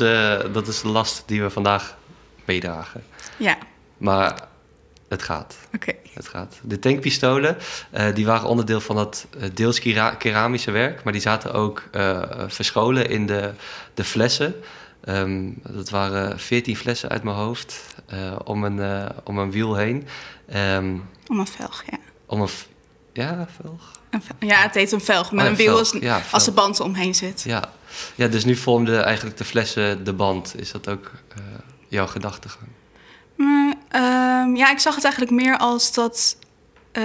dat 0.54 0.68
is 0.68 0.82
de 0.82 0.88
last 0.88 1.24
die 1.26 1.42
we 1.42 1.50
vandaag 1.50 1.98
meedragen. 2.46 3.04
Ja, 3.38 3.58
Maar 4.02 4.48
het 5.10 5.24
gaat. 5.24 5.58
oké. 5.76 5.94
Het 6.14 6.28
gaat. 6.28 6.60
De 6.64 6.80
tankpistolen, 6.80 7.58
eh, 7.92 8.14
die 8.16 8.26
waren 8.26 8.48
onderdeel 8.50 8.82
van 8.82 8.96
dat 8.96 9.26
eh, 9.40 9.50
deels 9.54 9.80
kera- 9.80 10.16
keramische 10.16 10.72
werk, 10.72 11.04
maar 11.04 11.14
die 11.14 11.22
zaten 11.22 11.54
ook 11.54 11.84
eh, 11.92 12.22
verscholen 12.48 13.10
in 13.10 13.26
de, 13.26 13.52
de 13.94 14.04
flessen. 14.04 14.56
Ehm, 15.04 15.50
dat 15.70 15.90
waren 15.90 16.40
14 16.40 16.78
flessen 16.78 17.10
uit 17.10 17.24
mijn 17.24 17.36
hoofd 17.36 17.86
om, 18.44 18.64
een, 18.64 19.08
om 19.24 19.38
een 19.38 19.52
wiel 19.52 19.76
heen. 19.76 20.08
Ehm, 20.50 20.96
Om 21.28 21.40
een 21.40 21.48
velg, 21.48 21.84
ja. 21.92 21.98
om 22.26 22.42
een. 22.42 22.50
Ja, 23.14 23.48
velg? 23.62 23.92
Een 24.10 24.22
vel- 24.22 24.36
Ja, 24.48 24.62
het 24.62 24.74
heet 24.74 24.92
een 24.92 25.02
velg. 25.02 25.32
Met 25.32 25.44
Oh, 25.44 25.50
een 25.50 25.56
wiel 25.56 25.66
velg. 25.66 25.80
als, 25.80 26.02
Ja, 26.02 26.16
als 26.32 26.46
de 26.46 26.52
velg. 26.52 26.66
band 26.66 26.80
omheen 26.80 27.16
zit. 27.16 27.42
Ja. 27.42 27.64
ja, 28.16 28.28
dus 28.28 28.46
nu 28.46 28.56
vormden 28.56 29.04
eigenlijk 29.04 29.38
de 29.38 29.44
flessen 29.44 30.04
de 30.04 30.14
band. 30.14 30.54
Is 30.60 30.72
dat 30.72 30.88
ook 30.90 31.12
jouw 31.88 32.08
gedachtegang? 32.08 32.68
Maar, 33.46 33.74
ehm, 33.90 34.56
ja, 34.56 34.72
ik 34.72 34.80
zag 34.80 34.96
het 34.96 35.04
eigenlijk 35.04 35.34
meer 35.34 35.58
als 35.58 35.94
dat 35.94 36.38
eh, 36.92 37.04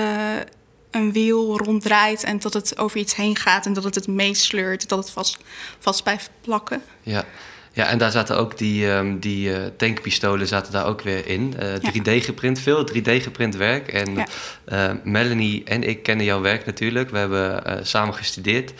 een 0.90 1.12
wiel 1.12 1.58
ronddraait 1.58 2.24
en 2.24 2.38
dat 2.38 2.52
het 2.52 2.78
over 2.78 2.98
iets 2.98 3.14
heen 3.16 3.36
gaat 3.36 3.66
en 3.66 3.72
dat 3.72 3.84
het 3.84 3.94
het 3.94 4.06
meesleurt, 4.06 4.88
dat 4.88 4.98
het 4.98 5.10
vast, 5.10 5.38
vast 5.78 6.02
blijft 6.02 6.30
plakken. 6.40 6.82
Ja. 7.02 7.24
ja, 7.72 7.86
en 7.86 7.98
daar 7.98 8.10
zaten 8.10 8.36
ook 8.36 8.58
die, 8.58 8.90
ehm, 8.90 9.18
die 9.18 9.54
eh, 9.54 9.60
tankpistolen 9.76 10.46
zaten 10.46 10.72
daar 10.72 10.86
ook 10.86 11.00
weer 11.02 11.26
in. 11.26 11.54
Eh, 11.58 11.74
3D 11.74 12.24
geprint, 12.24 12.58
veel 12.60 12.84
3D 12.84 13.22
geprint 13.22 13.56
werk. 13.56 13.88
En 13.88 14.14
Ja. 14.14 14.26
eh, 14.64 14.96
Melanie 15.04 15.64
en 15.64 15.82
ik 15.82 16.02
kennen 16.02 16.24
jouw 16.26 16.40
werk 16.40 16.66
natuurlijk. 16.66 17.10
We 17.10 17.18
hebben 17.18 17.64
eh, 17.64 17.76
samen 17.82 18.14
gestudeerd. 18.14 18.72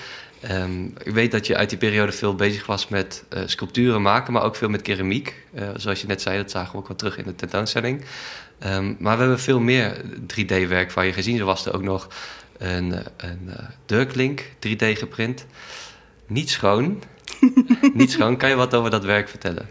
Ehm, 0.49 0.85
ik 0.85 1.13
weet 1.13 1.31
dat 1.31 1.47
je 1.47 1.57
uit 1.57 1.69
die 1.69 1.79
periode 1.79 2.13
veel 2.13 2.35
bezig 2.35 2.67
was 2.67 2.89
met 2.89 3.25
eh, 3.29 3.43
sculpturen 3.47 4.03
maken, 4.03 4.33
maar 4.33 4.43
ook 4.43 4.57
veel 4.57 4.69
met 4.69 4.83
keramiek. 4.83 5.35
Eh, 5.55 5.69
zoals 5.77 6.01
je 6.01 6.07
net 6.07 6.23
zei, 6.23 6.37
dat 6.37 6.51
zagen 6.51 6.73
we 6.73 6.79
ook 6.79 6.89
wel 6.89 6.97
terug 6.97 7.19
in 7.19 7.25
de 7.25 7.35
tentoonstelling. 7.35 8.05
Ehm, 8.59 8.95
maar 8.99 9.15
we 9.15 9.21
hebben 9.21 9.41
veel 9.41 9.61
meer 9.61 10.01
3D-werk 10.27 10.91
van 10.91 11.07
je 11.07 11.13
gezien. 11.13 11.39
Er 11.39 11.45
was 11.45 11.67
er 11.67 11.75
ook 11.75 11.83
nog 11.83 12.09
een, 12.59 12.93
eh, 12.93 13.01
een 13.17 13.51
Dirklink 13.87 14.45
3D 14.59 14.99
geprint. 14.99 15.47
Niet 16.27 16.51
schoon. 16.51 17.03
Niet 17.95 18.11
schoon. 18.11 18.37
Kan 18.37 18.49
je 18.49 18.55
wat 18.55 18.75
over 18.75 18.91
dat 18.91 19.05
werk 19.05 19.29
vertellen? 19.29 19.69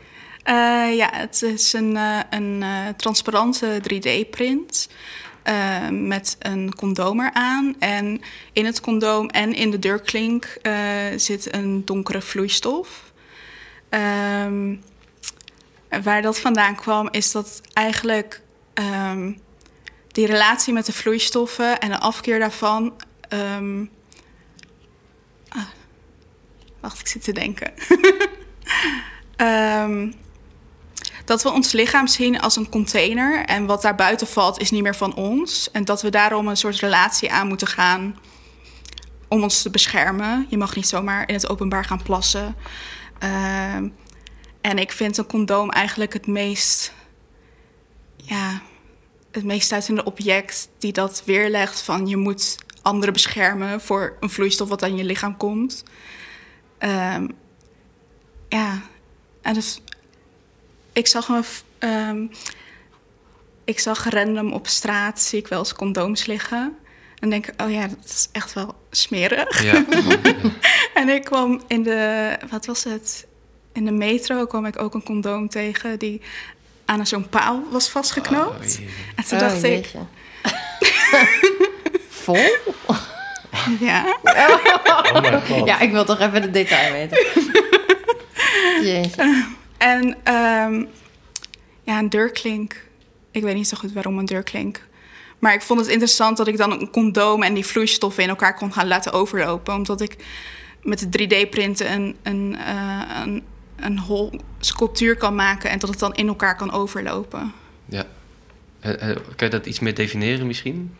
Ja, 0.96 1.10
het 1.12 1.42
is 1.42 1.74
een, 1.74 1.98
een 2.30 2.64
transparante 2.98 3.80
3D-print 3.82 4.90
eh, 5.46 5.90
met 5.90 6.36
een 6.40 6.76
condoom 6.76 7.20
eraan. 7.20 7.76
En 7.80 8.22
in 8.54 8.66
het 8.66 8.82
condoom 8.82 9.30
en 9.30 9.54
in 9.54 9.72
de 9.72 9.80
deurklink 9.80 10.58
eh, 10.62 10.74
zit 11.16 11.54
een 11.54 11.86
donkere 11.86 12.22
vloeistof. 12.22 13.14
Ehm, 13.90 14.76
waar 16.04 16.22
dat 16.22 16.40
vandaan 16.40 16.76
kwam, 16.76 17.08
is 17.12 17.32
dat 17.32 17.62
eigenlijk 17.74 18.42
ehm, 18.74 19.32
die 20.08 20.26
relatie 20.26 20.74
met 20.74 20.86
de 20.86 20.94
vloeistoffen 20.94 21.80
en 21.80 21.90
de 21.90 22.00
afkeer 22.00 22.40
daarvan. 22.40 22.94
ehm, 23.30 23.86
ah, 25.50 25.68
wacht, 26.80 27.00
ik 27.00 27.08
zit 27.08 27.24
te 27.24 27.34
denken. 27.34 27.74
Dat 31.26 31.44
we 31.44 31.52
ons 31.52 31.72
lichaam 31.72 32.08
zien 32.08 32.40
als 32.40 32.56
een 32.56 32.70
container 32.70 33.46
en 33.46 33.66
wat 33.66 33.82
daar 33.82 33.96
buiten 33.96 34.28
valt 34.28 34.60
is 34.60 34.72
niet 34.72 34.84
meer 34.84 34.96
van 34.96 35.16
ons. 35.16 35.72
En 35.72 35.86
dat 35.86 36.02
we 36.02 36.10
daarom 36.10 36.48
een 36.48 36.58
soort 36.58 36.80
relatie 36.80 37.32
aan 37.32 37.48
moeten 37.48 37.68
gaan 37.68 38.16
om 39.28 39.44
ons 39.44 39.62
te 39.62 39.70
beschermen. 39.70 40.46
Je 40.50 40.58
mag 40.58 40.76
niet 40.76 40.88
zomaar 40.88 41.28
in 41.28 41.34
het 41.34 41.50
openbaar 41.50 41.86
gaan 41.86 42.04
plassen. 42.04 42.56
Ehm, 43.20 43.90
en 44.62 44.78
ik 44.78 44.92
vind 44.92 45.18
een 45.18 45.26
condoom 45.26 45.70
eigenlijk 45.70 46.14
het 46.14 46.28
meest, 46.28 46.94
ja, 48.16 48.62
het 49.32 49.44
meest 49.44 49.66
stuitende 49.66 50.04
object 50.04 50.70
die 50.80 50.94
dat 50.94 51.22
weerlegt 51.26 51.82
van 51.82 52.08
je 52.08 52.18
moet 52.18 52.58
anderen 52.82 53.14
beschermen 53.14 53.82
voor 53.82 54.18
een 54.20 54.30
vloeistof 54.30 54.70
wat 54.70 54.84
aan 54.84 54.98
je 54.98 55.04
lichaam 55.04 55.38
komt. 55.38 55.84
Ehm, 56.78 57.28
ja, 58.50 58.82
En 59.42 59.54
dus 59.54 59.82
ik 60.96 61.08
zag 61.08 61.30
me. 61.30 61.42
ehm, 61.80 62.26
ik 63.66 63.80
zag 63.80 64.10
random 64.10 64.52
op 64.54 64.68
straat, 64.68 65.22
zie 65.22 65.40
ik 65.40 65.48
wel 65.48 65.60
eens 65.60 65.74
condooms 65.74 66.26
liggen. 66.26 66.78
En 67.20 67.30
denk 67.30 67.48
ik, 67.48 67.62
oh 67.62 67.72
ja, 67.72 67.88
dat 67.88 68.06
is 68.06 68.30
echt 68.32 68.54
wel 68.54 68.76
smerig. 68.92 69.64
Ja. 69.64 69.86
En 70.94 71.10
ik 71.10 71.24
kwam 71.24 71.62
in 71.68 71.84
de, 71.84 72.32
wat 72.50 72.66
was 72.66 72.84
het? 72.84 73.26
In 73.74 73.86
de 73.86 73.92
metro 73.92 74.46
kwam 74.46 74.66
ik 74.66 74.82
ook 74.82 74.94
een 74.94 75.04
condoom 75.04 75.50
tegen 75.50 76.00
die 76.00 76.22
aan 76.86 77.08
zo'n 77.08 77.30
paal 77.30 77.64
was 77.72 77.90
vastgeknoopt. 77.90 78.80
Oh, 78.82 78.86
en 79.16 79.24
toen 79.26 79.38
Oh, 79.38 79.48
dacht 79.48 79.64
ik, 79.64 79.72
jeetje. 79.72 80.00
Vol? 82.10 82.56
ja, 83.80 84.18
Oh. 84.24 85.66
Ja, 85.66 85.80
ik 85.80 85.92
wil 85.92 86.06
toch 86.06 86.20
even 86.20 86.42
de 86.42 86.52
detail 86.52 86.92
weten. 86.92 87.18
Jeetje. 88.92 89.46
En 89.78 90.16
ehm, 90.24 90.86
ja, 91.84 92.00
een 92.00 92.10
deurklink. 92.10 92.88
Ik 93.32 93.44
weet 93.44 93.56
niet 93.56 93.68
zo 93.68 93.78
goed 93.78 93.94
waarom 93.94 94.18
een 94.18 94.26
deurklink. 94.26 94.88
Maar 95.40 95.54
ik 95.54 95.62
vond 95.62 95.80
het 95.80 95.90
interessant 95.90 96.38
dat 96.38 96.48
ik 96.48 96.58
dan 96.58 96.72
een 96.72 96.90
condoom 96.90 97.44
en 97.44 97.54
die 97.54 97.66
vloeistoffen 97.66 98.24
in 98.24 98.30
elkaar 98.30 98.56
kon 98.56 98.74
gaan 98.74 98.88
laten 98.88 99.12
overlopen. 99.12 99.74
Omdat 99.74 100.02
ik 100.02 100.16
met 100.82 101.12
de 101.12 101.20
3D-printen 101.20 101.92
een, 101.92 102.16
een, 102.24 102.56
eh, 102.56 103.02
een, 103.24 103.44
een 103.76 104.00
hol 104.00 104.32
sculptuur 104.60 105.18
kan 105.18 105.36
maken 105.36 105.70
en 105.70 105.80
dat 105.80 105.90
het 105.90 106.00
dan 106.00 106.16
in 106.16 106.28
elkaar 106.28 106.56
kan 106.56 106.72
overlopen. 106.72 107.54
Ja. 107.86 108.06
Eh, 108.80 109.10
eh, 109.10 109.16
kan 109.36 109.48
je 109.48 109.50
dat 109.50 109.66
iets 109.66 109.80
meer 109.80 109.96
definiëren 109.96 110.48
misschien? 110.48 110.96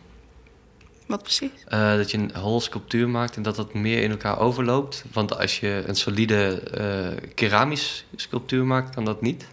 Wat 1.06 1.22
precies? 1.22 1.50
Eh, 1.68 1.96
dat 1.96 2.10
je 2.10 2.18
een 2.18 2.36
hol 2.36 2.60
sculptuur 2.60 3.08
maakt 3.08 3.36
en 3.36 3.42
dat 3.42 3.56
dat 3.56 3.74
meer 3.74 4.02
in 4.02 4.10
elkaar 4.10 4.38
overloopt. 4.38 5.04
Want 5.12 5.38
als 5.38 5.60
je 5.60 5.82
een 5.86 5.96
solide 5.96 6.60
eh, 6.60 7.28
keramisch 7.34 8.04
sculptuur 8.16 8.64
maakt, 8.64 8.94
kan 8.94 9.04
dat 9.04 9.20
niet. 9.20 9.46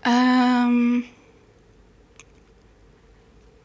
Ehm, 0.00 1.00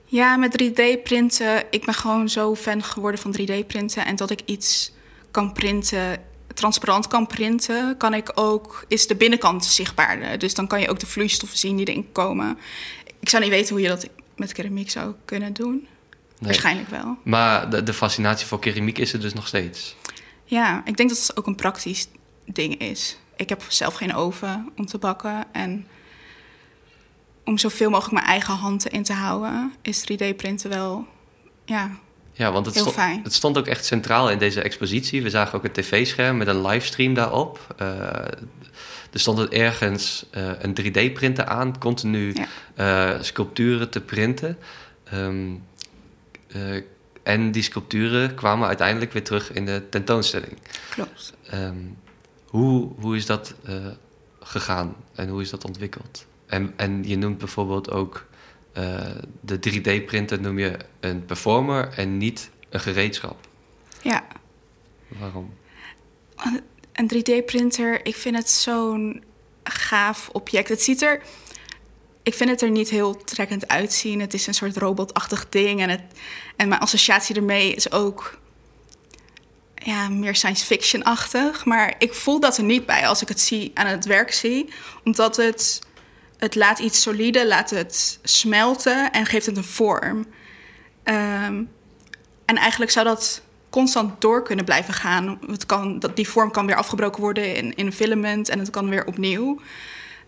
ja, 0.06 0.36
met 0.38 0.52
3D-printen. 0.52 1.64
Ik 1.70 1.86
ben 1.86 1.94
gewoon 1.94 2.30
zo 2.30 2.56
fan 2.56 2.84
geworden 2.84 3.20
van 3.20 3.32
3D-printen. 3.32 4.06
En 4.06 4.16
dat 4.16 4.30
ik 4.30 4.42
iets 4.46 4.92
kan 5.32 5.54
printen, 5.54 6.22
transparant 6.54 7.08
kan 7.08 7.28
printen, 7.28 7.98
kan 7.98 8.14
ik 8.14 8.32
ook, 8.36 8.86
is 8.88 9.08
de 9.08 9.16
binnenkant 9.16 9.66
zichtbaarder. 9.66 10.40
Dus 10.40 10.54
dan 10.54 10.68
kan 10.68 10.82
je 10.82 10.90
ook 10.90 11.00
de 11.00 11.06
vloeistoffen 11.06 11.58
zien 11.58 11.76
die 11.76 11.86
erin 11.86 12.12
komen. 12.12 12.58
Ik 13.20 13.30
zou 13.30 13.44
niet 13.44 13.52
weten 13.52 13.74
hoe 13.74 13.84
je 13.84 13.90
dat 13.90 14.10
met 14.36 14.54
keramiek 14.54 14.90
zou 14.90 15.14
kunnen 15.26 15.54
doen. 15.54 15.88
Nee. 16.40 16.50
Waarschijnlijk 16.52 16.90
wel. 16.90 17.18
Maar 17.24 17.70
de, 17.70 17.84
de 17.84 17.94
fascinatie 17.94 18.48
voor 18.48 18.60
keramiek 18.60 18.98
is 18.98 19.14
er 19.14 19.20
dus 19.20 19.34
nog 19.34 19.48
steeds. 19.48 19.96
Ja, 20.44 20.82
ik 20.86 20.98
denk 20.98 21.10
dat 21.10 21.18
het 21.18 21.38
ook 21.38 21.48
een 21.48 21.56
praktisch 21.56 22.08
ding 22.46 22.78
is. 22.80 23.18
Ik 23.36 23.50
heb 23.50 23.64
zelf 23.68 23.94
geen 23.94 24.16
oven 24.16 24.70
om 24.76 24.86
te 24.86 24.98
bakken. 24.98 25.44
En 25.52 25.88
om 27.46 27.58
zoveel 27.58 27.90
mogelijk 27.90 28.14
mijn 28.14 28.26
eigen 28.26 28.54
hand 28.54 28.88
in 28.88 29.04
te 29.04 29.14
houden, 29.14 29.74
is 29.82 30.02
3D-printen 30.12 30.70
wel. 30.70 31.06
Ja, 31.66 31.90
Ja, 32.34 32.52
want 32.52 32.66
het, 32.66 32.76
Heel 32.76 32.84
stond, 32.84 32.98
fijn. 32.98 33.24
het 33.24 33.34
stond 33.34 33.58
ook 33.58 33.68
echt 33.68 33.86
centraal 33.86 34.30
in 34.30 34.38
deze 34.38 34.62
expositie. 34.62 35.24
We 35.24 35.30
zagen 35.30 35.58
ook 35.58 35.64
een 35.64 35.72
tv-scherm 35.72 36.38
met 36.38 36.48
een 36.48 36.62
livestream 36.62 37.14
daarop. 37.14 37.76
Eh, 37.78 37.88
er 39.12 39.20
stond 39.20 39.40
er 39.40 39.52
ergens 39.52 40.26
eh, 40.32 40.50
een 40.60 40.76
3D-printer 40.82 41.46
aan, 41.46 41.78
continu 41.80 42.34
Ja. 42.76 43.14
eh, 43.16 43.22
sculpturen 43.22 43.90
te 43.90 44.02
printen. 44.02 44.58
Eh, 45.04 45.30
en 47.24 47.52
die 47.52 47.64
sculpturen 47.64 48.36
kwamen 48.36 48.68
uiteindelijk 48.68 49.12
weer 49.14 49.24
terug 49.24 49.54
in 49.54 49.66
de 49.66 49.84
tentoonstelling. 49.90 50.58
klopt. 50.90 51.34
Ehm, 51.50 51.78
hoe, 52.46 52.92
hoe 53.00 53.16
is 53.16 53.26
dat 53.26 53.56
eh, 53.66 53.76
gegaan 54.40 54.96
en 55.16 55.30
hoe 55.30 55.42
is 55.42 55.50
dat 55.50 55.66
ontwikkeld? 55.66 56.26
En, 56.46 56.74
en 56.76 57.04
je 57.08 57.18
noemt 57.18 57.38
bijvoorbeeld 57.38 57.92
ook 57.92 58.26
eh, 58.74 59.00
de 59.42 59.60
3D-printer 59.70 60.42
noem 60.42 60.60
je 60.60 60.78
een 61.00 61.26
performer 61.26 61.90
en 61.96 62.18
niet 62.18 62.50
een 62.70 62.80
gereedschap. 62.80 63.48
Ja, 64.02 64.24
Waarom? 65.08 65.54
een 66.94 67.12
3D-printer, 67.16 68.06
ik 68.06 68.16
vind 68.16 68.36
het 68.38 68.50
zo'n 68.50 69.24
gaaf 69.64 70.30
object. 70.32 70.70
Het 70.70 70.82
ziet 70.82 71.02
er. 71.02 71.22
Ik 72.28 72.34
vind 72.34 72.50
het 72.50 72.62
er 72.62 72.70
niet 72.70 72.90
heel 72.90 73.24
trekkend 73.24 73.68
uitzien. 73.68 74.20
Het 74.20 74.34
is 74.34 74.48
een 74.48 74.54
soort 74.54 74.78
robotachtig 74.78 75.50
ding. 75.50 75.82
En, 75.82 75.90
het, 75.90 76.02
en 76.56 76.68
mijn 76.68 76.82
associatie 76.82 77.36
ermee 77.36 77.74
is 77.74 77.92
ook. 77.92 78.40
Ja, 79.76 80.10
meer 80.10 80.36
science 80.36 80.66
fiction-achtig. 80.66 81.66
Maar 81.66 81.96
ik 81.98 82.14
voel 82.14 82.40
dat 82.40 82.58
er 82.58 82.64
niet 82.64 82.86
bij 82.86 83.08
als 83.08 83.22
ik 83.22 83.28
het 83.28 83.40
zie, 83.40 83.72
aan 83.74 83.88
het 83.88 84.06
werk 84.06 84.34
zie. 84.34 84.70
Omdat 85.04 85.36
het. 85.36 85.80
Het 86.38 86.56
laat 86.56 86.80
iets 86.80 87.02
solide, 87.02 87.48
laat 87.48 87.70
het 87.70 88.20
smelten 88.24 89.12
en 89.12 89.26
geeft 89.26 89.46
het 89.46 89.58
een 89.58 89.64
vorm. 89.64 90.26
Ehm, 91.04 91.64
en 92.46 92.56
eigenlijk 92.56 92.92
zou 92.92 93.06
dat 93.06 93.42
constant 93.70 94.22
door 94.22 94.44
kunnen 94.44 94.66
blijven 94.66 94.94
gaan. 94.94 95.40
Het 95.48 95.66
kan, 95.66 96.00
dat, 96.00 96.16
die 96.16 96.30
vorm 96.30 96.52
kan 96.52 96.66
weer 96.66 96.76
afgebroken 96.76 97.22
worden 97.22 97.56
in, 97.56 97.76
in 97.76 97.94
filament 97.94 98.50
en 98.50 98.60
het 98.60 98.70
kan 98.70 98.90
weer 98.90 99.06
opnieuw. 99.06 99.60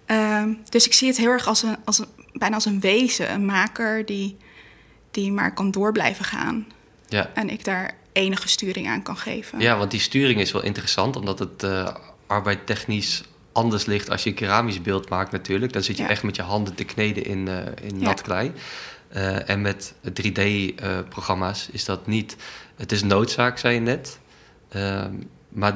Ehm, 0.09 0.53
dus 0.69 0.85
ik 0.85 0.93
zie 0.93 1.07
het 1.07 1.17
heel 1.17 1.29
erg 1.31 1.47
als 1.47 1.63
een, 1.63 1.77
als 1.85 1.99
een, 1.99 2.07
bijna 2.33 2.55
als 2.55 2.65
een 2.65 2.79
wezen, 2.79 3.31
een 3.33 3.45
maker 3.45 4.05
die, 4.05 4.37
die 5.11 5.31
maar 5.31 5.53
kan 5.53 5.71
door 5.71 5.91
blijven 5.91 6.25
gaan. 6.25 6.67
Ja. 7.07 7.29
En 7.33 7.49
ik 7.49 7.63
daar 7.63 7.93
enige 8.11 8.47
sturing 8.47 8.87
aan 8.87 9.01
kan 9.03 9.17
geven. 9.17 9.59
ja, 9.59 9.77
want 9.77 9.91
die 9.91 9.99
sturing 9.99 10.39
is 10.39 10.51
wel 10.51 10.63
interessant, 10.63 11.15
omdat 11.15 11.39
het 11.39 11.63
eh 11.63 11.95
arbeidtechnisch 12.27 13.23
anders 13.51 13.85
ligt 13.85 14.09
als 14.09 14.23
je 14.23 14.29
een 14.29 14.35
keramisch 14.35 14.81
beeld 14.81 15.09
maakt 15.09 15.31
natuurlijk. 15.31 15.73
Dan 15.73 15.83
zit 15.83 15.97
je 15.97 16.03
Ja. 16.03 16.09
echt 16.09 16.23
met 16.23 16.35
je 16.35 16.41
handen 16.41 16.75
te 16.75 16.83
kneden 16.83 17.25
in, 17.25 17.47
eh, 17.47 17.57
in 17.87 17.99
Ja. 17.99 18.05
nat 18.05 18.21
klei. 18.21 18.51
Eh, 19.09 19.49
en 19.49 19.61
met 19.61 19.93
3D-programma's 20.13 21.69
is 21.71 21.85
dat 21.85 22.07
niet. 22.07 22.35
Het 22.75 22.91
is 22.91 23.03
noodzaak, 23.03 23.57
zei 23.57 23.73
je 23.73 23.79
net. 23.79 24.19
Ehm, 24.69 25.13
maar 25.49 25.73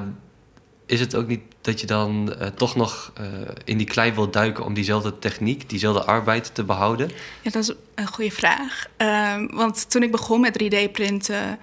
is 0.86 1.00
het 1.00 1.16
ook 1.16 1.28
niet 1.28 1.42
dat 1.62 1.80
je 1.80 1.88
dan 1.88 2.34
eh, 2.34 2.48
toch 2.48 2.76
nog 2.76 3.12
eh, 3.14 3.26
in 3.64 3.78
die 3.78 3.88
klei 3.88 4.14
wil 4.14 4.30
duiken 4.30 4.66
om 4.66 4.74
diezelfde 4.74 5.20
techniek, 5.20 5.70
diezelfde 5.70 6.04
arbeid 6.04 6.56
te 6.56 6.64
behouden? 6.64 7.12
Ja, 7.42 7.52
dat 7.52 7.64
is 7.64 7.72
een 7.96 8.08
goede 8.08 8.32
vraag. 8.32 8.88
Ehm, 8.98 9.48
want 9.56 9.90
toen 9.90 10.04
ik 10.04 10.12
begon 10.12 10.42
met 10.42 10.54
3D-printen, 10.54 11.60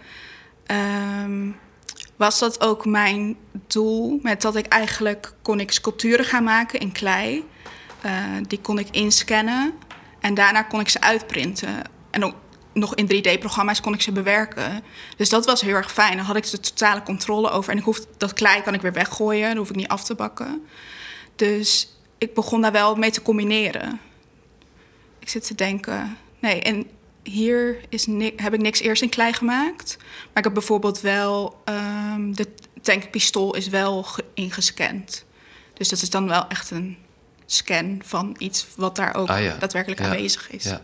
ehm, 0.67 1.49
was 2.17 2.39
dat 2.39 2.61
ook 2.61 2.87
mijn 2.87 3.37
doel. 3.67 4.19
Met 4.23 4.43
dat 4.43 4.57
ik 4.57 4.67
eigenlijk 4.67 5.33
kon 5.43 5.61
ik 5.61 5.73
sculpturen 5.73 6.25
gaan 6.25 6.45
maken 6.45 6.81
in 6.81 6.93
klei. 6.93 7.45
Eh, 8.01 8.13
die 8.47 8.61
kon 8.61 8.79
ik 8.79 8.89
inscannen 8.91 9.73
en 10.21 10.35
daarna 10.35 10.63
kon 10.63 10.81
ik 10.81 10.89
ze 10.89 11.01
uitprinten. 11.01 11.83
En 12.11 12.35
nog 12.73 12.95
in 12.95 13.07
3D-programma's 13.15 13.81
kon 13.81 13.95
ik 13.95 14.01
ze 14.03 14.13
bewerken. 14.13 14.83
Dus 15.17 15.29
dat 15.29 15.47
was 15.47 15.61
heel 15.61 15.75
erg 15.75 15.93
fijn. 15.93 16.17
Dan 16.17 16.27
had 16.27 16.37
ik 16.37 16.51
de 16.51 16.61
totale 16.61 17.03
controle 17.03 17.51
over. 17.51 17.73
En 17.73 17.79
ik 17.79 17.85
hoef, 17.85 18.01
dat 18.17 18.33
klei 18.33 18.63
kan 18.63 18.75
ik 18.75 18.81
weer 18.81 18.93
weggooien. 18.93 19.49
Dat 19.49 19.57
hoef 19.57 19.69
ik 19.71 19.77
niet 19.77 19.89
af 19.89 20.05
te 20.05 20.15
bakken. 20.15 20.67
Dus 21.37 21.97
ik 22.19 22.35
begon 22.35 22.61
daar 22.61 22.73
wel 22.73 22.95
mee 22.97 23.11
te 23.11 23.23
combineren. 23.23 24.01
Ik 25.19 25.29
zit 25.29 25.47
te 25.47 25.55
denken. 25.55 26.17
Nee, 26.39 26.63
en 26.63 26.87
hier 27.23 27.77
is 27.89 28.07
heb 28.37 28.55
ik 28.55 28.61
niks 28.61 28.81
eerst 28.81 29.03
in 29.03 29.09
klei 29.09 29.33
gemaakt. 29.33 29.97
Maar 29.99 30.37
ik 30.39 30.45
heb 30.45 30.53
bijvoorbeeld 30.55 31.01
wel. 31.01 31.61
ehm, 31.65 32.33
de 32.33 32.49
tankpistool 32.83 33.55
is 33.55 33.69
wel 33.69 34.03
ge- 34.03 34.25
ingescand. 34.35 35.25
Dus 35.75 35.89
dat 35.89 36.03
is 36.03 36.11
dan 36.11 36.29
wel 36.29 36.49
echt 36.49 36.71
een 36.71 36.97
scan 37.47 38.01
van 38.05 38.35
iets 38.39 38.67
wat 38.77 38.97
daar 38.97 39.15
ook 39.15 39.29
Ah, 39.29 39.43
ja. 39.43 39.57
daadwerkelijk 39.59 40.01
Ja. 40.01 40.07
aanwezig 40.07 40.51
is. 40.51 40.65
Ja. 40.65 40.81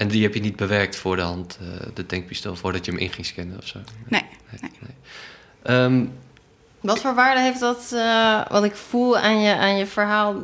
En 0.00 0.08
die 0.08 0.22
heb 0.22 0.34
je 0.34 0.40
niet 0.40 0.56
bewerkt 0.56 0.96
voor 0.96 1.16
de 1.16 1.22
hand, 1.22 1.58
eh, 1.60 1.86
de 1.94 2.06
tankpistool, 2.06 2.56
voordat 2.56 2.84
je 2.84 2.90
hem 2.90 3.00
in 3.00 3.10
ging 3.10 3.26
scannen 3.26 3.58
of 3.58 3.66
zo? 3.66 3.78
Nee, 4.08 4.22
Nee, 4.50 4.60
nee. 4.60 4.70
nee. 4.80 4.94
Ehm, 5.62 6.06
Wat 6.80 7.00
voor 7.00 7.14
waarde 7.14 7.40
heeft 7.40 7.60
dat, 7.60 7.92
eh, 7.94 8.46
wat 8.48 8.64
ik 8.64 8.74
voel 8.74 9.18
aan 9.18 9.40
je, 9.40 9.56
aan 9.56 9.76
je 9.76 9.86
verhaal, 9.86 10.34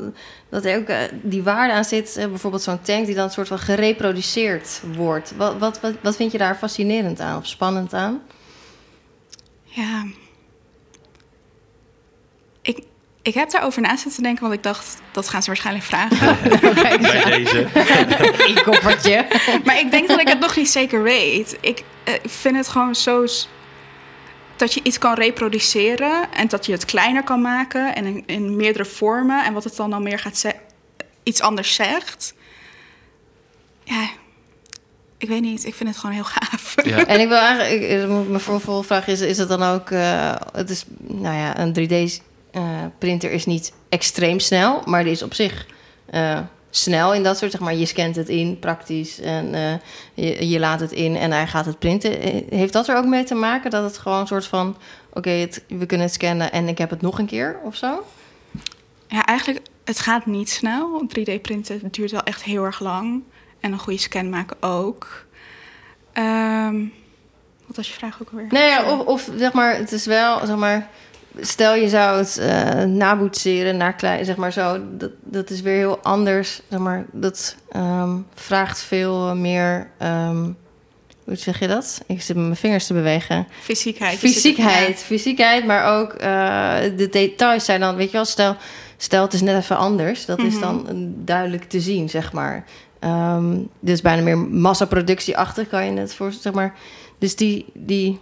dat 0.49 0.65
er 0.65 0.79
ook 0.79 0.87
eh, 0.87 1.03
die 1.23 1.43
waarde 1.43 1.73
aan 1.73 1.85
zit, 1.85 2.15
bijvoorbeeld 2.15 2.63
zo'n 2.63 2.81
tank 2.81 3.07
die 3.07 3.15
dan 3.15 3.25
een 3.25 3.31
soort 3.31 3.49
van 3.49 3.59
gereproduceerd 3.59 4.83
wordt. 4.97 5.37
Wat, 5.37 5.59
wat, 5.59 5.81
wat, 5.81 5.95
wat 6.03 6.17
vind 6.17 6.33
je 6.33 6.39
daar 6.39 6.57
fascinerend 6.57 7.21
aan 7.21 7.39
of 7.39 7.47
spannend 7.47 7.93
aan? 7.95 8.23
Ja. 9.65 10.05
Ik, 12.63 12.85
ik 13.27 13.35
heb 13.35 13.51
daarover 13.51 13.83
na 13.83 13.97
zitten 13.97 14.23
denken, 14.23 14.43
want 14.43 14.55
ik 14.55 14.63
dacht, 14.63 15.01
dat 15.13 15.29
gaan 15.29 15.43
ze 15.43 15.47
waarschijnlijk 15.47 15.85
vragen. 15.87 16.37
bij 16.83 16.99
deze. 16.99 17.67
Een 18.47 18.63
koppertje. 18.71 19.27
maar 19.65 19.79
ik 19.79 19.91
denk 19.91 20.09
dat 20.09 20.21
ik 20.21 20.29
het 20.29 20.41
nog 20.41 20.57
niet 20.57 20.69
zeker 20.71 21.03
weet. 21.03 21.57
Ik 21.61 21.83
eh, 22.05 22.15
vind 22.25 22.57
het 22.57 22.69
gewoon 22.69 22.95
zo... 22.95 23.25
Dat 24.57 24.75
je 24.75 24.81
iets 24.83 24.99
kan 24.99 25.15
reproduceren 25.15 26.33
en 26.33 26.49
dat 26.49 26.67
je 26.67 26.73
het 26.73 26.85
kleiner 26.85 27.23
kan 27.23 27.41
maken 27.41 27.95
en 27.95 28.05
in, 28.07 28.23
in 28.27 28.57
meerdere 28.57 28.85
vormen. 28.85 29.45
En 29.45 29.53
wat 29.53 29.65
het 29.65 29.77
dan 29.77 29.91
dan 29.91 30.03
meer 30.03 30.19
gaat 30.19 30.45
iets 31.23 31.41
anders 31.41 31.75
zegt. 31.75 32.35
Ja, 33.85 34.09
ik 35.19 35.29
weet 35.29 35.41
niet. 35.43 35.65
Ik 35.65 35.75
vind 35.75 35.89
het 35.89 35.99
gewoon 35.99 36.15
heel 36.15 36.25
gaaf. 36.25 36.75
Ja. 36.85 37.05
En 37.15 37.21
ik 37.21 37.29
wil 37.29 37.37
eigenlijk, 37.39 37.83
ik- 37.83 38.29
mijn 38.29 38.41
vervolgvraag 38.41 39.07
is, 39.07 39.21
is 39.21 39.39
het 39.39 39.49
dan 39.49 39.63
ook, 39.63 39.91
eh, 39.91 40.35
het 40.53 40.71
is 40.71 40.85
nou 40.99 41.37
ja, 41.37 41.59
een 41.59 41.73
3D 41.73 42.23
3D-printer 42.57 43.31
is 43.31 43.47
niet 43.47 43.73
extreem 43.89 44.41
snel, 44.41 44.83
maar 44.85 45.03
die 45.03 45.13
is 45.13 45.23
op 45.23 45.35
zich 45.35 45.67
eh, 46.07 46.39
snel 46.71 47.15
in 47.15 47.23
dat 47.23 47.39
soort, 47.39 47.51
zeg 47.51 47.61
maar, 47.61 47.75
je 47.75 47.87
scant 47.87 48.17
het 48.17 48.29
in, 48.29 48.59
praktisch, 48.59 49.21
en 49.21 49.55
eh, 49.55 49.75
je, 50.15 50.49
je 50.49 50.59
laat 50.59 50.81
het 50.81 50.93
in 50.93 51.17
en 51.17 51.33
hij 51.33 51.47
gaat 51.47 51.67
het 51.67 51.79
printen. 51.79 52.21
Eh, 52.21 52.43
Heeft 52.51 52.73
dat 52.73 52.89
er 52.89 52.97
ook 52.97 53.05
mee 53.05 53.25
te 53.25 53.35
maken 53.35 53.71
dat 53.71 53.85
het 53.85 53.99
gewoon 53.99 54.21
een 54.21 54.27
soort 54.27 54.47
van, 54.47 54.77
oké, 55.13 55.49
we 55.69 55.87
kunnen 55.87 56.07
het 56.07 56.15
scannen 56.15 56.53
en 56.53 56.69
ik 56.69 56.79
heb 56.79 56.91
het 56.91 57.03
nog 57.03 57.19
een 57.19 57.27
keer 57.27 57.59
of 57.65 57.77
zo? 57.77 58.05
Ja, 59.09 59.25
eigenlijk, 59.25 59.67
het 59.85 59.99
gaat 59.99 60.27
niet 60.27 60.51
snel. 60.51 61.07
3D-printen 61.09 61.89
duurt 61.91 62.11
wel 62.11 62.23
echt 62.23 62.43
heel 62.43 62.65
erg 62.65 62.81
lang. 62.81 63.23
En 63.61 63.73
een 63.73 63.79
goede 63.79 63.99
scan 63.99 64.31
maken 64.31 64.57
ook. 64.61 65.27
Ehm, 66.13 66.85
wat 67.67 67.77
was 67.77 67.89
je 67.89 67.95
vraag 67.95 68.23
ook 68.23 68.31
alweer? 68.31 68.47
Nee, 68.49 68.69
ja, 68.69 68.93
of, 68.93 69.07
of 69.07 69.31
zeg 69.37 69.53
maar, 69.53 69.77
het 69.77 69.93
is 69.93 70.07
wel, 70.07 70.47
zeg 70.47 70.57
maar, 70.57 70.91
stel 71.41 71.75
je 71.75 71.89
zou 71.89 72.19
het 72.19 72.39
eh 72.39 72.83
naboetseren 72.85 73.77
naar 73.77 73.95
klein, 73.95 74.25
zeg 74.25 74.37
maar 74.37 74.53
zo, 74.53 74.79
dat, 74.97 75.11
dat 75.23 75.51
is 75.51 75.61
weer 75.61 75.77
heel 75.77 75.99
anders, 76.03 76.61
zeg 76.71 76.79
maar, 76.79 77.05
dat 77.13 77.57
ehm, 77.71 78.17
vraagt 78.35 78.81
veel 78.83 79.35
meer, 79.37 79.91
ehm, 79.99 80.43
hoe 81.25 81.37
zeg 81.37 81.59
je 81.59 81.69
dat? 81.69 82.01
Ik 82.07 82.23
zit 82.23 82.37
met 82.37 82.45
mijn 82.45 82.57
vingers 82.57 82.87
te 82.87 82.93
bewegen. 82.93 83.47
Fysiekheid. 83.61 84.19
Fysiekheid, 84.19 84.99
fysiekheid, 84.99 85.67
maar 85.67 85.99
ook 86.01 86.13
eh, 86.13 86.77
de 86.97 87.09
details 87.11 87.65
zijn 87.65 87.81
dan, 87.81 87.97
weet 87.97 88.07
je 88.11 88.13
wel, 88.17 88.25
stel, 88.25 88.57
stel 88.97 89.23
het 89.23 89.33
is 89.33 89.41
net 89.41 89.57
even 89.63 89.77
anders, 89.77 90.25
dat 90.27 90.39
is 90.39 90.53
Mhm. 90.53 90.61
dan 90.61 90.89
eh, 90.89 90.95
duidelijk 91.25 91.65
te 91.65 91.81
zien, 91.81 92.09
zeg 92.09 92.33
maar. 92.33 92.65
Ehm 92.99 93.57
dus 93.81 94.01
bijna 94.01 94.23
meer 94.23 94.39
massaproductieachtig 94.39 95.69
kan 95.69 95.85
je 95.85 96.01
het 96.01 96.15
voor, 96.15 96.33
zeg 96.33 96.53
maar. 96.53 96.75
Dus 97.19 97.37
die, 97.37 97.67
die 97.75 98.19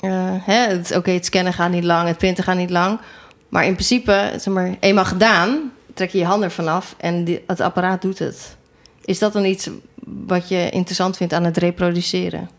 hè, 0.00 0.68
het, 0.68 0.96
oké, 0.96 1.10
het 1.10 1.24
scannen 1.24 1.52
gaat 1.52 1.70
niet 1.70 1.84
lang, 1.84 2.08
het 2.08 2.18
printen 2.18 2.44
gaat 2.44 2.56
niet 2.56 2.70
lang, 2.70 3.00
maar 3.48 3.64
in 3.64 3.72
principe, 3.72 4.32
zeg 4.36 4.54
maar, 4.54 4.76
eenmaal 4.80 5.04
gedaan, 5.04 5.72
trek 5.94 6.10
je 6.10 6.18
je 6.18 6.24
hand 6.24 6.42
ervan 6.42 6.68
af 6.68 6.94
en 6.98 7.24
die, 7.24 7.42
het 7.46 7.60
apparaat 7.60 8.02
doet 8.02 8.18
het. 8.18 8.56
Is 9.04 9.18
dat 9.18 9.32
dan 9.32 9.44
iets 9.44 9.68
wat 10.04 10.48
je 10.48 10.70
interessant 10.70 11.16
vindt 11.16 11.32
aan 11.32 11.44
het 11.44 11.56
reproduceren? 11.56 12.50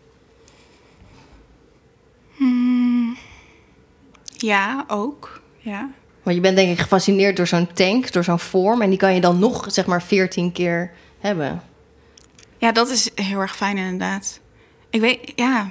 Hmm, 2.36 3.16
ja, 4.24 4.84
ook. 4.88 5.40
Ja. 5.58 5.90
Want 6.22 6.36
je 6.36 6.42
bent 6.42 6.56
denk 6.56 6.70
ik 6.70 6.78
gefascineerd 6.78 7.36
door 7.36 7.46
zo'n 7.46 7.72
tank, 7.72 8.12
door 8.12 8.24
zo'n 8.24 8.38
vorm. 8.38 8.82
En 8.82 8.88
die 8.88 8.98
kan 8.98 9.14
je 9.14 9.20
dan 9.20 9.38
nog, 9.38 9.64
zeg 9.68 9.86
maar, 9.86 10.02
14 10.02 10.52
keer 10.52 10.90
hebben. 11.18 11.62
ja, 12.58 12.72
dat 12.72 12.88
is 12.88 13.10
heel 13.14 13.40
erg 13.40 13.56
fijn 13.56 13.76
inderdaad. 13.76 14.40
Ik 14.90 15.00
weet, 15.00 15.32
ja. 15.36 15.70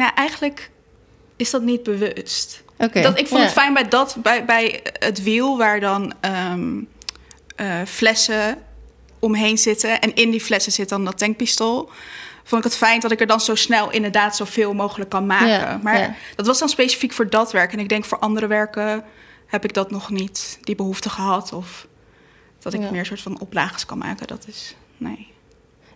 Nou, 0.00 0.12
eigenlijk 0.14 0.70
is 1.36 1.50
dat 1.50 1.62
niet 1.62 1.82
bewust. 1.82 2.62
Oké. 2.78 3.00
Dat, 3.00 3.18
ik 3.18 3.26
vond 3.26 3.40
ja. 3.40 3.46
het 3.46 3.56
fijn 3.56 3.74
bij, 3.74 3.88
dat, 3.88 4.16
bij, 4.22 4.44
bij 4.44 4.80
het 4.98 5.22
wiel 5.22 5.58
waar 5.58 5.80
dan 5.80 6.12
ehm, 6.20 6.80
eh, 7.56 7.80
flessen 7.86 8.58
omheen 9.18 9.58
zitten. 9.58 10.00
En 10.00 10.14
in 10.14 10.30
die 10.30 10.40
flessen 10.40 10.72
zit 10.72 10.88
dan 10.88 11.04
dat 11.04 11.18
tankpistool. 11.18 11.90
Vond 12.44 12.64
ik 12.64 12.70
het 12.70 12.78
fijn 12.78 13.00
dat 13.00 13.10
ik 13.10 13.20
er 13.20 13.26
dan 13.26 13.40
zo 13.40 13.54
snel 13.54 13.90
inderdaad 13.90 14.36
zoveel 14.36 14.74
mogelijk 14.74 15.10
kan 15.10 15.26
maken. 15.26 15.48
Ja, 15.48 15.80
maar 15.82 15.98
ja. 15.98 16.14
dat 16.36 16.46
was 16.46 16.58
dan 16.58 16.68
specifiek 16.68 17.12
voor 17.12 17.30
dat 17.30 17.52
werk. 17.52 17.72
En 17.72 17.78
ik 17.78 17.88
denk 17.88 18.04
voor 18.04 18.18
andere 18.18 18.46
werken 18.46 19.04
heb 19.46 19.64
ik 19.64 19.74
dat 19.74 19.90
nog 19.90 20.10
niet, 20.10 20.58
die 20.62 20.74
behoefte 20.74 21.10
gehad. 21.10 21.52
Of 21.52 21.86
dat 22.58 22.72
ik 22.72 22.90
meer 22.90 23.06
soort 23.06 23.20
van 23.20 23.40
oplages 23.40 23.86
kan 23.86 23.98
maken. 23.98 24.26
Dat 24.26 24.46
is, 24.48 24.74
nee. 24.96 25.29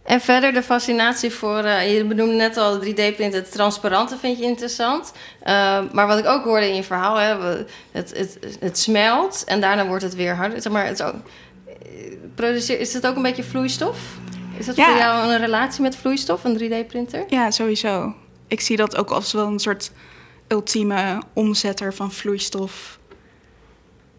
En 0.05 0.21
verder 0.21 0.53
de 0.53 0.63
fascinatie 0.63 1.31
voor, 1.31 1.59
eh, 1.59 1.97
je 1.97 2.05
benoemde 2.05 2.35
net 2.35 2.57
al 2.57 2.79
3D-print, 2.81 3.33
het 3.35 3.53
transparante 3.53 4.17
vind 4.19 4.39
je 4.39 4.45
interessant. 4.45 5.13
Eh, 5.41 5.81
maar 5.93 6.07
wat 6.07 6.19
ik 6.19 6.27
ook 6.27 6.45
hoorde 6.45 6.69
in 6.69 6.75
je 6.75 6.83
verhaal, 6.83 7.17
hè, 7.17 7.57
het, 7.91 8.17
het, 8.17 8.39
het 8.61 8.79
smelt 8.79 9.45
en 9.47 9.61
daarna 9.61 9.87
wordt 9.87 10.03
het 10.03 10.15
weer 10.15 10.35
harder. 10.37 10.63
Zeg 10.63 10.73
maar, 10.73 10.87
het 10.87 10.99
is, 11.01 11.05
ook, 11.07 11.15
produceer, 12.35 12.81
is 12.81 12.93
het 12.93 13.07
ook 13.07 13.17
een 13.17 13.23
beetje 13.23 13.45
vloeistof? 13.45 13.99
Is 14.59 14.67
dat 14.67 14.77
Ja. 14.77 14.87
voor 14.89 14.97
jou 14.97 15.33
een 15.33 15.39
relatie 15.39 15.83
met 15.83 15.97
vloeistof, 15.97 16.45
een 16.45 16.59
3D-printer? 16.59 17.25
Ja, 17.29 17.51
sowieso. 17.51 18.15
Ik 18.49 18.61
zie 18.61 18.77
dat 18.77 18.97
ook 18.97 19.11
als 19.11 19.33
wel 19.33 19.47
een 19.47 19.59
soort 19.59 19.91
ultieme 20.49 21.23
omzetter 21.33 21.95
van 21.95 22.13
vloeistof. 22.13 22.99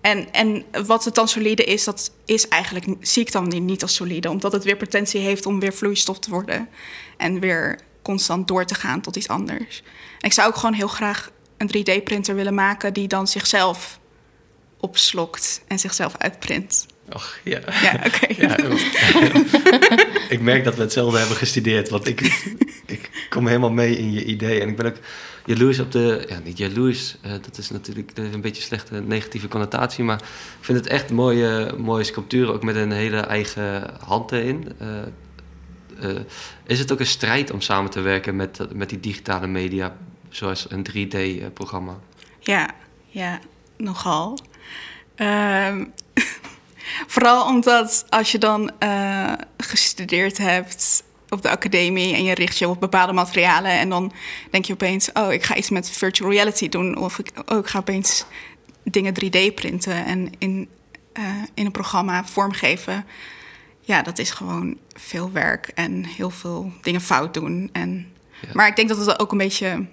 En, 0.06 0.32
en 0.32 0.66
wat 0.86 1.06
het 1.06 1.16
dan 1.16 1.28
solide 1.28 1.64
is, 1.64 1.84
dat 1.84 2.12
is 2.26 2.48
eigenlijk, 2.48 2.86
zie 3.00 3.22
ik 3.22 3.32
dan 3.32 3.66
niet- 3.66 3.82
als 3.82 3.96
solide. 3.96 4.30
Omdat 4.30 4.52
het 4.52 4.64
weer 4.64 4.78
potentie 4.78 5.22
heeft 5.22 5.46
om 5.46 5.60
weer 5.60 5.74
vloeistof 5.74 6.20
te 6.20 6.30
worden. 6.30 6.70
En 7.18 7.40
weer 7.40 7.80
constant 8.02 8.48
door 8.48 8.66
te 8.66 8.76
gaan 8.76 9.02
tot 9.02 9.16
iets 9.16 9.28
anders. 9.28 9.84
Ik 10.20 10.34
zou 10.34 10.48
ook 10.48 10.56
gewoon 10.56 10.76
heel 10.76 10.88
graag 10.88 11.32
een 11.58 11.68
3D-printer 11.68 12.36
willen 12.36 12.54
maken 12.54 12.94
die 12.94 13.08
dan 13.08 13.28
zichzelf 13.28 14.00
opslokt 14.80 15.62
en 15.68 15.80
zichzelf 15.80 16.18
uitprint. 16.18 16.86
Och, 17.14 17.38
ja. 17.44 17.60
Ja, 17.82 18.00
oké. 18.06 18.34
Ja, 18.42 18.58
ik 20.36 20.42
merk 20.42 20.64
dat 20.64 20.76
we 20.76 20.82
hetzelfde 20.82 21.18
hebben 21.18 21.38
gestudeerd. 21.38 21.90
Want 21.90 22.08
ik, 22.08 22.22
ik 22.86 23.10
kom 23.30 23.48
helemaal 23.48 23.72
mee 23.72 23.98
in 23.98 24.12
je 24.12 24.26
idee. 24.26 24.62
En 24.62 24.70
ik 24.70 24.76
ben 24.76 24.86
ook 24.86 24.98
jaloers 25.46 25.80
op 25.80 25.92
de... 25.92 26.26
Ja, 26.30 26.40
niet 26.44 26.58
jaloers. 26.58 27.16
eh, 27.22 27.32
dat 27.32 27.58
is 27.58 27.70
natuurlijk 27.70 28.12
een 28.16 28.42
beetje 28.42 28.62
een 28.62 28.68
slechte 28.68 29.02
negatieve 29.02 29.48
connotatie. 29.48 30.04
Maar 30.04 30.18
ik 30.60 30.66
vind 30.66 30.78
het 30.78 30.88
echt 30.88 31.12
mooie, 31.12 31.74
mooie 31.78 32.04
sculpturen. 32.04 32.54
Ook 32.54 32.64
met 32.64 32.76
een 32.76 32.92
hele 32.92 33.20
eigen 33.20 33.94
hand 34.00 34.32
erin. 34.32 34.72
Eh, 34.80 35.02
eh, 36.00 36.20
is 36.66 36.80
het 36.80 36.92
ook 36.92 37.00
een 37.00 37.06
strijd 37.06 37.52
om 37.52 37.62
samen 37.62 37.92
te 37.92 38.02
werken 38.02 38.36
met, 38.36 38.60
met 38.74 38.90
die 38.90 39.00
digitale 39.00 39.48
media? 39.48 39.98
Zoals 40.30 40.66
een 40.70 40.86
3D-programma. 40.92 42.00
Ja, 42.40 42.70
ja, 43.08 43.40
nogal. 43.78 44.40
Ehm, 45.16 45.86
vooral 47.08 47.46
omdat 47.46 48.06
als 48.10 48.32
je 48.32 48.38
dan 48.38 48.72
eh, 48.80 49.34
gestudeerd 49.58 50.38
hebt 50.38 51.04
op 51.30 51.42
de 51.42 51.50
academie 51.50 52.16
en 52.16 52.24
je 52.24 52.34
richt 52.34 52.58
je 52.58 52.68
op 52.68 52.80
bepaalde 52.80 53.14
materialen 53.14 53.72
en 53.72 53.90
dan 53.90 54.12
denk 54.52 54.66
je 54.66 54.74
opeens, 54.74 55.12
oh, 55.14 55.34
ik 55.34 55.44
ga 55.44 55.56
iets 55.56 55.70
met 55.70 55.90
virtual 55.90 56.32
reality 56.32 56.70
doen 56.70 56.98
of 56.98 57.20
ik, 57.20 57.32
oh, 57.46 57.58
ik 57.58 57.68
ga 57.68 57.80
opeens 57.80 58.26
dingen 58.84 59.14
3D 59.24 59.54
printen 59.56 60.06
en 60.06 60.30
in, 60.38 60.70
eh, 61.14 61.24
in 61.54 61.66
een 61.66 61.72
programma 61.72 62.26
vormgeven. 62.26 63.06
Ja, 63.82 64.02
dat 64.02 64.20
is 64.20 64.32
gewoon 64.32 64.78
veel 64.94 65.32
werk 65.32 65.68
en 65.68 66.06
heel 66.06 66.30
veel 66.30 66.72
dingen 66.82 67.02
fout 67.02 67.34
doen. 67.34 67.70
En, 67.72 68.14
Ja. 68.42 68.48
Maar 68.54 68.68
ik 68.68 68.76
denk 68.76 68.90
dat 68.90 68.98
het 68.98 69.20
ook 69.20 69.32
een 69.32 69.38
beetje 69.38 69.86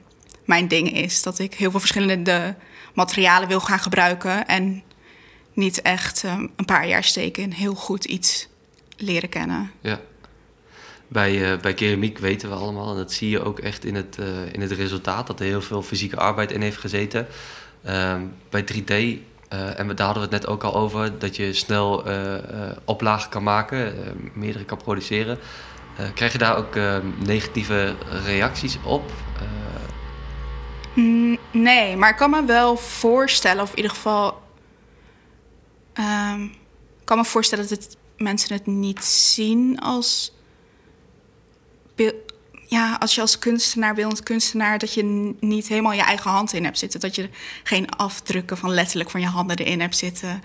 mijn 0.45 0.69
ding 0.69 0.93
is. 0.93 1.23
Dat 1.23 1.39
ik 1.39 1.55
heel 1.55 1.71
veel 1.71 1.81
verschillende 1.81 2.57
materialen 2.95 3.49
wil 3.49 3.61
gaan 3.61 3.79
gebruiken. 3.79 4.47
En 4.47 4.83
niet 5.53 5.83
echt 5.83 6.25
eh, 6.25 6.33
een 6.57 6.65
paar 6.65 6.89
jaar 6.89 7.05
steken 7.05 7.43
in 7.43 7.51
heel 7.51 7.75
goed 7.75 8.05
iets 8.05 8.49
leren 8.97 9.29
kennen. 9.29 9.71
Ja. 9.81 10.01
Bij, 11.09 11.53
eh, 11.53 11.59
bij 11.61 11.75
keramiek 11.75 12.19
weten 12.19 12.49
we 12.49 12.55
allemaal, 12.55 12.91
en 12.91 12.97
dat 12.97 13.13
zie 13.13 13.29
je 13.31 13.43
ook 13.45 13.59
echt 13.59 13.85
in 13.85 13.95
het, 13.95 14.19
eh, 14.19 14.27
in 14.53 14.61
het 14.61 14.71
resultaat, 14.73 15.27
dat 15.27 15.41
er 15.41 15.47
heel 15.47 15.63
veel 15.63 15.83
fysieke 15.83 16.17
arbeid 16.17 16.53
in 16.53 16.61
heeft 16.61 16.77
gezeten. 16.79 17.27
Ehm, 17.85 18.21
bij 18.51 18.63
3D, 18.63 18.91
eh, 18.91 19.79
en 19.79 19.87
we- 19.87 19.95
daar 19.95 20.07
hadden 20.07 20.29
we 20.29 20.35
het 20.35 20.41
net 20.45 20.47
ook 20.47 20.63
al 20.63 20.75
over, 20.75 21.19
dat 21.19 21.37
je 21.37 21.53
snel 21.53 22.05
oplagen 22.85 23.31
kan 23.31 23.43
maken, 23.43 23.95
meerdere 24.35 24.65
kan 24.65 24.79
produceren. 24.79 25.39
Krijg 26.15 26.33
je 26.33 26.39
daar 26.39 26.57
ook 26.57 26.75
negatieve 27.25 27.95
reacties 28.25 28.79
op? 28.85 29.13
Mm, 30.95 31.39
Nee, 31.51 31.97
maar 31.97 32.11
ik 32.11 32.17
kan 32.17 32.31
me 32.31 32.45
wel 32.45 32.77
voorstellen, 32.77 33.63
of 33.63 33.71
in 33.71 33.77
ieder 33.77 33.91
geval. 33.91 34.41
Ehm, 35.93 36.43
ik 37.01 37.05
kan 37.05 37.17
me 37.17 37.25
voorstellen 37.25 37.69
dat 37.69 37.79
het, 37.79 37.97
mensen 38.17 38.55
het 38.55 38.67
niet 38.67 39.05
zien 39.05 39.81
als. 39.81 40.33
Ja, 42.67 42.97
als 43.01 43.15
je 43.15 43.21
als 43.21 43.39
kunstenaar, 43.39 43.95
beeldend 43.95 44.23
kunstenaar, 44.23 44.79
dat 44.79 44.95
je 44.95 45.35
niet 45.41 45.69
helemaal 45.69 45.93
je 45.93 46.03
eigen 46.03 46.31
hand 46.31 46.53
in 46.53 46.65
hebt 46.65 46.79
zitten. 46.79 47.01
Dat 47.01 47.15
je 47.15 47.31
geen 47.63 47.91
afdrukken 47.91 48.59
van 48.59 48.71
letterlijk 48.71 49.11
van 49.11 49.21
je 49.21 49.27
handen 49.27 49.57
erin 49.57 49.81
hebt 49.81 49.97
zitten. 49.97 50.43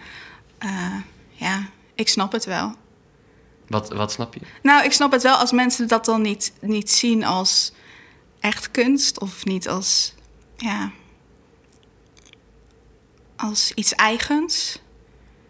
Eh, 0.58 0.96
ja, 1.30 1.70
ik 1.96 2.10
snap 2.10 2.32
het 2.32 2.46
wel. 2.46 2.76
wat, 3.68 3.90
wat 3.90 4.12
snap 4.12 4.34
je? 4.34 4.40
Nou, 4.62 4.84
ik 4.84 4.92
snap 4.92 5.12
het 5.12 5.24
wel 5.24 5.36
als 5.36 5.52
mensen 5.52 5.88
dat 5.88 6.06
dan 6.06 6.22
niet, 6.22 6.54
niet 6.62 6.92
zien 6.92 7.24
als 7.24 7.74
echt 8.40 8.72
kunst 8.72 9.20
of 9.20 9.46
niet 9.46 9.68
als, 9.70 10.14
ja, 10.58 10.92
als 13.36 13.72
iets 13.72 13.94
eigens. 13.94 14.82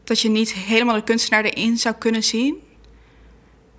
Dat 0.08 0.22
je 0.22 0.30
niet 0.30 0.54
helemaal 0.54 0.96
de 0.96 1.04
kunstenaar 1.04 1.44
erin 1.44 1.78
zou 1.78 1.96
kunnen 1.96 2.24
zien. 2.24 2.56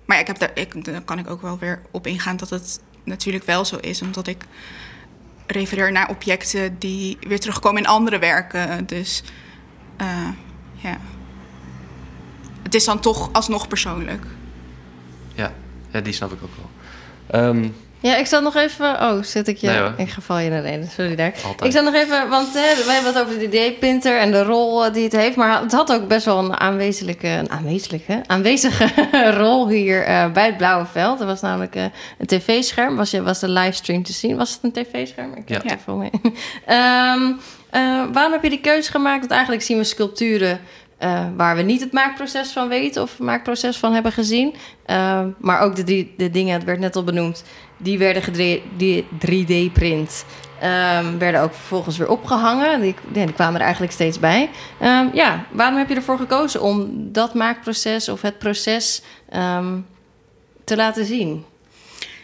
Maar 0.05 0.15
ja, 0.15 0.21
ik 0.21 0.27
heb 0.27 0.39
daar, 0.39 0.51
ik, 0.53 1.03
kan 1.05 1.19
ik 1.19 1.29
ook 1.29 1.41
wel 1.41 1.57
weer 1.59 1.81
op 1.91 2.07
ingaan 2.07 2.37
dat 2.37 2.49
het 2.49 2.79
natuurlijk 3.03 3.45
wel 3.45 3.65
zo 3.65 3.75
is, 3.75 4.01
omdat 4.01 4.27
ik 4.27 4.43
refereer 5.47 5.91
naar 5.91 6.09
objecten 6.09 6.79
die 6.79 7.17
weer 7.19 7.39
terugkomen 7.39 7.81
in 7.81 7.87
andere 7.87 8.19
werken. 8.19 8.85
Dus 8.85 9.23
eh, 9.97 10.29
ja. 10.75 10.97
Het 12.63 12.75
is 12.75 12.85
dan 12.85 12.99
toch 12.99 13.29
alsnog 13.33 13.67
persoonlijk. 13.67 14.25
Ja, 15.33 15.53
ja 15.91 16.01
die 16.01 16.13
snap 16.13 16.31
ik 16.31 16.43
ook 16.43 16.55
wel. 16.55 16.69
Ehm, 17.41 17.69
Ja, 18.01 18.15
ik 18.15 18.25
zat 18.25 18.43
nog 18.43 18.55
even... 18.55 19.01
Oh, 19.01 19.23
zit 19.23 19.47
ik 19.47 19.57
je... 19.57 19.67
Nee, 19.67 19.77
hoor. 19.79 19.93
ik 19.97 20.09
geval 20.09 20.37
je 20.37 20.45
in 20.45 20.51
de 20.51 20.59
reden. 20.59 20.89
Sorry 20.89 21.15
daar. 21.15 21.33
Altijd. 21.45 21.63
Ik 21.63 21.71
zat 21.71 21.83
nog 21.83 21.93
even... 21.93 22.29
Want 22.29 22.53
hè, 22.53 22.85
wij 22.85 22.93
hebben 22.93 23.13
het 23.13 23.21
over 23.23 23.39
de 23.39 23.71
D-printer 23.75 24.17
en 24.19 24.31
de 24.31 24.43
rol 24.43 24.85
eh, 24.85 24.93
die 24.93 25.03
het 25.03 25.11
heeft. 25.15 25.35
Maar 25.35 25.61
het 25.61 25.71
had 25.71 25.91
ook 25.93 26.07
best 26.07 26.25
wel 26.25 26.37
een 26.39 26.59
aanwezige... 26.59 27.27
Een 27.27 27.49
aanwezige, 27.51 28.21
aanwezige 28.27 28.87
rol 29.37 29.69
hier 29.69 30.03
eh, 30.03 30.31
bij 30.31 30.45
het 30.45 30.57
Blauwe 30.57 30.85
Veld. 30.85 31.19
Er 31.19 31.25
was 31.25 31.41
namelijk 31.41 31.75
eh, 31.75 31.83
een 32.17 32.25
tv-scherm. 32.25 32.95
Was, 32.95 33.11
je- 33.11 33.23
was 33.23 33.39
de 33.39 33.49
livestream 33.49 34.03
te 34.03 34.13
zien? 34.13 34.37
Was 34.37 34.51
het 34.51 34.59
een 34.63 34.71
tv-scherm? 34.83 35.33
Ik 35.35 35.49
heb 35.49 35.63
Ja. 35.63 35.69
het 35.69 35.79
even 35.79 35.97
mee. 35.97 36.11
Ehm, 36.65 37.31
eh, 37.69 38.03
waarom 38.13 38.31
heb 38.31 38.43
je 38.43 38.49
die 38.49 38.61
keuze 38.61 38.91
gemaakt? 38.91 39.19
Want 39.19 39.31
eigenlijk 39.31 39.61
zien 39.61 39.77
we 39.77 39.83
sculpturen... 39.83 40.59
waar 41.35 41.55
we 41.55 41.61
niet 41.61 41.81
het 41.81 41.91
maakproces 41.91 42.51
van 42.51 42.67
weten 42.67 43.01
of 43.01 43.11
het 43.11 43.19
maakproces 43.19 43.77
van 43.77 43.93
hebben 43.93 44.11
gezien. 44.11 44.55
Ehm, 44.85 45.27
maar 45.39 45.59
ook 45.61 45.75
de, 45.75 46.07
de 46.17 46.29
dingen, 46.29 46.53
het 46.53 46.63
werd 46.63 46.79
net 46.79 46.95
al 46.95 47.03
benoemd, 47.03 47.43
die 47.79 47.97
werden 47.97 48.33
die 48.77 49.05
3D-print. 49.25 50.25
Ehm, 50.59 51.17
werden 51.17 51.41
ook 51.41 51.53
vervolgens 51.53 51.97
weer 51.97 52.09
opgehangen. 52.09 52.81
Die, 52.81 52.95
die 53.07 53.33
kwamen 53.33 53.55
er 53.55 53.61
eigenlijk 53.61 53.93
steeds 53.93 54.19
bij. 54.19 54.49
Ehm, 54.79 55.07
ja, 55.13 55.45
waarom 55.51 55.77
heb 55.77 55.89
je 55.89 55.95
ervoor 55.95 56.17
gekozen 56.17 56.61
om 56.61 56.89
dat 57.11 57.33
maakproces 57.33 58.09
of 58.09 58.21
het 58.21 58.37
proces 58.37 59.01
ehm, 59.29 59.79
te 60.63 60.75
laten 60.75 61.05
zien? 61.05 61.45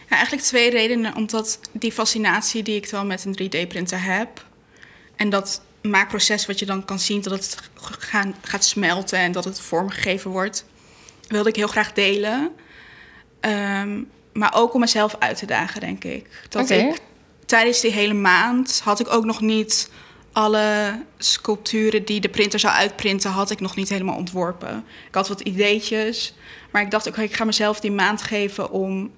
Eigenlijk 0.08 0.42
twee 0.42 0.70
redenen. 0.70 1.14
Omdat 1.14 1.60
die 1.72 1.92
fascinatie 1.92 2.62
die 2.62 2.76
ik 2.76 2.90
dan 2.90 3.06
met 3.06 3.24
een 3.24 3.38
3D-printer 3.42 4.02
heb... 4.02 4.44
en 5.16 5.30
dat 5.30 5.62
maakproces 5.82 6.46
wat 6.46 6.58
je 6.58 6.66
dan 6.66 6.84
kan 6.84 6.98
zien... 6.98 7.22
dat 7.22 7.32
het 7.32 7.56
gaan, 7.98 8.34
gaat 8.42 8.64
smelten 8.64 9.18
en 9.18 9.32
dat 9.32 9.44
het 9.44 9.60
vormgegeven 9.60 10.30
wordt... 10.30 10.64
wilde 11.28 11.48
ik 11.48 11.56
heel 11.56 11.66
graag 11.66 11.92
delen. 11.92 12.50
Maar 14.36 14.54
ook 14.54 14.74
om 14.74 14.80
mezelf 14.80 15.16
uit 15.18 15.38
te 15.38 15.46
dagen, 15.46 15.80
denk 15.80 16.04
ik. 16.04 16.46
Dat 16.48 16.70
ik 16.70 17.00
tijdens 17.46 17.80
die 17.80 17.92
hele 17.92 18.14
maand 18.14 18.80
had 18.84 19.00
ik 19.00 19.12
ook 19.12 19.24
nog 19.24 19.40
niet... 19.40 19.90
alle 20.32 21.00
sculpturen 21.18 22.04
die 22.04 22.20
de 22.20 22.28
printer 22.28 22.58
zou 22.58 22.74
uitprinten... 22.74 23.30
had 23.30 23.50
ik 23.50 23.60
nog 23.60 23.76
niet 23.76 23.88
helemaal 23.88 24.16
ontworpen. 24.16 24.84
Ik 25.08 25.14
had 25.14 25.28
wat 25.28 25.40
ideetjes... 25.40 26.34
Maar 26.70 26.82
ik 26.84 26.90
dacht, 26.90 27.06
oké, 27.06 27.22
ik 27.22 27.34
ga 27.34 27.44
mezelf 27.44 27.80
die 27.80 27.90
maand 27.90 28.22
geven 28.22 28.70
om 28.70 29.10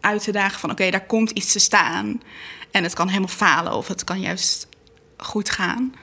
uit 0.00 0.22
te 0.22 0.32
dagen 0.32 0.60
van 0.60 0.70
oké, 0.70 0.90
daar 0.90 1.06
komt 1.06 1.30
iets 1.30 1.52
te 1.52 1.58
staan. 1.58 2.22
En 2.70 2.82
het 2.82 2.94
kan 2.94 3.08
helemaal 3.08 3.28
falen 3.28 3.72
of 3.72 3.88
het 3.88 4.04
kan 4.04 4.20
juist 4.20 4.68
goed 5.16 5.50
gaan. 5.50 5.94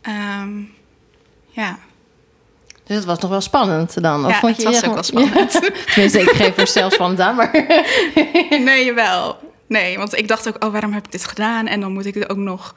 Ehm, 0.00 0.62
ja, 1.48 1.78
Dus 2.86 2.96
het 2.96 3.04
was 3.04 3.18
nog 3.18 3.30
wel 3.30 3.40
spannend 3.40 4.02
dan? 4.02 4.24
Of 4.24 4.30
ja 4.30 4.38
vond 4.38 4.52
het 4.56 4.62
je 4.62 4.68
was 4.70 4.80
je 4.80 4.86
ook 4.86 4.94
wel 4.94 5.02
spannend. 5.12 5.60
Tenminste, 5.92 6.20
ik 6.20 6.28
geef 6.30 6.56
er 6.56 6.66
zelf 6.66 6.92
spannend 6.92 7.20
aan, 7.20 7.34
maar... 7.36 7.50
nee, 8.64 8.84
jawel. 8.84 9.36
Nee, 9.66 9.98
want 9.98 10.18
ik 10.18 10.28
dacht 10.28 10.48
ook, 10.48 10.64
oh, 10.64 10.72
waarom 10.72 10.92
heb 10.92 11.04
ik 11.06 11.12
dit 11.12 11.24
gedaan? 11.24 11.66
En 11.66 11.80
dan 11.80 11.92
moet 11.92 12.06
ik 12.06 12.14
het 12.14 12.30
ook 12.30 12.36
nog... 12.36 12.74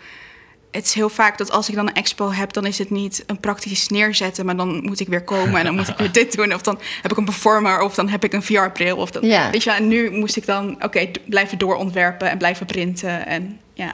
Het 0.72 0.86
is 0.86 0.94
heel 0.94 1.10
vaak 1.10 1.38
dat 1.38 1.52
als 1.52 1.70
ik 1.70 1.76
dan 1.76 1.88
een 1.88 1.94
expo 1.94 2.32
heb, 2.32 2.54
dan 2.54 2.66
is 2.66 2.78
het 2.78 2.90
niet 2.90 3.24
een 3.28 3.40
praktisch 3.40 3.88
neerzetten, 3.88 4.46
maar 4.46 4.56
dan 4.58 4.82
moet 4.84 5.00
ik 5.00 5.08
weer 5.08 5.24
komen 5.24 5.60
en 5.60 5.66
dan 5.66 5.76
moet 5.76 5.88
ik 5.88 5.98
weer 5.98 6.12
dit 6.22 6.36
doen. 6.36 6.54
Of 6.54 6.62
dan 6.62 6.80
heb 7.02 7.12
ik 7.12 7.18
een 7.18 7.26
performer, 7.26 7.82
of 7.82 7.96
dan 7.96 8.10
heb 8.10 8.24
ik 8.24 8.34
een 8.34 8.44
VR-bril. 8.44 8.98
Of 8.98 9.12
dan, 9.12 9.26
Ja. 9.26 9.50
Weet 9.52 9.64
je 9.64 9.70
wel, 9.70 9.80
en 9.80 9.88
nu 9.88 10.12
moest 10.12 10.36
ik 10.36 10.46
dan, 10.46 10.84
oké, 10.84 11.08
blijven 11.26 11.58
doorontwerpen 11.58 12.30
en 12.30 12.38
blijven 12.38 12.66
printen. 12.66 13.26
En 13.28 13.60
ja, 13.74 13.94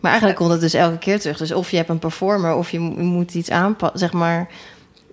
Maar 0.00 0.10
eigenlijk 0.10 0.40
komt 0.40 0.50
het 0.50 0.60
dus 0.60 0.74
elke 0.74 0.98
keer 0.98 1.20
terug. 1.20 1.36
Dus 1.38 1.52
of 1.52 1.70
je 1.70 1.76
hebt 1.76 1.88
een 1.88 1.98
performer 1.98 2.54
of 2.54 2.70
je 2.70 2.80
mo- 2.80 2.94
moet 3.02 3.34
iets 3.34 3.50
aanpassen, 3.50 3.98
zeg 3.98 4.12
maar. 4.12 4.48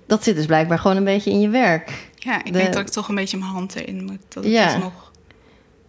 Dat 0.07 0.23
zit 0.23 0.35
dus 0.35 0.45
blijkbaar 0.45 0.79
gewoon 0.79 0.97
een 0.97 1.03
beetje 1.03 1.31
in 1.31 1.39
je 1.39 1.49
werk. 1.49 2.09
ja 2.15 2.37
ik 2.39 2.45
De- 2.45 2.51
denk 2.51 2.73
dat 2.73 2.81
ik 2.81 2.87
toch 2.89 3.07
een 3.09 3.15
beetje 3.15 3.37
mijn 3.37 3.51
hand 3.51 3.75
erin 3.75 4.03
moet. 4.05 4.19
Dat 4.29 4.43
het 4.43 4.53
Ja. 4.53 4.73
dus 4.73 4.83
nog 4.83 5.11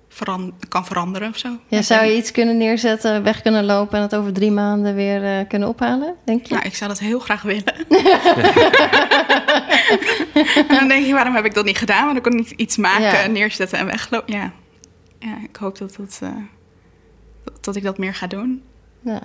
veran- 0.09 0.55
kan 0.69 0.87
veranderen 0.87 1.29
of 1.29 1.37
zo. 1.39 1.49
Ja, 1.69 1.83
zou 1.83 2.05
je 2.07 2.17
iets 2.17 2.31
kunnen 2.31 2.57
neerzetten, 2.57 3.23
weg 3.23 3.43
kunnen 3.43 3.65
lopen 3.65 3.97
en 3.97 4.03
het 4.03 4.15
over 4.15 4.33
drie 4.33 4.51
maanden 4.51 4.95
weer 4.95 5.25
eh, 5.25 5.49
kunnen 5.49 5.69
ophalen, 5.69 6.15
denk 6.25 6.47
je? 6.47 6.55
Nou, 6.55 6.67
ik 6.67 6.75
zou 6.75 6.91
dat 6.91 6.99
heel 6.99 7.19
graag 7.19 7.43
willen. 7.43 7.75
en 10.69 10.77
dan 10.79 10.89
denk 10.89 11.07
je, 11.07 11.13
waarom 11.13 11.35
heb 11.35 11.45
ik 11.45 11.55
dat 11.55 11.65
niet 11.65 11.79
gedaan? 11.79 12.07
Want 12.13 12.23
dan 12.23 12.33
kon 12.33 12.41
ik 12.41 12.51
iets 12.51 12.77
maken, 12.77 13.03
Ja. 13.21 13.27
neerzetten 13.27 13.79
en 13.79 13.87
weglopen. 13.87 14.35
Ja. 14.35 14.53
ja, 15.19 15.37
ik 15.49 15.57
hoop 15.57 15.79
dat, 15.79 15.95
dat, 15.99 16.19
eh, 16.23 16.29
dat, 17.45 17.65
dat 17.65 17.77
ik 17.77 17.83
dat 17.83 17.99
meer 17.99 18.15
ga 18.15 18.27
doen. 18.27 18.63
Ja. 19.01 19.23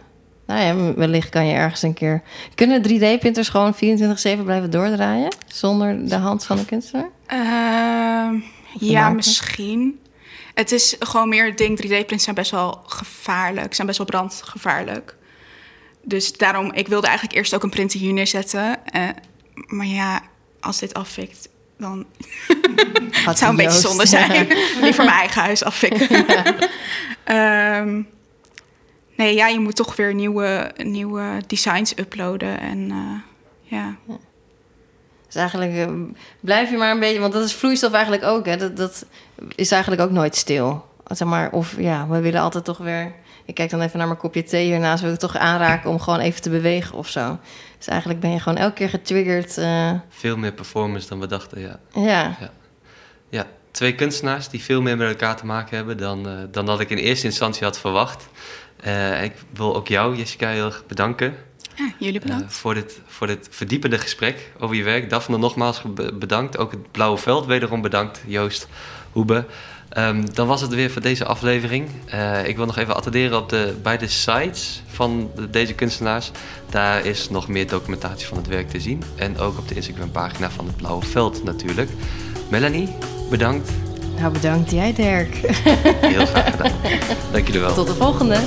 Nou 0.54 0.66
ja, 0.66 0.94
wellicht 0.94 1.30
kan 1.30 1.48
je 1.48 1.54
ergens 1.54 1.82
een 1.82 1.94
keer... 1.94 2.22
Kunnen 2.56 2.82
3D-printers 2.88 3.50
gewoon 3.50 3.76
24-7 3.76 3.78
blijven 4.44 4.70
doordraaien? 4.70 5.36
Zonder 5.48 6.08
de 6.08 6.16
hand 6.16 6.46
van 6.46 6.58
de 6.58 6.66
kunstenaar? 6.66 7.10
Ehm, 7.26 8.36
ja, 8.80 9.10
misschien. 9.10 10.00
Het 10.54 10.72
is 10.72 10.96
gewoon 11.00 11.30
meer 11.30 11.46
het 11.46 11.58
ding, 11.58 11.82
3D-prints 11.82 12.24
zijn 12.24 12.36
best 12.36 12.52
wel 12.52 12.84
gevaarlijk. 12.86 13.74
Zijn 13.74 13.88
best 13.88 14.00
wel 14.00 14.08
brandgevaarlijk. 14.08 15.16
Dus 16.04 16.34
daarom, 16.34 16.72
ik 16.74 16.88
wilde 16.88 17.08
eigenlijk 17.08 17.38
eerst 17.38 17.56
ook 17.56 17.64
een 17.64 17.70
printer 17.70 18.00
hier 18.00 18.14
neerzetten. 18.14 18.86
eh, 18.86 19.10
maar 19.68 19.86
ja, 19.86 20.22
als 20.60 20.80
dit 20.80 20.94
afvikt, 20.94 21.50
dan 21.78 22.06
het 23.26 23.38
zou 23.38 23.52
een 23.52 23.58
beetje 23.58 23.80
zonde 23.80 24.06
zijn. 24.06 24.48
Liever 24.82 25.06
mijn 25.06 25.18
eigen 25.18 25.42
huis 25.42 25.64
afvikken. 25.64 26.26
Ehm, 27.24 28.02
nee, 29.24 29.36
ja, 29.36 29.48
je 29.48 29.60
moet 29.60 29.76
toch 29.76 29.96
weer 29.96 30.14
nieuwe, 30.14 30.72
nieuwe 30.84 31.42
designs 31.48 31.98
uploaden. 31.98 32.60
En 32.60 32.92
eh, 32.92 33.20
ja, 33.62 33.96
Dus 35.26 35.36
eigenlijk 35.36 35.76
eh, 35.76 35.88
blijf 36.40 36.70
je 36.70 36.78
maar 36.78 36.92
een 36.92 37.00
beetje... 37.00 37.20
Want 37.20 37.34
dat 37.34 37.44
is 37.44 37.54
vloeistof 37.54 37.94
eigenlijk 37.94 38.24
ook, 38.24 38.46
hè. 38.46 38.58
Dat, 38.58 38.78
dat 38.78 39.06
is 39.56 39.72
eigenlijk 39.72 40.02
ook 40.02 40.12
nooit 40.12 40.36
stil. 40.36 40.86
Zeg 41.08 41.28
maar, 41.28 41.52
of 41.52 41.76
ja, 41.78 42.08
we 42.08 42.20
willen 42.20 42.42
altijd 42.42 42.64
toch 42.66 42.78
weer... 42.78 43.14
Ik 43.46 43.56
kijk 43.56 43.70
dan 43.70 43.82
even 43.82 43.98
naar 43.98 44.08
mijn 44.08 44.20
kopje 44.20 44.44
thee 44.44 44.66
hiernaast. 44.66 45.04
Wil 45.04 45.14
ik 45.14 45.20
toch 45.20 45.38
aanraken 45.38 45.90
om 45.90 46.00
gewoon 46.00 46.20
even 46.20 46.42
te 46.42 46.50
bewegen 46.50 46.98
of 46.98 47.08
zo. 47.08 47.38
Dus 47.78 47.88
eigenlijk 47.88 48.20
ben 48.20 48.32
je 48.32 48.40
gewoon 48.40 48.58
elke 48.58 48.74
keer 48.74 48.90
getriggerd. 48.90 49.58
eh, 49.58 49.92
Veel 50.10 50.38
meer 50.38 50.52
performance 50.54 51.08
dan 51.08 51.20
we 51.20 51.28
dachten, 51.28 51.60
ja. 51.62 51.80
ja. 51.94 52.38
Ja, 53.30 53.46
twee 53.72 53.96
kunstenaars 53.96 54.50
die 54.50 54.64
veel 54.64 54.82
meer 54.82 54.98
met 54.98 55.08
elkaar 55.10 55.36
te 55.38 55.46
maken 55.46 55.78
hebben 55.78 55.98
dan, 55.98 56.28
eh, 56.28 56.34
dan 56.52 56.66
dat 56.66 56.80
ik 56.80 56.90
in 56.90 56.98
eerste 56.98 57.26
instantie 57.26 57.64
had 57.64 57.80
verwacht. 57.80 58.28
Eh, 58.84 59.24
ik 59.24 59.34
wil 59.54 59.76
ook 59.76 59.88
jou, 59.88 60.16
Jessica, 60.18 60.50
heel 60.50 60.66
erg 60.66 60.84
bedanken 60.88 61.36
ja 61.76 61.92
jullie 62.00 62.20
eh, 62.20 62.26
bedankt. 62.26 62.54
voor, 62.54 62.74
dit, 62.74 63.00
voor 63.08 63.28
dit 63.28 63.48
verdiepende 63.52 63.98
gesprek 63.98 64.52
over 64.60 64.76
je 64.76 64.84
werk. 64.84 65.10
Daphne 65.10 65.38
nogmaals 65.38 65.82
be- 65.82 66.14
bedankt. 66.14 66.58
Ook 66.58 66.72
het 66.72 66.92
Blauwe 66.92 67.18
Veld 67.18 67.46
wederom 67.46 67.82
bedankt, 67.82 68.22
Joost 68.28 68.68
Hoebe. 69.12 69.46
Ehm, 69.90 70.26
dan 70.34 70.48
was 70.48 70.62
het 70.62 70.74
weer 70.74 70.92
voor 70.92 71.02
deze 71.02 71.26
aflevering. 71.26 71.90
Eh, 72.06 72.48
ik 72.48 72.56
wil 72.56 72.66
nog 72.66 72.78
even 72.78 72.96
attenderen 72.96 73.38
op 73.38 73.50
de 73.50 73.76
beide 73.84 74.08
sites 74.08 74.82
van 74.88 75.32
de- 75.36 75.50
deze 75.50 75.74
kunstenaars. 75.74 76.32
Daar 76.70 77.06
is 77.06 77.30
nog 77.30 77.48
meer 77.48 77.68
documentatie 77.68 78.28
van 78.28 78.38
het 78.38 78.48
werk 78.48 78.70
te 78.70 78.80
zien. 78.80 79.04
En 79.16 79.38
ook 79.38 79.58
op 79.58 79.68
de 79.68 79.76
Instagram-pagina 79.76 80.50
van 80.50 80.66
het 80.68 80.76
Blauwe 80.76 81.06
Veld 81.06 81.44
natuurlijk. 81.44 81.90
Melanie, 82.50 82.90
bedankt. 83.30 83.70
Nou, 84.20 84.34
bedankt 84.34 84.72
jij, 84.72 84.94
Dirk. 84.94 85.36
Heel 86.02 86.26
graag 86.26 86.52
gedaan. 86.52 86.72
Dank 87.32 87.46
jullie 87.46 87.62
wel. 87.62 87.74
Tot 87.74 87.88
de 87.88 87.94
volgende. 87.94 88.38